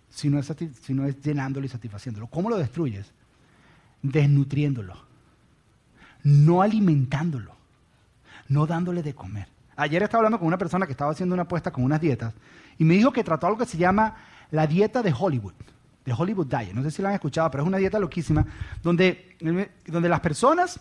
Si 0.10 0.30
no 0.30 0.38
es, 0.38 0.54
si 0.82 0.94
no 0.94 1.06
es 1.06 1.22
llenándolo 1.22 1.66
y 1.66 1.70
satisfaciéndolo. 1.70 2.28
¿Cómo 2.28 2.50
lo 2.50 2.58
destruyes? 2.58 3.10
Desnutriéndolo. 4.02 4.96
No 6.24 6.62
alimentándolo. 6.62 7.56
No 8.50 8.68
dándole 8.68 9.02
de 9.02 9.16
comer. 9.16 9.48
Ayer 9.78 10.04
estaba 10.04 10.20
hablando 10.20 10.40
con 10.40 10.48
una 10.48 10.58
persona 10.58 10.86
que 10.86 10.92
estaba 10.92 11.12
haciendo 11.12 11.34
una 11.34 11.44
apuesta 11.44 11.72
con 11.72 11.86
unas 11.86 12.02
dietas 12.02 12.34
y 12.78 12.84
me 12.84 12.96
dijo 12.96 13.12
que 13.12 13.24
trató 13.24 13.48
algo 13.48 13.60
que 13.60 13.66
se 13.66 13.78
llama 13.78 14.16
la 14.52 14.68
dieta 14.68 15.02
de 15.02 15.14
Hollywood 15.18 15.54
de 16.06 16.14
Hollywood 16.14 16.46
Diet. 16.46 16.74
No 16.74 16.84
sé 16.84 16.92
si 16.92 17.02
la 17.02 17.10
han 17.10 17.16
escuchado, 17.16 17.50
pero 17.50 17.64
es 17.64 17.68
una 17.68 17.78
dieta 17.78 18.00
loquísima 18.00 18.46
donde, 18.84 19.36
donde 19.88 20.08
las 20.08 20.20
personas, 20.20 20.80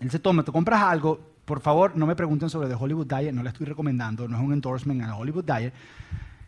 él 0.00 0.10
se 0.10 0.18
toma, 0.18 0.42
tú 0.42 0.50
compras 0.50 0.82
algo, 0.82 1.20
por 1.44 1.60
favor 1.60 1.92
no 1.94 2.06
me 2.06 2.16
pregunten 2.16 2.48
sobre 2.48 2.68
The 2.68 2.74
Hollywood 2.74 3.06
Diet, 3.06 3.32
no 3.32 3.42
la 3.42 3.50
estoy 3.50 3.66
recomendando, 3.66 4.26
no 4.26 4.38
es 4.38 4.42
un 4.42 4.52
endorsement 4.52 5.02
a 5.02 5.14
Hollywood 5.14 5.44
Diet, 5.44 5.74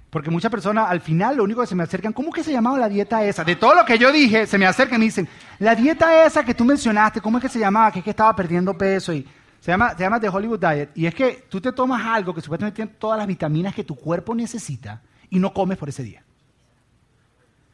porque 0.09 0.31
muchas 0.31 0.51
personas 0.51 0.89
al 0.89 1.03
final 1.03 1.37
lo 1.37 1.45
único 1.45 1.61
que 1.61 1.67
se 1.67 1.75
me 1.75 1.83
acercan, 1.83 2.15
¿cómo 2.15 2.33
que 2.33 2.43
se 2.43 2.51
llamaba 2.51 2.79
la 2.79 2.89
dieta 2.89 3.23
esa? 3.23 3.45
De 3.45 3.57
todo 3.57 3.75
lo 3.75 3.85
que 3.85 3.99
yo 3.99 4.11
dije, 4.11 4.47
se 4.47 4.57
me 4.57 4.65
acercan 4.65 4.97
y 4.97 5.01
me 5.01 5.05
dicen, 5.07 5.29
la 5.59 5.75
dieta 5.75 6.25
esa 6.25 6.43
que 6.43 6.55
tú 6.55 6.65
mencionaste, 6.65 7.21
¿cómo 7.21 7.37
es 7.37 7.43
que 7.43 7.51
se 7.51 7.59
llamaba? 7.59 7.91
Que 7.91 7.99
es 7.99 8.05
que 8.05 8.11
estaba 8.11 8.35
perdiendo 8.35 8.77
peso 8.79 9.13
y 9.13 9.27
se 9.67 9.73
llama, 9.73 9.97
se 9.97 10.05
llama 10.05 10.21
The 10.21 10.29
Hollywood 10.29 10.61
Diet. 10.61 10.91
Y 10.95 11.07
es 11.07 11.15
que 11.17 11.45
tú 11.49 11.61
te 11.61 11.73
tomas 11.73 12.07
algo 12.07 12.33
que 12.33 12.41
supuestamente 12.41 12.77
tiene 12.77 12.93
todas 13.01 13.19
las 13.19 13.27
vitaminas 13.27 13.75
que 13.75 13.83
tu 13.83 13.97
cuerpo 13.97 14.33
necesita 14.33 15.03
y 15.29 15.41
no 15.41 15.53
comes 15.53 15.77
por 15.77 15.89
ese 15.89 16.05
día. 16.05 16.23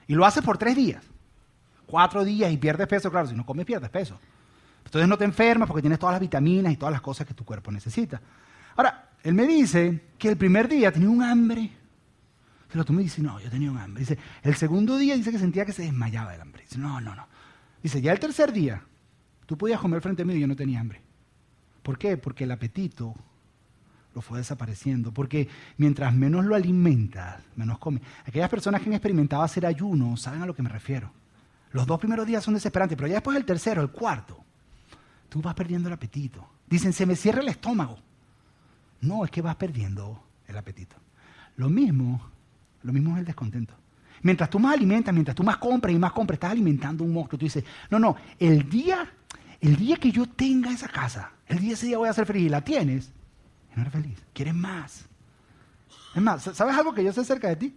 Y 0.07 0.15
lo 0.15 0.25
haces 0.25 0.43
por 0.43 0.57
tres 0.57 0.75
días, 0.75 1.05
cuatro 1.85 2.25
días 2.25 2.51
y 2.51 2.57
pierdes 2.57 2.89
peso, 2.89 3.11
claro, 3.11 3.29
si 3.29 3.35
no 3.35 3.45
comes 3.45 3.67
pierdes 3.67 3.91
peso. 3.91 4.19
Entonces 4.87 5.07
no 5.07 5.19
te 5.19 5.27
enfermas 5.27 5.69
porque 5.69 5.83
tienes 5.83 5.99
todas 5.99 6.15
las 6.15 6.23
vitaminas 6.23 6.73
y 6.73 6.77
todas 6.79 6.93
las 6.93 7.03
cosas 7.03 7.27
que 7.27 7.35
tu 7.35 7.45
cuerpo 7.45 7.71
necesita. 7.71 8.23
Ahora, 8.75 9.11
él 9.23 9.35
me 9.35 9.47
dice 9.47 10.13
que 10.17 10.31
el 10.31 10.39
primer 10.39 10.69
día 10.69 10.91
tenía 10.93 11.11
un 11.11 11.23
hambre. 11.23 11.73
Pero 12.69 12.87
tú 12.87 12.95
me 12.95 13.03
dices, 13.03 13.23
no, 13.23 13.39
yo 13.39 13.51
tenía 13.51 13.71
un 13.71 13.77
hambre. 13.77 14.01
Dice, 14.01 14.17
el 14.43 14.55
segundo 14.55 14.97
día 14.97 15.15
dice 15.15 15.31
que 15.31 15.39
sentía 15.39 15.67
que 15.67 15.75
se 15.75 15.83
desmayaba 15.83 16.33
del 16.33 16.41
hambre. 16.41 16.63
Dice, 16.63 16.79
no, 16.79 17.03
no, 17.03 17.15
no. 17.15 17.29
Dice, 17.83 18.01
ya 18.01 18.13
el 18.13 18.19
tercer 18.19 18.51
día, 18.51 18.83
tú 19.45 19.59
podías 19.59 19.79
comer 19.79 20.01
frente 20.01 20.23
a 20.23 20.25
mí 20.25 20.33
y 20.33 20.41
yo 20.41 20.47
no 20.47 20.57
tenía 20.57 20.81
hambre. 20.81 21.12
¿Por 21.83 21.99
qué? 21.99 22.17
Porque 22.17 22.45
el 22.45 22.53
apetito 22.53 23.15
lo 24.15 24.21
fue 24.21 24.39
desapareciendo. 24.39 25.13
Porque 25.13 25.49
mientras 25.77 26.15
menos 26.15 26.45
lo 26.45 26.55
alimentas, 26.55 27.43
menos 27.57 27.79
come. 27.79 28.01
Aquellas 28.27 28.51
personas 28.51 28.81
que 28.81 28.89
han 28.89 28.95
experimentado 28.95 29.43
hacer 29.43 29.67
ayuno 29.67 30.17
saben 30.17 30.43
a 30.43 30.47
lo 30.47 30.55
que 30.55 30.63
me 30.63 30.69
refiero. 30.69 31.11
Los 31.73 31.87
dos 31.87 31.99
primeros 31.99 32.27
días 32.27 32.45
son 32.45 32.55
desesperantes, 32.55 32.97
pero 32.97 33.09
ya 33.09 33.15
después 33.15 33.37
el 33.37 33.45
tercero, 33.45 33.81
el 33.81 33.91
cuarto, 33.91 34.37
tú 35.29 35.41
vas 35.41 35.55
perdiendo 35.55 35.89
el 35.89 35.95
apetito. 35.95 36.47
Dicen, 36.69 36.93
se 36.93 37.07
me 37.07 37.17
cierra 37.17 37.41
el 37.41 37.49
estómago. 37.49 37.99
No, 39.01 39.25
es 39.25 39.31
que 39.31 39.43
vas 39.43 39.57
perdiendo 39.57 40.23
el 40.47 40.57
apetito. 40.57 40.97
Lo 41.57 41.69
mismo, 41.71 42.21
lo 42.83 42.93
mismo 42.93 43.15
es 43.15 43.21
el 43.21 43.25
descontento. 43.25 43.75
Mientras 44.23 44.49
tú 44.51 44.59
más 44.59 44.75
alimentas, 44.75 45.13
mientras 45.13 45.35
tú 45.35 45.43
más 45.43 45.57
compras 45.57 45.95
y 45.95 45.99
más 45.99 46.13
compras, 46.13 46.37
estás 46.37 46.53
alimentando 46.53 47.03
un 47.03 47.13
monstruo. 47.13 47.39
Tú 47.39 47.47
dices, 47.47 47.65
no, 47.91 47.99
no, 47.99 48.17
el 48.39 48.69
día, 48.69 49.11
el 49.63 49.77
día 49.77 49.97
que 49.97 50.11
yo 50.11 50.27
tenga 50.27 50.73
esa 50.73 50.89
casa, 50.89 51.31
el 51.47 51.61
día 51.61 51.75
ese 51.75 51.87
día 51.87 51.97
voy 51.97 52.09
a 52.09 52.13
ser 52.13 52.27
feliz 52.27 52.43
y 52.43 52.49
la 52.49 52.61
tienes, 52.61 53.13
y 53.73 53.77
no 53.77 53.83
eres 53.83 53.93
feliz. 53.93 54.19
Quieres 54.35 54.55
más. 54.55 55.07
Es 56.15 56.21
más, 56.21 56.43
¿sabes 56.43 56.77
algo 56.77 56.93
que 56.93 57.05
yo 57.05 57.13
sé 57.13 57.25
cerca 57.25 57.49
de 57.49 57.57
ti? 57.57 57.75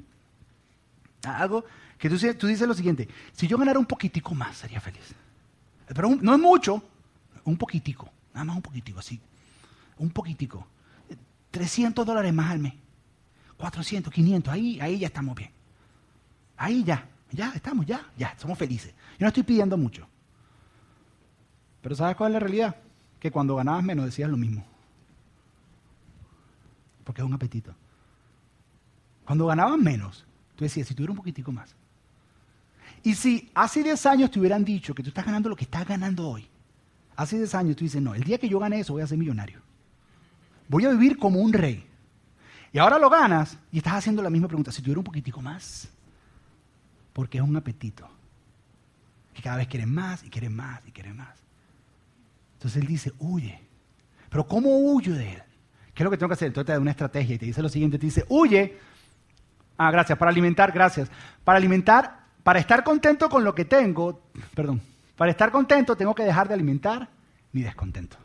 Algo 1.24 1.64
que 1.98 2.10
tú, 2.10 2.48
dices 2.48 2.68
lo 2.68 2.74
siguiente, 2.74 3.08
si 3.32 3.48
yo 3.48 3.58
ganara 3.58 3.80
un 3.80 3.86
poquitico 3.86 4.34
más, 4.34 4.58
sería 4.58 4.82
feliz. 4.82 5.14
Pero 5.88 6.10
no 6.10 6.34
es 6.34 6.40
mucho, 6.40 6.84
un 7.44 7.56
poquitico, 7.56 8.10
nada 8.34 8.46
más 8.46 8.56
un 8.56 8.62
poquitico, 8.64 9.00
así. 9.00 9.22
Un 9.98 10.10
poquitico. 10.10 10.68
300 11.52 12.06
dólares 12.06 12.34
más 12.34 12.52
al 12.52 12.60
mes. 12.60 12.74
400, 13.58 14.12
500, 14.12 14.54
ahí, 14.54 14.80
ahí 14.82 15.00
ya 15.00 15.08
estamos 15.08 15.36
bien. 15.36 15.52
Ahí 16.58 16.84
ya, 16.84 17.08
ya 17.32 17.52
estamos, 17.52 17.86
ya, 17.86 18.10
ya, 18.18 18.36
somos 18.38 18.58
felices. 18.58 18.94
Yo 19.20 19.22
no 19.22 19.28
estoy 19.28 19.44
pidiendo 19.44 19.78
mucho. 19.78 20.08
Pero 21.86 21.96
¿sabes 21.96 22.16
cuál 22.16 22.32
es 22.32 22.34
la 22.34 22.40
realidad? 22.40 22.76
Que 23.20 23.30
cuando 23.30 23.56
ganabas 23.56 23.84
menos 23.84 24.06
decías 24.06 24.28
lo 24.28 24.38
mismo 24.38 24.66
porque 27.04 27.22
es 27.22 27.28
un 27.28 27.34
apetito. 27.34 27.76
Cuando 29.26 29.46
ganaban 29.46 29.82
menos, 29.82 30.26
tú 30.56 30.64
decías, 30.64 30.88
si 30.88 30.96
tuviera 30.96 31.12
un 31.12 31.18
poquitico 31.18 31.52
más. 31.52 31.76
Y 33.04 33.14
si 33.14 33.52
hace 33.54 33.84
10 33.84 34.04
años 34.08 34.32
te 34.32 34.40
hubieran 34.40 34.66
dicho 34.66 34.96
que 34.96 35.04
tú 35.04 35.10
estás 35.10 35.26
ganando 35.26 35.48
lo 35.48 35.56
que 35.56 35.66
estás 35.66 35.88
ganando 35.88 36.28
hoy, 36.28 36.48
hace 37.16 37.38
10 37.38 37.54
años 37.54 37.76
tú 37.76 37.84
dices, 37.84 38.02
no, 38.02 38.16
el 38.16 38.24
día 38.24 38.40
que 38.40 38.50
yo 38.50 38.58
gane 38.58 38.80
eso 38.80 38.94
voy 38.94 39.04
a 39.04 39.08
ser 39.08 39.20
millonario. 39.20 39.62
Voy 40.68 40.86
a 40.86 40.90
vivir 40.90 41.20
como 41.20 41.40
un 41.40 41.54
rey. 41.54 41.86
Y 42.74 42.80
ahora 42.80 42.98
lo 42.98 43.12
ganas 43.12 43.60
y 43.72 43.78
estás 43.78 43.94
haciendo 43.94 44.24
la 44.24 44.32
misma 44.32 44.48
pregunta, 44.48 44.72
si 44.72 44.82
tuviera 44.82 45.00
un 45.00 45.06
poquitico 45.06 45.44
más, 45.44 45.88
porque 47.14 47.38
es 47.38 47.44
un 47.44 47.56
apetito. 47.56 48.10
Y 49.38 49.42
cada 49.44 49.58
vez 49.58 49.68
quieren 49.68 49.94
más 49.94 50.24
y 50.24 50.30
quieren 50.32 50.56
más 50.56 50.82
y 50.88 50.92
quieren 50.92 51.16
más. 51.16 51.45
Entonces 52.66 52.82
él 52.82 52.88
dice, 52.88 53.14
huye. 53.20 53.62
Pero 54.28 54.48
¿cómo 54.48 54.76
huyo 54.80 55.14
de 55.14 55.34
él? 55.34 55.44
¿Qué 55.94 56.02
es 56.02 56.04
lo 56.04 56.10
que 56.10 56.18
tengo 56.18 56.30
que 56.30 56.34
hacer? 56.34 56.48
Entonces 56.48 56.66
te 56.66 56.72
da 56.72 56.80
una 56.80 56.90
estrategia 56.90 57.36
y 57.36 57.38
te 57.38 57.46
dice 57.46 57.62
lo 57.62 57.70
siguiente, 57.70 58.00
te 58.00 58.08
dice, 58.08 58.26
huye. 58.28 58.80
Ah, 59.78 59.92
gracias, 59.92 60.18
para 60.18 60.32
alimentar, 60.32 60.72
gracias. 60.72 61.12
Para 61.44 61.58
alimentar, 61.58 62.22
para 62.42 62.58
estar 62.58 62.84
contento 62.84 63.30
con 63.30 63.44
lo 63.44 63.54
que 63.54 63.66
tengo, 63.66 64.24
perdón, 64.56 64.82
para 65.16 65.30
estar 65.30 65.52
contento 65.52 65.96
tengo 65.96 66.16
que 66.16 66.24
dejar 66.24 66.48
de 66.48 66.56
alimentar 66.56 67.08
mi 67.52 67.62
descontento. 67.62 68.18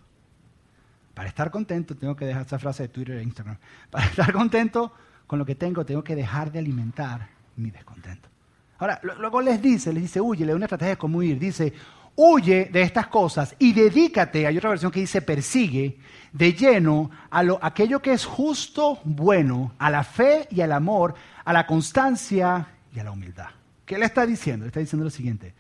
Para 1.13 1.29
estar 1.29 1.51
contento 1.51 1.95
tengo 1.95 2.17
que 2.17 2.25
dejar 2.25 2.47
esa 2.47 2.59
frase 2.59 2.85
de 2.85 2.89
Twitter 2.89 3.19
e 3.19 3.23
Instagram. 3.23 3.59
Para 3.91 4.07
estar 4.07 4.33
contento 4.33 4.91
con 5.27 5.39
lo 5.39 5.45
que 5.45 5.55
tengo 5.55 5.85
tengo 5.85 6.03
que 6.03 6.17
dejar 6.17 6.51
de 6.51 6.61
alimentar 6.61 7.29
mi 7.57 7.71
descontento. 7.71 8.31
Ahora, 8.79 8.99
luego 9.03 9.43
les 9.43 9.61
dice, 9.61 9.93
les 9.93 10.05
dice, 10.05 10.19
huye, 10.23 10.47
le 10.47 10.53
da 10.53 10.57
una 10.57 10.65
estrategia 10.65 10.95
de 10.95 10.97
cómo 10.97 11.19
huir. 11.19 11.39
Dice, 11.39 11.75
huye 12.23 12.69
de 12.71 12.83
estas 12.83 13.07
cosas 13.07 13.57
y 13.59 13.73
dedícate, 13.73 14.47
hay 14.47 14.59
otra 14.59 14.69
versión 14.69 14.93
que 14.93 15.01
dice 15.01 15.23
persigue, 15.23 15.99
de 16.33 16.53
lleno 16.53 17.11
a 17.31 17.43
lo, 17.43 17.59
aquello 17.63 18.03
que 18.03 18.13
es 18.13 18.27
justo, 18.27 19.01
bueno, 19.05 19.73
a 19.79 19.89
la 19.91 20.05
fe 20.05 20.47
y 20.51 20.61
al 20.61 20.73
amor, 20.73 21.15
a 21.45 21.53
la 21.55 21.67
constancia 21.67 22.69
y 22.95 22.99
a 22.99 23.05
la 23.05 23.11
humildad. 23.11 23.49
¿Qué 23.87 23.97
le 23.97 24.05
está 24.05 24.27
diciendo? 24.27 24.65
Le 24.65 24.69
está 24.69 24.81
diciendo 24.81 25.05
lo 25.05 25.11
siguiente. 25.11 25.55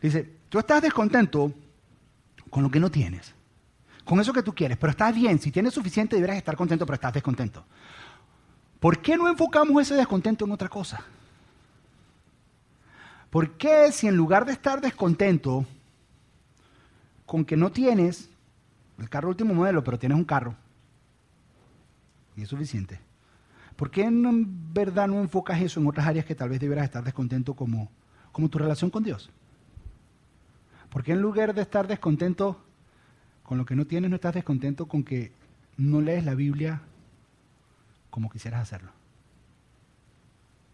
Dice, 0.00 0.26
tú 0.48 0.58
estás 0.58 0.80
descontento 0.80 1.52
con 2.48 2.62
lo 2.62 2.70
que 2.70 2.80
no 2.80 2.90
tienes, 2.90 3.34
con 4.06 4.18
eso 4.18 4.32
que 4.32 4.42
tú 4.42 4.54
quieres, 4.54 4.78
pero 4.78 4.90
estás 4.92 5.14
bien, 5.14 5.38
si 5.38 5.52
tienes 5.52 5.74
suficiente 5.74 6.16
deberás 6.16 6.38
estar 6.38 6.56
contento, 6.56 6.86
pero 6.86 6.94
estás 6.94 7.12
descontento. 7.12 7.66
¿Por 8.80 9.02
qué 9.02 9.18
no 9.18 9.28
enfocamos 9.28 9.82
ese 9.82 9.94
descontento 9.94 10.46
en 10.46 10.52
otra 10.52 10.70
cosa? 10.70 11.04
¿Por 13.28 13.58
qué 13.58 13.92
si 13.92 14.06
en 14.06 14.16
lugar 14.16 14.46
de 14.46 14.52
estar 14.52 14.80
descontento 14.80 15.66
con 17.28 17.44
que 17.44 17.58
no 17.58 17.70
tienes 17.70 18.30
el 18.98 19.10
carro 19.10 19.28
último 19.28 19.52
modelo, 19.52 19.84
pero 19.84 19.98
tienes 19.98 20.16
un 20.16 20.24
carro. 20.24 20.56
Y 22.34 22.42
es 22.42 22.48
suficiente. 22.48 22.98
¿Por 23.76 23.90
qué 23.90 24.04
en 24.04 24.72
verdad 24.72 25.08
no 25.08 25.20
enfocas 25.20 25.60
eso 25.60 25.78
en 25.78 25.86
otras 25.86 26.06
áreas 26.06 26.24
que 26.24 26.34
tal 26.34 26.48
vez 26.48 26.58
debieras 26.58 26.86
estar 26.86 27.04
descontento 27.04 27.52
como, 27.52 27.90
como 28.32 28.48
tu 28.48 28.56
relación 28.56 28.88
con 28.88 29.04
Dios? 29.04 29.28
¿Por 30.88 31.04
qué 31.04 31.12
en 31.12 31.20
lugar 31.20 31.54
de 31.54 31.60
estar 31.60 31.86
descontento 31.86 32.64
con 33.42 33.58
lo 33.58 33.66
que 33.66 33.76
no 33.76 33.86
tienes, 33.86 34.08
no 34.08 34.16
estás 34.16 34.32
descontento 34.32 34.86
con 34.86 35.04
que 35.04 35.30
no 35.76 36.00
lees 36.00 36.24
la 36.24 36.34
Biblia 36.34 36.80
como 38.08 38.30
quisieras 38.30 38.62
hacerlo? 38.62 38.90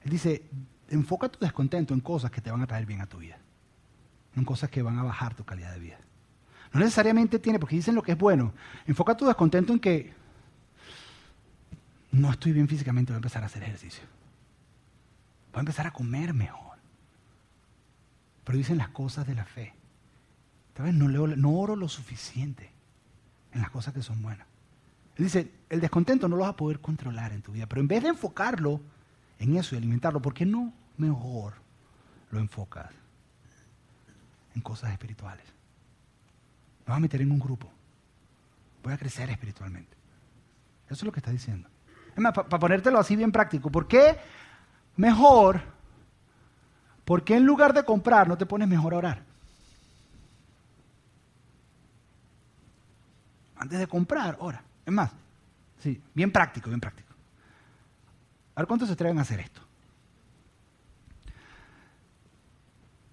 Él 0.02 0.12
dice, 0.12 0.44
enfoca 0.88 1.28
tu 1.28 1.40
descontento 1.40 1.94
en 1.94 2.00
cosas 2.00 2.30
que 2.30 2.40
te 2.40 2.52
van 2.52 2.62
a 2.62 2.66
traer 2.68 2.86
bien 2.86 3.00
a 3.00 3.06
tu 3.06 3.18
vida, 3.18 3.38
no 4.36 4.42
en 4.42 4.46
cosas 4.46 4.70
que 4.70 4.82
van 4.82 5.00
a 5.00 5.02
bajar 5.02 5.34
tu 5.34 5.44
calidad 5.44 5.72
de 5.72 5.80
vida. 5.80 5.98
No 6.74 6.80
necesariamente 6.80 7.38
tiene, 7.38 7.60
porque 7.60 7.76
dicen 7.76 7.94
lo 7.94 8.02
que 8.02 8.12
es 8.12 8.18
bueno. 8.18 8.52
Enfoca 8.86 9.16
tu 9.16 9.24
descontento 9.26 9.72
en 9.72 9.78
que 9.78 10.12
no 12.10 12.30
estoy 12.30 12.52
bien 12.52 12.66
físicamente, 12.66 13.12
voy 13.12 13.16
a 13.16 13.18
empezar 13.18 13.44
a 13.44 13.46
hacer 13.46 13.62
ejercicio. 13.62 14.02
Voy 15.52 15.58
a 15.58 15.60
empezar 15.60 15.86
a 15.86 15.92
comer 15.92 16.34
mejor. 16.34 16.76
pero 18.42 18.58
dicen 18.58 18.76
las 18.76 18.88
cosas 18.88 19.26
de 19.26 19.36
la 19.36 19.44
fe. 19.44 19.72
Tal 20.74 20.86
vez 20.86 20.94
no, 20.94 21.08
leo, 21.08 21.28
no 21.28 21.52
oro 21.52 21.76
lo 21.76 21.88
suficiente 21.88 22.72
en 23.52 23.60
las 23.60 23.70
cosas 23.70 23.94
que 23.94 24.02
son 24.02 24.20
buenas. 24.20 24.46
Él 25.16 25.24
dice, 25.24 25.52
el 25.70 25.80
descontento 25.80 26.28
no 26.28 26.34
lo 26.36 26.42
vas 26.42 26.50
a 26.50 26.56
poder 26.56 26.80
controlar 26.80 27.32
en 27.32 27.40
tu 27.40 27.52
vida, 27.52 27.66
pero 27.66 27.80
en 27.80 27.88
vez 27.88 28.02
de 28.02 28.08
enfocarlo 28.08 28.80
en 29.38 29.56
eso 29.56 29.76
y 29.76 29.78
alimentarlo, 29.78 30.20
¿por 30.20 30.34
qué 30.34 30.44
no 30.44 30.72
mejor 30.96 31.54
lo 32.30 32.40
enfocas 32.40 32.90
en 34.56 34.60
cosas 34.60 34.90
espirituales? 34.90 35.53
Me 36.86 36.90
vas 36.90 36.96
a 36.98 37.00
meter 37.00 37.20
en 37.22 37.30
un 37.30 37.38
grupo. 37.38 37.70
Voy 38.82 38.92
a 38.92 38.98
crecer 38.98 39.30
espiritualmente. 39.30 39.96
Eso 40.86 40.94
es 40.94 41.02
lo 41.04 41.12
que 41.12 41.20
está 41.20 41.30
diciendo. 41.30 41.68
Para 42.14 42.58
ponértelo 42.58 42.98
así 42.98 43.16
bien 43.16 43.32
práctico, 43.32 43.70
¿por 43.70 43.88
qué 43.88 44.18
mejor? 44.96 45.60
¿Por 47.04 47.24
qué 47.24 47.36
en 47.36 47.44
lugar 47.44 47.72
de 47.72 47.84
comprar 47.84 48.28
no 48.28 48.38
te 48.38 48.46
pones 48.46 48.68
mejor 48.68 48.94
a 48.94 48.98
orar? 48.98 49.22
Antes 53.56 53.78
de 53.78 53.86
comprar, 53.86 54.36
ora. 54.40 54.62
Es 54.84 54.92
más, 54.92 55.10
sí, 55.78 56.00
bien 56.12 56.30
práctico, 56.30 56.68
bien 56.68 56.80
práctico. 56.80 57.14
A 58.54 58.62
ver 58.62 58.86
se 58.86 58.92
atreven 58.92 59.18
a 59.18 59.22
hacer 59.22 59.40
esto. 59.40 59.60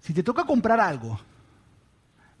Si 0.00 0.12
te 0.12 0.22
toca 0.22 0.44
comprar 0.44 0.80
algo 0.80 1.18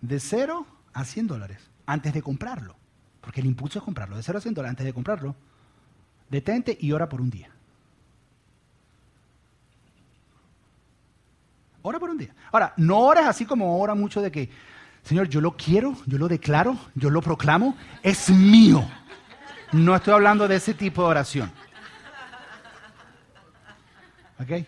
de 0.00 0.20
0 0.20 0.66
a 0.92 1.04
100 1.04 1.26
dólares 1.26 1.70
antes 1.86 2.12
de 2.12 2.22
comprarlo, 2.22 2.76
porque 3.20 3.40
el 3.40 3.46
impulso 3.46 3.78
es 3.78 3.84
comprarlo, 3.84 4.16
de 4.16 4.22
0 4.22 4.38
a 4.38 4.40
100 4.40 4.54
dólares 4.54 4.70
antes 4.70 4.86
de 4.86 4.92
comprarlo, 4.92 5.34
detente 6.28 6.76
y 6.80 6.92
ora 6.92 7.08
por 7.08 7.20
un 7.20 7.30
día. 7.30 7.50
Ora 11.82 11.98
por 11.98 12.10
un 12.10 12.18
día. 12.18 12.34
Ahora, 12.52 12.72
no 12.76 13.00
ores 13.00 13.26
así 13.26 13.44
como 13.44 13.80
ora 13.80 13.94
mucho 13.94 14.22
de 14.22 14.30
que, 14.30 14.48
Señor, 15.02 15.28
yo 15.28 15.40
lo 15.40 15.56
quiero, 15.56 15.96
yo 16.06 16.16
lo 16.16 16.28
declaro, 16.28 16.78
yo 16.94 17.10
lo 17.10 17.20
proclamo, 17.20 17.76
es 18.02 18.30
mío. 18.30 18.88
No 19.72 19.96
estoy 19.96 20.14
hablando 20.14 20.46
de 20.46 20.56
ese 20.56 20.74
tipo 20.74 21.02
de 21.02 21.08
oración. 21.08 21.52
¿Ok? 24.38 24.66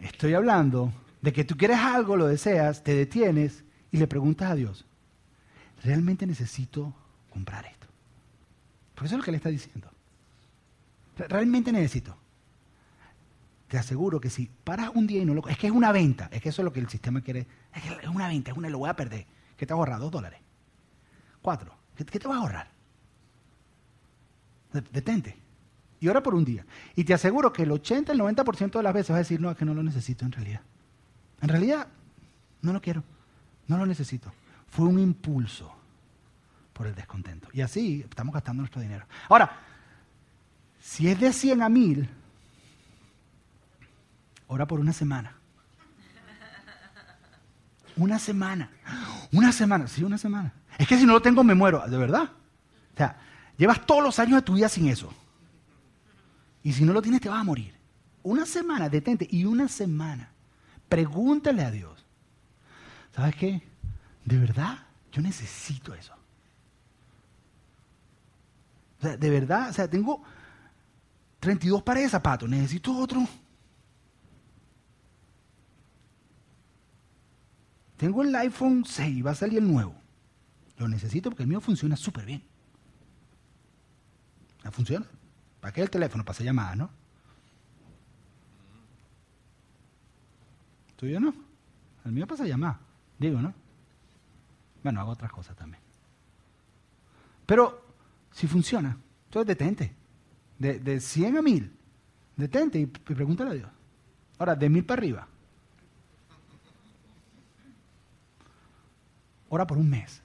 Estoy 0.00 0.34
hablando 0.34 0.92
de 1.20 1.32
que 1.32 1.44
tú 1.44 1.56
quieres 1.56 1.78
algo, 1.78 2.16
lo 2.16 2.26
deseas, 2.26 2.82
te 2.82 2.94
detienes 2.94 3.64
y 3.92 3.98
le 3.98 4.06
preguntas 4.06 4.50
a 4.50 4.54
Dios, 4.54 4.84
¿realmente 5.82 6.26
necesito 6.26 6.94
comprar 7.30 7.66
esto? 7.66 7.86
Porque 8.94 9.06
eso 9.06 9.16
es 9.16 9.18
lo 9.18 9.24
que 9.24 9.30
le 9.30 9.36
está 9.38 9.48
diciendo. 9.48 9.90
Realmente 11.16 11.72
necesito. 11.72 12.16
Te 13.68 13.78
aseguro 13.78 14.20
que 14.20 14.30
si 14.30 14.50
paras 14.64 14.90
un 14.94 15.06
día 15.06 15.22
y 15.22 15.24
no 15.24 15.34
lo... 15.34 15.46
Es 15.48 15.56
que 15.56 15.68
es 15.68 15.72
una 15.72 15.92
venta, 15.92 16.28
es 16.32 16.42
que 16.42 16.48
eso 16.48 16.62
es 16.62 16.64
lo 16.64 16.72
que 16.72 16.80
el 16.80 16.88
sistema 16.88 17.20
quiere. 17.20 17.46
Es 17.74 17.82
que 17.82 17.88
es 18.02 18.08
una 18.08 18.28
venta, 18.28 18.50
es 18.50 18.56
una, 18.56 18.68
lo 18.68 18.78
voy 18.78 18.90
a 18.90 18.96
perder. 18.96 19.26
¿Qué 19.56 19.66
te 19.66 19.72
vas 19.72 19.78
a 19.78 19.80
ahorrar? 19.80 20.00
Dos 20.00 20.10
dólares. 20.10 20.40
Cuatro. 21.40 21.74
¿Qué, 21.96 22.04
qué 22.04 22.18
te 22.18 22.26
vas 22.26 22.36
a 22.36 22.40
ahorrar? 22.40 22.68
Detente. 24.72 25.36
Y 26.00 26.08
ora 26.08 26.22
por 26.22 26.34
un 26.34 26.44
día. 26.44 26.64
Y 26.96 27.04
te 27.04 27.14
aseguro 27.14 27.52
que 27.52 27.62
el 27.62 27.70
80, 27.70 28.12
el 28.12 28.20
90% 28.20 28.70
de 28.70 28.82
las 28.82 28.94
veces 28.94 29.10
vas 29.10 29.16
a 29.16 29.18
decir, 29.18 29.40
no, 29.40 29.50
es 29.50 29.56
que 29.56 29.64
no 29.64 29.74
lo 29.74 29.82
necesito 29.82 30.24
en 30.24 30.32
realidad. 30.32 30.62
En 31.42 31.48
realidad, 31.48 31.88
no 32.62 32.72
lo 32.72 32.80
quiero. 32.80 33.04
No 33.70 33.78
lo 33.78 33.86
necesito. 33.86 34.32
Fue 34.66 34.84
un 34.84 34.98
impulso 34.98 35.72
por 36.72 36.88
el 36.88 36.94
descontento. 36.96 37.48
Y 37.52 37.60
así 37.60 38.04
estamos 38.10 38.34
gastando 38.34 38.62
nuestro 38.62 38.82
dinero. 38.82 39.06
Ahora, 39.28 39.60
si 40.80 41.06
es 41.06 41.20
de 41.20 41.32
100 41.32 41.62
a 41.62 41.68
1000, 41.68 42.08
ora 44.48 44.66
por 44.66 44.80
una 44.80 44.92
semana. 44.92 45.36
Una 47.96 48.18
semana. 48.18 48.70
Una 49.30 49.52
semana. 49.52 49.86
Sí, 49.86 50.02
una 50.02 50.18
semana. 50.18 50.52
Es 50.76 50.88
que 50.88 50.98
si 50.98 51.06
no 51.06 51.12
lo 51.12 51.22
tengo 51.22 51.44
me 51.44 51.54
muero. 51.54 51.86
¿De 51.86 51.96
verdad? 51.96 52.24
O 52.24 52.96
sea, 52.96 53.20
llevas 53.56 53.86
todos 53.86 54.02
los 54.02 54.18
años 54.18 54.34
de 54.34 54.42
tu 54.42 54.54
vida 54.54 54.68
sin 54.68 54.88
eso. 54.88 55.14
Y 56.64 56.72
si 56.72 56.84
no 56.84 56.92
lo 56.92 57.02
tienes 57.02 57.20
te 57.20 57.28
vas 57.28 57.40
a 57.40 57.44
morir. 57.44 57.72
Una 58.24 58.46
semana, 58.46 58.88
detente. 58.88 59.28
Y 59.30 59.44
una 59.44 59.68
semana. 59.68 60.32
Pregúntale 60.88 61.62
a 61.62 61.70
Dios. 61.70 62.04
¿Sabes 63.14 63.36
qué? 63.36 63.62
De 64.24 64.38
verdad, 64.38 64.78
yo 65.12 65.22
necesito 65.22 65.94
eso. 65.94 66.14
O 68.98 69.02
sea, 69.02 69.16
de 69.16 69.30
verdad, 69.30 69.70
o 69.70 69.72
sea, 69.72 69.88
tengo 69.88 70.22
32 71.40 71.82
pares 71.82 72.04
de 72.04 72.10
zapatos, 72.10 72.48
necesito 72.48 72.96
otro. 72.96 73.26
Tengo 77.96 78.22
el 78.22 78.34
iPhone 78.34 78.84
6, 78.84 79.26
va 79.26 79.32
a 79.32 79.34
salir 79.34 79.58
el 79.58 79.70
nuevo. 79.70 79.94
Lo 80.78 80.88
necesito 80.88 81.30
porque 81.30 81.42
el 81.42 81.48
mío 81.48 81.60
funciona 81.60 81.96
súper 81.96 82.24
bien. 82.24 82.42
¿Funciona? 84.70 85.06
¿Para 85.60 85.72
qué 85.72 85.82
el 85.82 85.90
teléfono? 85.90 86.24
Para 86.24 86.32
hacer 86.32 86.46
llamadas, 86.46 86.76
¿no? 86.76 86.90
¿Tuyo 90.96 91.18
no? 91.18 91.34
El 92.04 92.12
mío 92.12 92.26
pasa 92.26 92.44
llamar, 92.44 92.78
digo, 93.20 93.40
¿no? 93.40 93.54
Bueno, 94.82 95.00
hago 95.00 95.12
otras 95.12 95.30
cosas 95.30 95.54
también. 95.56 95.82
Pero 97.46 97.84
si 98.32 98.46
funciona, 98.46 98.96
entonces 99.26 99.46
detente. 99.46 99.94
De, 100.58 100.78
de 100.78 101.00
100 101.00 101.38
a 101.38 101.42
1000, 101.42 101.72
detente 102.36 102.78
y, 102.78 102.86
pregúntale 102.86 103.50
a 103.50 103.54
Dios. 103.54 103.70
Ahora, 104.38 104.54
de 104.54 104.68
1000 104.68 104.84
para 104.84 104.98
arriba. 104.98 105.28
Ora 109.48 109.66
por 109.66 109.78
un 109.78 109.88
mes. 109.88 110.22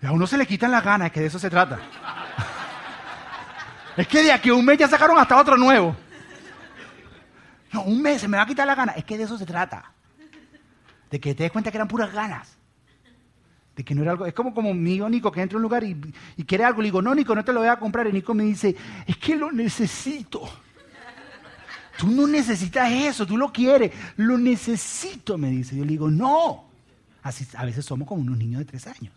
Y 0.00 0.06
a 0.06 0.12
uno 0.12 0.26
se 0.26 0.36
le 0.36 0.46
quitan 0.46 0.70
las 0.70 0.84
ganas, 0.84 1.06
es 1.06 1.12
que 1.12 1.20
de 1.20 1.26
eso 1.26 1.38
se 1.38 1.50
trata. 1.50 1.78
Es 3.96 4.08
que 4.08 4.24
de 4.24 4.32
aquí 4.32 4.48
a 4.48 4.54
un 4.54 4.64
mes 4.64 4.76
ya 4.76 4.88
sacaron 4.88 5.16
hasta 5.16 5.40
otro 5.40 5.56
nuevo. 5.56 5.94
No, 7.72 7.82
un 7.82 8.02
mes 8.02 8.20
se 8.20 8.26
me 8.26 8.36
va 8.36 8.42
a 8.42 8.46
quitar 8.46 8.66
la 8.66 8.74
gana. 8.74 8.92
Es 8.92 9.04
que 9.04 9.16
de 9.16 9.22
eso 9.22 9.38
se 9.38 9.46
trata. 9.46 9.93
De 11.14 11.20
que 11.20 11.32
te 11.32 11.44
des 11.44 11.52
cuenta 11.52 11.70
que 11.70 11.76
eran 11.76 11.86
puras 11.86 12.12
ganas. 12.12 12.56
De 13.76 13.84
que 13.84 13.94
no 13.94 14.02
era 14.02 14.10
algo. 14.10 14.26
Es 14.26 14.34
como, 14.34 14.52
como 14.52 14.74
mi 14.74 14.94
hijo 14.96 15.08
Nico 15.08 15.30
que 15.30 15.42
entra 15.42 15.54
a 15.54 15.58
un 15.58 15.62
lugar 15.62 15.84
y, 15.84 15.96
y 16.36 16.42
quiere 16.42 16.64
algo. 16.64 16.82
Le 16.82 16.86
digo, 16.86 17.00
no, 17.02 17.14
Nico, 17.14 17.36
no 17.36 17.44
te 17.44 17.52
lo 17.52 17.60
voy 17.60 17.68
a 17.68 17.78
comprar. 17.78 18.08
Y 18.08 18.12
Nico 18.12 18.34
me 18.34 18.42
dice, 18.42 18.74
es 19.06 19.16
que 19.18 19.36
lo 19.36 19.52
necesito. 19.52 20.40
Tú 21.96 22.08
no 22.08 22.26
necesitas 22.26 22.90
eso, 22.90 23.24
tú 23.24 23.36
lo 23.36 23.52
quieres. 23.52 23.92
Lo 24.16 24.36
necesito, 24.36 25.38
me 25.38 25.50
dice. 25.50 25.76
Yo 25.76 25.84
le 25.84 25.92
digo, 25.92 26.10
no. 26.10 26.64
Así 27.22 27.46
a 27.56 27.64
veces 27.64 27.84
somos 27.84 28.08
como 28.08 28.20
unos 28.20 28.36
niños 28.36 28.58
de 28.58 28.64
tres 28.64 28.88
años. 28.88 29.14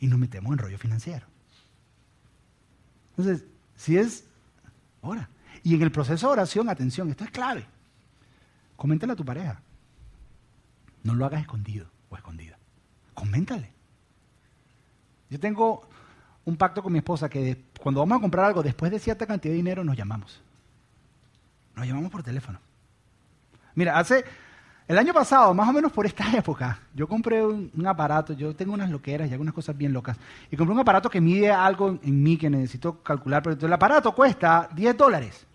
Y 0.00 0.06
nos 0.06 0.18
metemos 0.18 0.50
en 0.52 0.56
rollo 0.56 0.78
financiero. 0.78 1.26
Entonces, 3.10 3.44
si 3.76 3.98
es, 3.98 4.24
ora. 5.02 5.28
Y 5.62 5.74
en 5.74 5.82
el 5.82 5.92
proceso 5.92 6.28
de 6.28 6.32
oración, 6.32 6.70
atención, 6.70 7.10
esto 7.10 7.24
es 7.24 7.30
clave. 7.30 7.66
Coméntale 8.74 9.12
a 9.12 9.16
tu 9.16 9.24
pareja. 9.26 9.60
No 11.06 11.14
lo 11.14 11.24
hagas 11.24 11.42
escondido 11.42 11.86
o 12.10 12.16
escondida. 12.16 12.58
Coméntale. 13.14 13.70
Yo 15.30 15.38
tengo 15.38 15.88
un 16.44 16.56
pacto 16.56 16.82
con 16.82 16.92
mi 16.92 16.98
esposa 16.98 17.28
que 17.28 17.66
cuando 17.80 18.00
vamos 18.00 18.18
a 18.18 18.20
comprar 18.20 18.46
algo, 18.46 18.60
después 18.60 18.90
de 18.90 18.98
cierta 18.98 19.24
cantidad 19.24 19.52
de 19.52 19.56
dinero, 19.56 19.84
nos 19.84 19.96
llamamos. 19.96 20.42
Nos 21.76 21.86
llamamos 21.86 22.10
por 22.10 22.24
teléfono. 22.24 22.58
Mira, 23.76 23.96
hace 23.96 24.24
el 24.88 24.98
año 24.98 25.14
pasado, 25.14 25.54
más 25.54 25.68
o 25.68 25.72
menos 25.72 25.92
por 25.92 26.06
esta 26.06 26.28
época, 26.36 26.80
yo 26.92 27.06
compré 27.06 27.40
un, 27.40 27.86
aparato, 27.86 28.32
yo 28.32 28.56
tengo 28.56 28.74
unas 28.74 28.90
loqueras 28.90 29.30
y 29.30 29.32
algunas 29.32 29.54
cosas 29.54 29.76
bien 29.76 29.92
locas, 29.92 30.18
y 30.50 30.56
compré 30.56 30.74
un 30.74 30.80
aparato 30.80 31.08
que 31.08 31.20
mide 31.20 31.52
algo 31.52 32.00
en 32.02 32.22
mí 32.22 32.36
que 32.36 32.50
necesito 32.50 33.00
calcular, 33.00 33.44
pero 33.44 33.64
el 33.64 33.72
aparato 33.72 34.12
cuesta 34.12 34.68
10 34.74 34.96
dólares. 34.96 35.46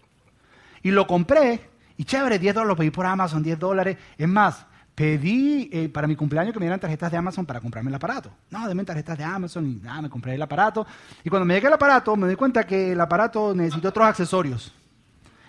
Y 0.81 0.91
lo 0.91 1.05
compré, 1.05 1.69
y 1.97 2.05
chévere, 2.05 2.39
10 2.39 2.55
dólares, 2.55 2.69
lo 2.69 2.77
pedí 2.77 2.89
por 2.89 3.05
Amazon, 3.05 3.43
10 3.43 3.59
dólares. 3.59 3.97
Es 4.17 4.29
más, 4.29 4.65
pedí 5.01 5.67
eh, 5.71 5.89
para 5.89 6.05
mi 6.05 6.15
cumpleaños 6.15 6.53
que 6.53 6.59
me 6.59 6.65
dieran 6.65 6.79
tarjetas 6.79 7.09
de 7.09 7.17
Amazon 7.17 7.43
para 7.43 7.59
comprarme 7.59 7.89
el 7.89 7.95
aparato. 7.95 8.31
No, 8.51 8.67
denme 8.67 8.83
tarjetas 8.83 9.17
de 9.17 9.23
Amazon 9.23 9.65
y 9.65 9.73
nada, 9.81 10.03
me 10.03 10.11
compré 10.11 10.35
el 10.35 10.41
aparato. 10.43 10.85
Y 11.23 11.29
cuando 11.29 11.43
me 11.43 11.55
llegué 11.55 11.65
el 11.65 11.73
aparato, 11.73 12.15
me 12.15 12.27
di 12.27 12.35
cuenta 12.35 12.67
que 12.67 12.91
el 12.91 13.01
aparato 13.01 13.55
necesitó 13.55 13.89
otros 13.89 14.05
accesorios. 14.05 14.71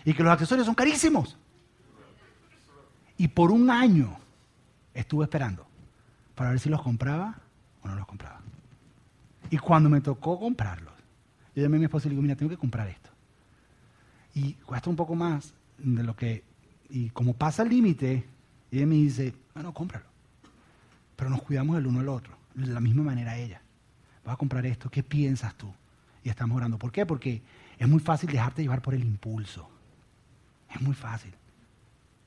Y 0.06 0.14
que 0.14 0.22
los 0.22 0.32
accesorios 0.32 0.64
son 0.64 0.74
carísimos. 0.74 1.36
Y 3.18 3.28
por 3.28 3.52
un 3.52 3.68
año 3.68 4.16
estuve 4.94 5.24
esperando 5.24 5.66
para 6.34 6.48
ver 6.48 6.58
si 6.58 6.70
los 6.70 6.80
compraba 6.80 7.34
o 7.82 7.88
no 7.88 7.94
los 7.94 8.06
compraba. 8.06 8.40
Y 9.50 9.58
cuando 9.58 9.90
me 9.90 10.00
tocó 10.00 10.40
comprarlos, 10.40 10.94
yo 11.54 11.62
llamé 11.62 11.76
a 11.76 11.80
mi 11.80 11.84
esposa 11.84 12.08
y 12.08 12.08
le 12.08 12.14
digo, 12.14 12.22
mira, 12.22 12.36
tengo 12.36 12.48
que 12.48 12.56
comprar 12.56 12.88
esto. 12.88 13.10
Y 14.34 14.54
cuesta 14.54 14.88
un 14.88 14.96
poco 14.96 15.14
más 15.14 15.52
de 15.76 16.02
lo 16.02 16.16
que... 16.16 16.42
Y 16.88 17.10
como 17.10 17.34
pasa 17.34 17.62
el 17.62 17.68
límite, 17.68 18.31
ella 18.78 18.86
me 18.86 18.94
dice, 18.94 19.34
bueno, 19.54 19.72
cómpralo. 19.72 20.06
Pero 21.16 21.30
nos 21.30 21.42
cuidamos 21.42 21.78
el 21.78 21.86
uno 21.86 22.00
al 22.00 22.08
otro. 22.08 22.34
De 22.54 22.66
la 22.66 22.80
misma 22.80 23.02
manera 23.02 23.36
ella. 23.36 23.60
Vas 24.24 24.34
a 24.34 24.36
comprar 24.36 24.64
esto, 24.66 24.90
¿qué 24.90 25.02
piensas 25.02 25.54
tú? 25.54 25.72
Y 26.24 26.28
estamos 26.28 26.56
orando. 26.56 26.78
¿Por 26.78 26.92
qué? 26.92 27.04
Porque 27.04 27.42
es 27.78 27.88
muy 27.88 28.00
fácil 28.00 28.30
dejarte 28.30 28.62
llevar 28.62 28.82
por 28.82 28.94
el 28.94 29.02
impulso. 29.02 29.68
Es 30.74 30.80
muy 30.80 30.94
fácil. 30.94 31.32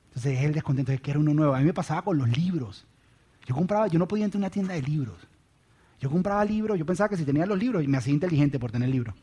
Entonces 0.08 0.32
dejé 0.32 0.46
el 0.46 0.52
descontento 0.52 0.92
de 0.92 0.98
que 0.98 1.10
era 1.10 1.20
uno 1.20 1.34
nuevo. 1.34 1.54
A 1.54 1.58
mí 1.58 1.64
me 1.64 1.74
pasaba 1.74 2.02
con 2.02 2.18
los 2.18 2.28
libros. 2.28 2.86
Yo 3.46 3.54
compraba, 3.54 3.86
yo 3.86 3.98
no 3.98 4.08
podía 4.08 4.24
entrar 4.24 4.38
a 4.38 4.44
una 4.44 4.50
tienda 4.50 4.74
de 4.74 4.82
libros. 4.82 5.26
Yo 6.00 6.10
compraba 6.10 6.44
libros, 6.44 6.78
yo 6.78 6.84
pensaba 6.84 7.08
que 7.08 7.16
si 7.16 7.24
tenía 7.24 7.46
los 7.46 7.58
libros, 7.58 7.86
me 7.86 7.96
hacía 7.96 8.12
inteligente 8.12 8.58
por 8.58 8.70
tener 8.70 8.88
libros. 8.88 9.14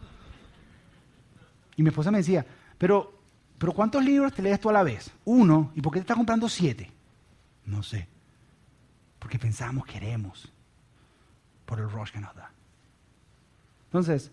Y 1.76 1.84
mi 1.84 1.90
esposa 1.90 2.12
me 2.12 2.20
decía, 2.20 2.46
pero, 2.78 3.20
pero 3.58 3.74
¿cuántos 3.74 4.04
libros 4.04 4.34
te 4.34 4.42
lees 4.42 4.60
tú 4.60 4.70
a 4.70 4.74
la 4.74 4.84
vez? 4.84 5.12
Uno, 5.26 5.72
¿y 5.76 5.82
por 5.82 5.94
qué 5.94 6.00
te 6.00 6.02
estás 6.02 6.18
comprando 6.18 6.50
siete? 6.50 6.92
No 7.66 7.84
sé. 7.84 8.08
Porque 9.20 9.40
pensamos, 9.40 9.86
queremos, 9.86 10.52
por 11.66 11.80
el 11.80 11.90
rush 11.90 12.12
que 12.12 12.20
nos 12.20 12.36
da. 12.36 12.52
Entonces, 13.86 14.32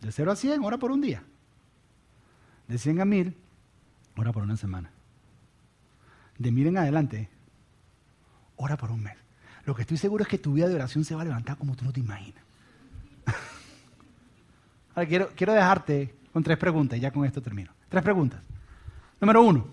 de 0.00 0.12
0 0.12 0.32
a 0.32 0.36
100, 0.36 0.64
ora 0.64 0.78
por 0.78 0.90
un 0.90 1.00
día. 1.00 1.22
De 2.68 2.78
100 2.78 3.00
a 3.00 3.04
1000, 3.04 3.36
ora 4.16 4.32
por 4.32 4.42
una 4.42 4.56
semana. 4.56 4.90
De 6.38 6.50
1000 6.50 6.68
en 6.68 6.78
adelante, 6.78 7.28
ora 8.56 8.76
por 8.76 8.90
un 8.90 9.02
mes. 9.02 9.16
Lo 9.64 9.74
que 9.74 9.82
estoy 9.82 9.96
seguro 9.96 10.22
es 10.22 10.28
que 10.28 10.38
tu 10.38 10.54
vida 10.54 10.68
de 10.68 10.74
oración 10.74 11.04
se 11.04 11.14
va 11.14 11.22
a 11.22 11.24
levantar 11.24 11.56
como 11.56 11.76
tú 11.76 11.84
no 11.84 11.92
te 11.92 12.00
imaginas. 12.00 12.42
Ahora 14.94 15.08
quiero, 15.08 15.30
quiero 15.34 15.52
dejarte 15.52 16.14
con 16.32 16.42
tres 16.42 16.58
preguntas 16.58 16.98
y 16.98 17.02
ya 17.02 17.10
con 17.10 17.24
esto 17.24 17.42
termino. 17.42 17.72
Tres 17.88 18.02
preguntas. 18.02 18.40
Número 19.20 19.42
uno, 19.42 19.68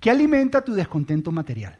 ¿qué 0.00 0.10
alimenta 0.10 0.64
tu 0.64 0.72
descontento 0.74 1.30
material? 1.30 1.78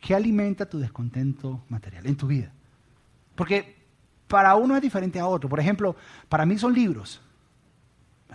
¿Qué 0.00 0.14
alimenta 0.14 0.68
tu 0.68 0.78
descontento 0.78 1.62
material 1.68 2.06
en 2.06 2.16
tu 2.16 2.26
vida? 2.26 2.52
Porque 3.34 3.80
para 4.26 4.54
uno 4.54 4.76
es 4.76 4.82
diferente 4.82 5.18
a 5.20 5.26
otro. 5.26 5.48
Por 5.48 5.60
ejemplo, 5.60 5.96
para 6.28 6.46
mí 6.46 6.58
son 6.58 6.72
libros. 6.72 7.20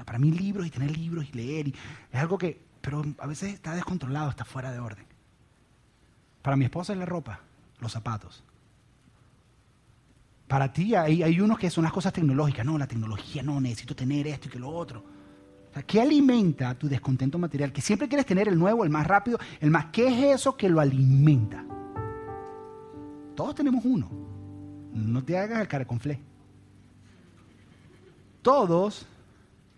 Para 0.05 0.19
mí 0.19 0.31
libros 0.31 0.67
y 0.67 0.69
tener 0.69 0.95
libros 0.95 1.25
y 1.29 1.31
leer 1.31 1.67
y 1.69 1.75
es 2.11 2.19
algo 2.19 2.37
que, 2.37 2.61
pero 2.81 3.03
a 3.19 3.27
veces 3.27 3.53
está 3.53 3.73
descontrolado, 3.73 4.29
está 4.29 4.43
fuera 4.45 4.71
de 4.71 4.79
orden. 4.79 5.05
Para 6.41 6.57
mi 6.57 6.65
esposa 6.65 6.93
es 6.93 6.99
la 6.99 7.05
ropa, 7.05 7.39
los 7.79 7.91
zapatos. 7.91 8.43
Para 10.47 10.71
ti 10.71 10.93
hay, 10.95 11.23
hay 11.23 11.39
unos 11.39 11.57
que 11.57 11.69
son 11.69 11.85
las 11.85 11.93
cosas 11.93 12.13
tecnológicas. 12.13 12.65
No, 12.65 12.77
la 12.77 12.87
tecnología 12.87 13.41
no, 13.41 13.59
necesito 13.59 13.95
tener 13.95 14.27
esto 14.27 14.47
y 14.47 14.51
que 14.51 14.59
lo 14.59 14.69
otro. 14.69 15.14
¿Qué 15.83 15.99
alimenta 15.99 16.73
tu 16.75 16.87
descontento 16.87 17.37
material? 17.37 17.73
Que 17.73 17.81
siempre 17.81 18.07
quieres 18.07 18.25
tener 18.25 18.47
el 18.47 18.57
nuevo, 18.57 18.83
el 18.83 18.89
más 18.89 19.05
rápido, 19.05 19.37
el 19.59 19.71
más. 19.71 19.87
¿Qué 19.91 20.07
es 20.07 20.39
eso 20.39 20.55
que 20.55 20.69
lo 20.69 20.79
alimenta? 20.79 21.65
Todos 23.35 23.55
tenemos 23.55 23.83
uno. 23.83 24.09
No 24.93 25.23
te 25.23 25.37
hagas 25.37 25.59
el 25.59 25.67
cara 25.67 25.85
con 25.85 25.99
fle. 25.99 26.19
Todos 28.41 29.05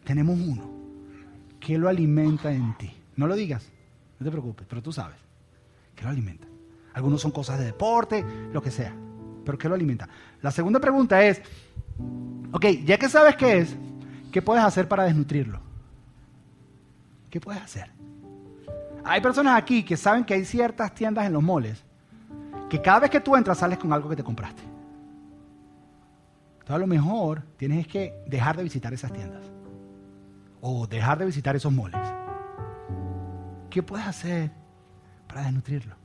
tenemos 0.04 0.40
uno. 0.40 0.70
¿Qué 1.60 1.78
lo 1.78 1.90
alimenta 1.90 2.52
en 2.52 2.78
ti? 2.78 2.92
No 3.16 3.26
lo 3.26 3.36
digas, 3.36 3.68
no 4.20 4.26
te 4.26 4.32
preocupes, 4.32 4.68
pero 4.70 4.84
tú 4.84 4.94
sabes. 4.94 5.18
¿Qué 5.96 6.04
lo 6.04 6.10
alimenta? 6.10 6.46
Algunos 6.94 7.22
son 7.22 7.32
cosas 7.32 7.58
de 7.58 7.66
deporte, 7.66 8.24
lo 8.54 8.62
que 8.62 8.70
sea. 8.70 8.96
Pero 9.44 9.58
¿qué 9.58 9.68
lo 9.68 9.76
alimenta? 9.76 10.08
La 10.42 10.52
segunda 10.52 10.80
pregunta 10.80 11.24
es, 11.24 11.42
ok, 12.52 12.66
ya 12.86 13.00
que 13.00 13.10
sabes 13.10 13.36
qué 13.36 13.60
es, 13.60 13.76
¿qué 14.32 14.42
puedes 14.42 14.64
hacer 14.64 14.88
para 14.88 15.04
desnutrirlo? 15.04 15.67
¿Qué 17.30 17.40
puedes 17.40 17.62
hacer? 17.62 17.92
Hay 19.04 19.22
personas 19.22 19.58
aquí 19.58 19.84
que 19.84 19.96
saben 19.96 20.24
que 20.26 20.34
hay 20.34 20.46
ciertas 20.46 20.94
tiendas 20.94 21.26
en 21.26 21.34
los 21.34 21.44
moles 21.44 21.84
que 22.70 22.82
cada 22.82 23.00
vez 23.00 23.10
que 23.10 23.22
tú 23.22 23.36
entras 23.36 23.58
sales 23.58 23.78
con 23.78 23.94
algo 23.94 24.10
que 24.10 24.16
te 24.16 24.24
compraste. 24.24 24.62
Entonces 26.54 26.76
a 26.76 26.78
lo 26.78 26.88
mejor 26.88 27.44
tienes 27.56 27.88
que 27.88 28.14
dejar 28.28 28.58
de 28.58 28.64
visitar 28.64 28.94
esas 28.94 29.14
tiendas 29.14 29.46
o 30.60 30.86
dejar 30.88 31.18
de 31.18 31.26
visitar 31.26 31.56
esos 31.56 31.72
moles. 31.72 32.02
¿Qué 33.70 33.82
puedes 33.82 34.06
hacer 34.06 34.52
para 35.28 35.44
desnutrirlo? 35.44 35.96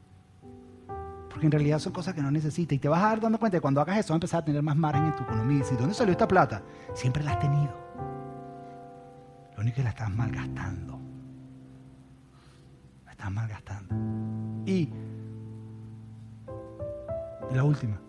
Porque 1.29 1.47
en 1.47 1.53
realidad 1.53 1.79
son 1.81 1.93
cosas 1.93 2.15
que 2.15 2.23
no 2.23 2.31
necesitas 2.31 2.77
y 2.77 2.79
te 2.79 2.89
vas 2.89 3.03
a 3.03 3.07
dar 3.07 3.21
dando 3.21 3.39
cuenta 3.39 3.57
que 3.57 3.63
cuando 3.63 3.81
hagas 3.81 3.99
eso 3.99 4.13
vas 4.13 4.17
a 4.17 4.17
empezar 4.17 4.43
a 4.43 4.45
tener 4.45 4.63
más 4.63 4.77
margen 4.77 5.07
en 5.07 5.17
tu 5.17 5.25
economía. 5.25 5.57
Y 5.57 5.61
decir, 5.61 5.79
¿dónde 5.79 5.95
salió 5.95 6.13
esta 6.13 6.29
plata? 6.29 6.63
Siempre 6.95 7.25
la 7.25 7.33
has 7.33 7.41
tenido. 7.41 7.73
Lo 9.57 9.63
único 9.63 9.69
es 9.69 9.75
que 9.77 9.83
la 9.83 9.91
estás 9.91 10.11
malgastando. 10.11 11.02
Estás 13.23 13.35
malgastando. 13.35 13.95
Y 14.67 14.91
y 17.49 17.55
la 17.55 17.63
última. 17.63 18.01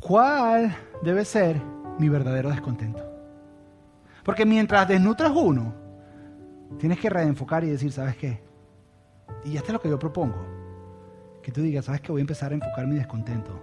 ¿Cuál 0.00 0.74
debe 1.04 1.24
ser 1.24 1.62
mi 2.00 2.08
verdadero 2.08 2.50
descontento? 2.50 3.04
Porque 4.24 4.44
mientras 4.44 4.88
desnutras 4.88 5.30
uno, 5.32 5.72
tienes 6.80 6.98
que 6.98 7.08
reenfocar 7.08 7.62
y 7.62 7.68
decir, 7.68 7.92
¿sabes 7.92 8.16
qué? 8.16 8.42
Y 9.44 9.56
esto 9.56 9.68
es 9.68 9.72
lo 9.74 9.80
que 9.80 9.88
yo 9.88 10.00
propongo. 10.00 10.44
Que 11.44 11.52
tú 11.52 11.60
digas, 11.60 11.84
¿sabes 11.84 12.00
qué? 12.00 12.10
Voy 12.10 12.20
a 12.20 12.22
empezar 12.22 12.50
a 12.50 12.56
enfocar 12.56 12.88
mi 12.88 12.96
descontento 12.96 13.62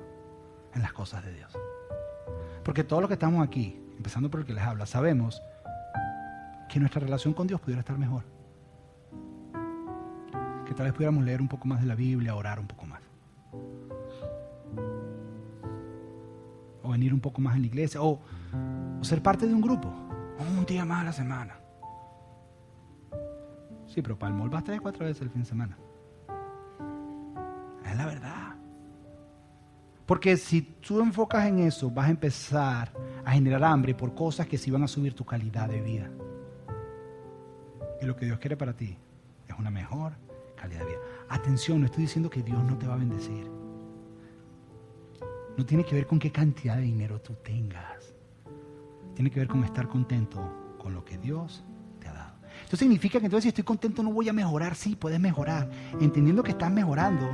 en 0.73 0.81
las 0.81 0.93
cosas 0.93 1.21
de 1.25 1.33
Dios. 1.33 1.51
Porque 2.63 2.85
todos 2.85 3.01
los 3.01 3.09
que 3.09 3.15
estamos 3.15 3.45
aquí, 3.45 3.77
empezando 3.97 4.29
por 4.29 4.39
el 4.39 4.45
que 4.45 4.53
les 4.53 4.63
habla, 4.63 4.85
sabemos 4.85 5.41
que 6.69 6.79
nuestra 6.79 7.01
relación 7.01 7.33
con 7.33 7.45
Dios 7.45 7.59
pudiera 7.59 7.81
estar 7.81 7.97
mejor. 7.97 8.32
Tal 10.73 10.85
vez 10.85 10.93
pudiéramos 10.93 11.23
leer 11.23 11.41
un 11.41 11.47
poco 11.47 11.67
más 11.67 11.81
de 11.81 11.87
la 11.87 11.95
Biblia, 11.95 12.35
orar 12.35 12.59
un 12.59 12.67
poco 12.67 12.85
más. 12.85 13.01
O 16.81 16.89
venir 16.89 17.13
un 17.13 17.19
poco 17.19 17.41
más 17.41 17.55
en 17.55 17.61
la 17.61 17.67
iglesia. 17.67 18.01
O, 18.01 18.19
ser 19.01 19.21
parte 19.21 19.47
de 19.47 19.53
un 19.53 19.61
grupo. 19.61 19.93
Un 20.57 20.65
día 20.65 20.85
más 20.85 21.01
a 21.01 21.03
la 21.05 21.13
semana. 21.13 21.55
Sí, 23.87 24.01
pero 24.01 24.17
para 24.17 24.35
el 24.35 24.49
vas 24.49 24.63
tres, 24.63 24.81
cuatro 24.81 25.05
veces 25.05 25.21
el 25.21 25.29
fin 25.29 25.41
de 25.41 25.47
semana. 25.47 25.77
Es 27.85 27.95
la 27.95 28.05
verdad. 28.05 28.55
Porque 30.05 30.35
si 30.35 30.61
tú 30.61 30.99
enfocas 30.99 31.45
en 31.45 31.59
eso, 31.59 31.89
vas 31.89 32.07
a 32.07 32.09
empezar 32.09 32.91
a 33.23 33.31
generar 33.31 33.63
hambre 33.63 33.93
por 33.93 34.13
cosas 34.13 34.47
que 34.47 34.57
sí 34.57 34.71
van 34.71 34.83
a 34.83 34.87
subir 34.87 35.13
tu 35.13 35.23
calidad 35.23 35.69
de 35.69 35.81
vida. 35.81 36.09
Y 38.01 38.05
lo 38.05 38.15
que 38.15 38.25
Dios 38.25 38.39
quiere 38.39 38.57
para 38.57 38.73
ti 38.73 38.97
es 39.47 39.57
una 39.57 39.69
mejor 39.69 40.13
Atención, 41.33 41.79
no 41.79 41.87
estoy 41.87 42.03
diciendo 42.03 42.29
que 42.29 42.43
Dios 42.43 42.63
no 42.63 42.77
te 42.77 42.87
va 42.87 42.93
a 42.93 42.97
bendecir. 42.97 43.49
No 45.57 45.65
tiene 45.65 45.83
que 45.83 45.95
ver 45.95 46.05
con 46.05 46.19
qué 46.19 46.31
cantidad 46.31 46.75
de 46.75 46.83
dinero 46.83 47.19
tú 47.21 47.33
tengas. 47.43 48.13
Tiene 49.15 49.31
que 49.31 49.39
ver 49.39 49.47
con 49.47 49.63
estar 49.63 49.87
contento 49.87 50.75
con 50.77 50.93
lo 50.93 51.03
que 51.03 51.17
Dios 51.17 51.63
te 51.99 52.07
ha 52.07 52.13
dado. 52.13 52.35
Esto 52.63 52.77
significa 52.77 53.19
que 53.19 53.25
entonces 53.25 53.43
si 53.43 53.49
estoy 53.49 53.63
contento 53.63 54.03
no 54.03 54.11
voy 54.11 54.29
a 54.29 54.33
mejorar. 54.33 54.75
Sí, 54.75 54.95
puedes 54.95 55.19
mejorar. 55.19 55.71
Entendiendo 55.99 56.43
que 56.43 56.51
estás 56.51 56.71
mejorando. 56.71 57.27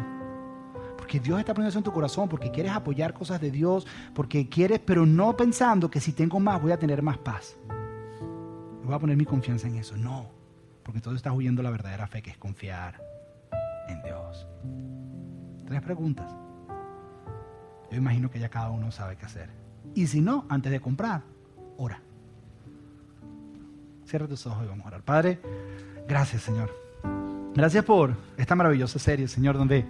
Porque 0.97 1.19
Dios 1.19 1.37
está 1.37 1.53
poniendo 1.53 1.69
eso 1.69 1.79
en 1.79 1.83
tu 1.83 1.91
corazón, 1.91 2.29
porque 2.29 2.51
quieres 2.51 2.71
apoyar 2.71 3.13
cosas 3.13 3.41
de 3.41 3.51
Dios, 3.51 3.85
porque 4.13 4.47
quieres, 4.47 4.79
pero 4.79 5.05
no 5.05 5.35
pensando 5.35 5.89
que 5.89 5.99
si 5.99 6.13
tengo 6.13 6.39
más 6.39 6.61
voy 6.61 6.71
a 6.71 6.79
tener 6.79 7.01
más 7.01 7.17
paz. 7.17 7.57
Voy 8.85 8.93
a 8.93 8.99
poner 8.99 9.17
mi 9.17 9.25
confianza 9.25 9.67
en 9.67 9.75
eso. 9.75 9.97
No, 9.97 10.29
porque 10.83 10.99
entonces 10.99 11.17
estás 11.17 11.33
huyendo 11.33 11.61
la 11.61 11.69
verdadera 11.69 12.07
fe, 12.07 12.21
que 12.21 12.31
es 12.31 12.37
confiar 12.37 13.09
en 13.89 14.01
Dios. 14.01 14.47
Tres 15.65 15.81
preguntas. 15.81 16.35
Yo 17.91 17.97
imagino 17.97 18.29
que 18.29 18.39
ya 18.39 18.49
cada 18.49 18.69
uno 18.69 18.91
sabe 18.91 19.15
qué 19.15 19.25
hacer. 19.25 19.49
Y 19.95 20.07
si 20.07 20.21
no, 20.21 20.45
antes 20.49 20.71
de 20.71 20.79
comprar, 20.79 21.21
ora. 21.77 22.01
Cierra 24.05 24.27
tus 24.27 24.45
ojos 24.47 24.63
y 24.63 24.67
vamos 24.67 24.85
a 24.85 24.89
orar. 24.89 25.01
Padre, 25.01 25.39
gracias 26.07 26.43
Señor. 26.43 26.71
Gracias 27.55 27.83
por 27.83 28.15
esta 28.37 28.55
maravillosa 28.55 28.99
serie, 28.99 29.27
Señor, 29.27 29.57
donde 29.57 29.85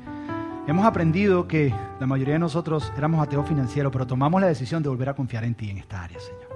hemos 0.68 0.86
aprendido 0.86 1.48
que 1.48 1.74
la 2.00 2.08
mayoría 2.08 2.34
de 2.34 2.40
nosotros 2.40 2.92
éramos 2.98 3.22
ateos 3.22 3.48
financieros, 3.48 3.92
pero 3.92 4.08
tomamos 4.08 4.40
la 4.42 4.48
decisión 4.48 4.82
de 4.82 4.90
volver 4.90 5.10
a 5.10 5.14
confiar 5.14 5.44
en 5.44 5.56
ti 5.56 5.70
en 5.70 5.78
esta 5.78 6.04
área, 6.04 6.20
Señor. 6.20 6.50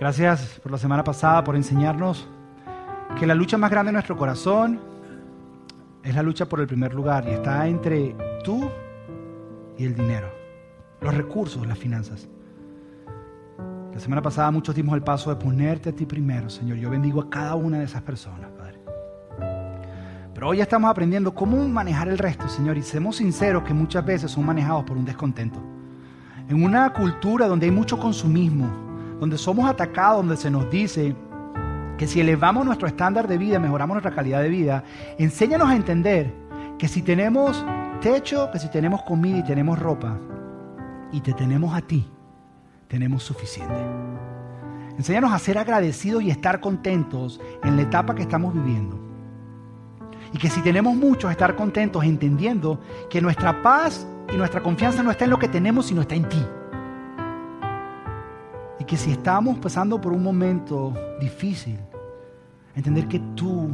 Gracias 0.00 0.60
por 0.62 0.72
la 0.72 0.78
semana 0.78 1.04
pasada, 1.04 1.44
por 1.44 1.54
enseñarnos 1.56 2.28
que 3.18 3.26
la 3.26 3.34
lucha 3.34 3.56
más 3.56 3.70
grande 3.70 3.90
de 3.90 3.94
nuestro 3.94 4.16
corazón 4.16 4.93
es 6.04 6.14
la 6.14 6.22
lucha 6.22 6.46
por 6.46 6.60
el 6.60 6.66
primer 6.66 6.94
lugar 6.94 7.24
y 7.26 7.32
está 7.32 7.66
entre 7.66 8.14
tú 8.44 8.70
y 9.78 9.84
el 9.86 9.94
dinero, 9.94 10.28
los 11.00 11.14
recursos, 11.14 11.66
las 11.66 11.78
finanzas. 11.78 12.28
La 13.92 13.98
semana 13.98 14.20
pasada 14.20 14.50
muchos 14.50 14.74
dimos 14.74 14.94
el 14.94 15.02
paso 15.02 15.30
de 15.30 15.36
ponerte 15.36 15.90
a 15.90 15.92
ti 15.92 16.04
primero, 16.04 16.50
Señor. 16.50 16.76
Yo 16.76 16.90
bendigo 16.90 17.22
a 17.22 17.30
cada 17.30 17.54
una 17.54 17.78
de 17.78 17.84
esas 17.84 18.02
personas, 18.02 18.50
Padre. 18.50 18.80
Pero 20.34 20.48
hoy 20.48 20.60
estamos 20.60 20.90
aprendiendo 20.90 21.32
cómo 21.32 21.66
manejar 21.68 22.08
el 22.08 22.18
resto, 22.18 22.48
Señor, 22.48 22.76
y 22.76 22.82
seamos 22.82 23.16
sinceros 23.16 23.62
que 23.62 23.72
muchas 23.72 24.04
veces 24.04 24.30
son 24.30 24.44
manejados 24.44 24.84
por 24.84 24.98
un 24.98 25.04
descontento. 25.04 25.60
En 26.48 26.62
una 26.62 26.92
cultura 26.92 27.46
donde 27.46 27.66
hay 27.66 27.72
mucho 27.72 27.98
consumismo, 27.98 28.68
donde 29.20 29.38
somos 29.38 29.70
atacados, 29.70 30.18
donde 30.18 30.36
se 30.36 30.50
nos 30.50 30.68
dice 30.70 31.16
que 31.98 32.06
si 32.06 32.20
elevamos 32.20 32.66
nuestro 32.66 32.88
estándar 32.88 33.28
de 33.28 33.38
vida, 33.38 33.58
mejoramos 33.58 33.94
nuestra 33.94 34.14
calidad 34.14 34.42
de 34.42 34.48
vida, 34.48 34.84
enséñanos 35.18 35.68
a 35.68 35.76
entender 35.76 36.32
que 36.78 36.88
si 36.88 37.02
tenemos 37.02 37.64
techo, 38.00 38.50
que 38.50 38.58
si 38.58 38.68
tenemos 38.68 39.02
comida 39.02 39.38
y 39.38 39.44
tenemos 39.44 39.78
ropa, 39.78 40.18
y 41.12 41.20
te 41.20 41.32
tenemos 41.32 41.74
a 41.74 41.80
ti, 41.80 42.08
tenemos 42.88 43.22
suficiente. 43.22 43.80
Enséñanos 44.98 45.32
a 45.32 45.38
ser 45.38 45.58
agradecidos 45.58 46.22
y 46.22 46.30
estar 46.30 46.60
contentos 46.60 47.40
en 47.62 47.76
la 47.76 47.82
etapa 47.82 48.14
que 48.14 48.22
estamos 48.22 48.52
viviendo. 48.54 48.98
Y 50.32 50.38
que 50.38 50.50
si 50.50 50.60
tenemos 50.62 50.96
mucho, 50.96 51.30
estar 51.30 51.54
contentos 51.54 52.04
entendiendo 52.04 52.80
que 53.08 53.20
nuestra 53.20 53.62
paz 53.62 54.06
y 54.32 54.36
nuestra 54.36 54.60
confianza 54.60 55.02
no 55.02 55.12
está 55.12 55.24
en 55.24 55.30
lo 55.30 55.38
que 55.38 55.48
tenemos, 55.48 55.86
sino 55.86 56.00
está 56.00 56.16
en 56.16 56.28
ti. 56.28 56.44
Que 58.86 58.96
si 58.96 59.12
estamos 59.12 59.58
pasando 59.58 60.00
por 60.00 60.12
un 60.12 60.22
momento 60.22 60.92
difícil, 61.20 61.78
entender 62.74 63.08
que 63.08 63.20
tú 63.34 63.70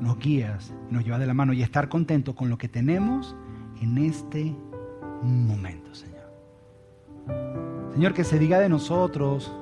nos 0.00 0.18
guías 0.18 0.72
nos 0.90 1.04
llevas 1.04 1.20
de 1.20 1.26
la 1.26 1.34
mano 1.34 1.52
y 1.52 1.62
estar 1.62 1.88
contentos 1.88 2.34
con 2.34 2.48
lo 2.48 2.58
que 2.58 2.68
tenemos 2.68 3.34
en 3.80 3.98
este 3.98 4.54
momento, 5.22 5.94
Señor. 5.94 6.16
Señor, 7.92 8.14
que 8.14 8.24
se 8.24 8.38
diga 8.38 8.60
de 8.60 8.68
nosotros, 8.68 9.52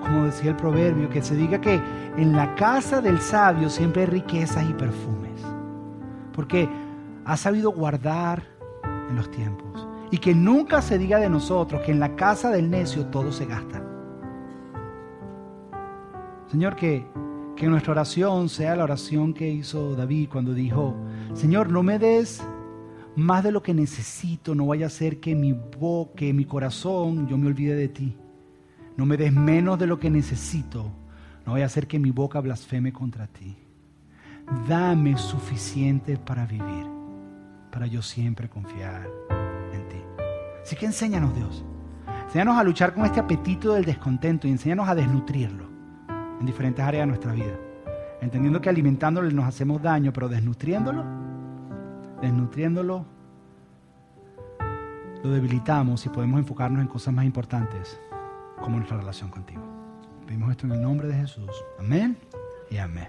como 0.00 0.24
decía 0.24 0.50
el 0.50 0.56
proverbio, 0.56 1.08
que 1.08 1.22
se 1.22 1.34
diga 1.34 1.60
que 1.60 1.80
en 2.16 2.32
la 2.32 2.54
casa 2.54 3.00
del 3.00 3.20
sabio 3.20 3.68
siempre 3.70 4.02
hay 4.02 4.08
riquezas 4.08 4.68
y 4.68 4.74
perfumes. 4.74 5.42
Porque 6.32 6.68
ha 7.24 7.36
sabido 7.36 7.70
guardar 7.70 8.44
en 9.08 9.16
los 9.16 9.30
tiempos. 9.30 9.88
Y 10.10 10.18
que 10.18 10.34
nunca 10.34 10.82
se 10.82 10.98
diga 10.98 11.18
de 11.18 11.28
nosotros 11.28 11.82
que 11.82 11.92
en 11.92 12.00
la 12.00 12.14
casa 12.14 12.50
del 12.50 12.70
necio 12.70 13.06
todo 13.06 13.32
se 13.32 13.46
gasta. 13.46 13.82
Señor, 16.50 16.76
que, 16.76 17.06
que 17.56 17.66
nuestra 17.66 17.92
oración 17.92 18.48
sea 18.48 18.76
la 18.76 18.84
oración 18.84 19.32
que 19.32 19.50
hizo 19.50 19.96
David 19.96 20.28
cuando 20.30 20.52
dijo, 20.52 20.94
Señor, 21.34 21.70
no 21.70 21.82
me 21.82 21.98
des 21.98 22.42
más 23.16 23.44
de 23.44 23.52
lo 23.52 23.62
que 23.62 23.74
necesito, 23.74 24.54
no 24.54 24.66
vaya 24.66 24.86
a 24.86 24.90
ser 24.90 25.20
que 25.20 25.34
mi 25.34 25.52
boca, 25.52 26.14
que 26.16 26.32
mi 26.32 26.44
corazón, 26.44 27.26
yo 27.26 27.38
me 27.38 27.46
olvide 27.46 27.74
de 27.74 27.88
ti. 27.88 28.16
No 28.96 29.06
me 29.06 29.16
des 29.16 29.32
menos 29.32 29.78
de 29.78 29.86
lo 29.86 29.98
que 29.98 30.10
necesito, 30.10 30.92
no 31.44 31.52
vaya 31.52 31.66
a 31.66 31.68
ser 31.68 31.86
que 31.86 31.98
mi 31.98 32.10
boca 32.10 32.40
blasfeme 32.40 32.92
contra 32.92 33.26
ti. 33.26 33.56
Dame 34.68 35.16
suficiente 35.16 36.16
para 36.16 36.46
vivir, 36.46 36.86
para 37.72 37.86
yo 37.86 38.02
siempre 38.02 38.48
confiar 38.48 39.08
en 39.72 39.88
ti. 39.88 39.96
Así 40.62 40.76
que 40.76 40.86
enséñanos, 40.86 41.34
Dios. 41.34 41.64
Enséñanos 42.26 42.56
a 42.58 42.64
luchar 42.64 42.94
con 42.94 43.04
este 43.04 43.20
apetito 43.20 43.72
del 43.72 43.84
descontento 43.84 44.46
y 44.46 44.50
enséñanos 44.50 44.88
a 44.88 44.94
desnutrirlo 44.94 45.73
en 46.40 46.46
diferentes 46.46 46.84
áreas 46.84 47.02
de 47.02 47.06
nuestra 47.06 47.32
vida. 47.32 47.58
Entendiendo 48.20 48.60
que 48.60 48.68
alimentándolo 48.68 49.30
nos 49.30 49.46
hacemos 49.46 49.82
daño, 49.82 50.12
pero 50.12 50.28
desnutriéndolo, 50.28 51.04
desnutriéndolo, 52.20 53.04
lo 55.22 55.30
debilitamos 55.30 56.04
y 56.06 56.08
podemos 56.08 56.38
enfocarnos 56.38 56.80
en 56.80 56.88
cosas 56.88 57.14
más 57.14 57.24
importantes, 57.24 58.00
como 58.60 58.76
nuestra 58.76 58.98
relación 58.98 59.30
contigo. 59.30 59.62
Pedimos 60.26 60.50
esto 60.50 60.66
en 60.66 60.72
el 60.72 60.82
nombre 60.82 61.08
de 61.08 61.14
Jesús. 61.14 61.50
Amén 61.78 62.16
y 62.70 62.78
amén. 62.78 63.08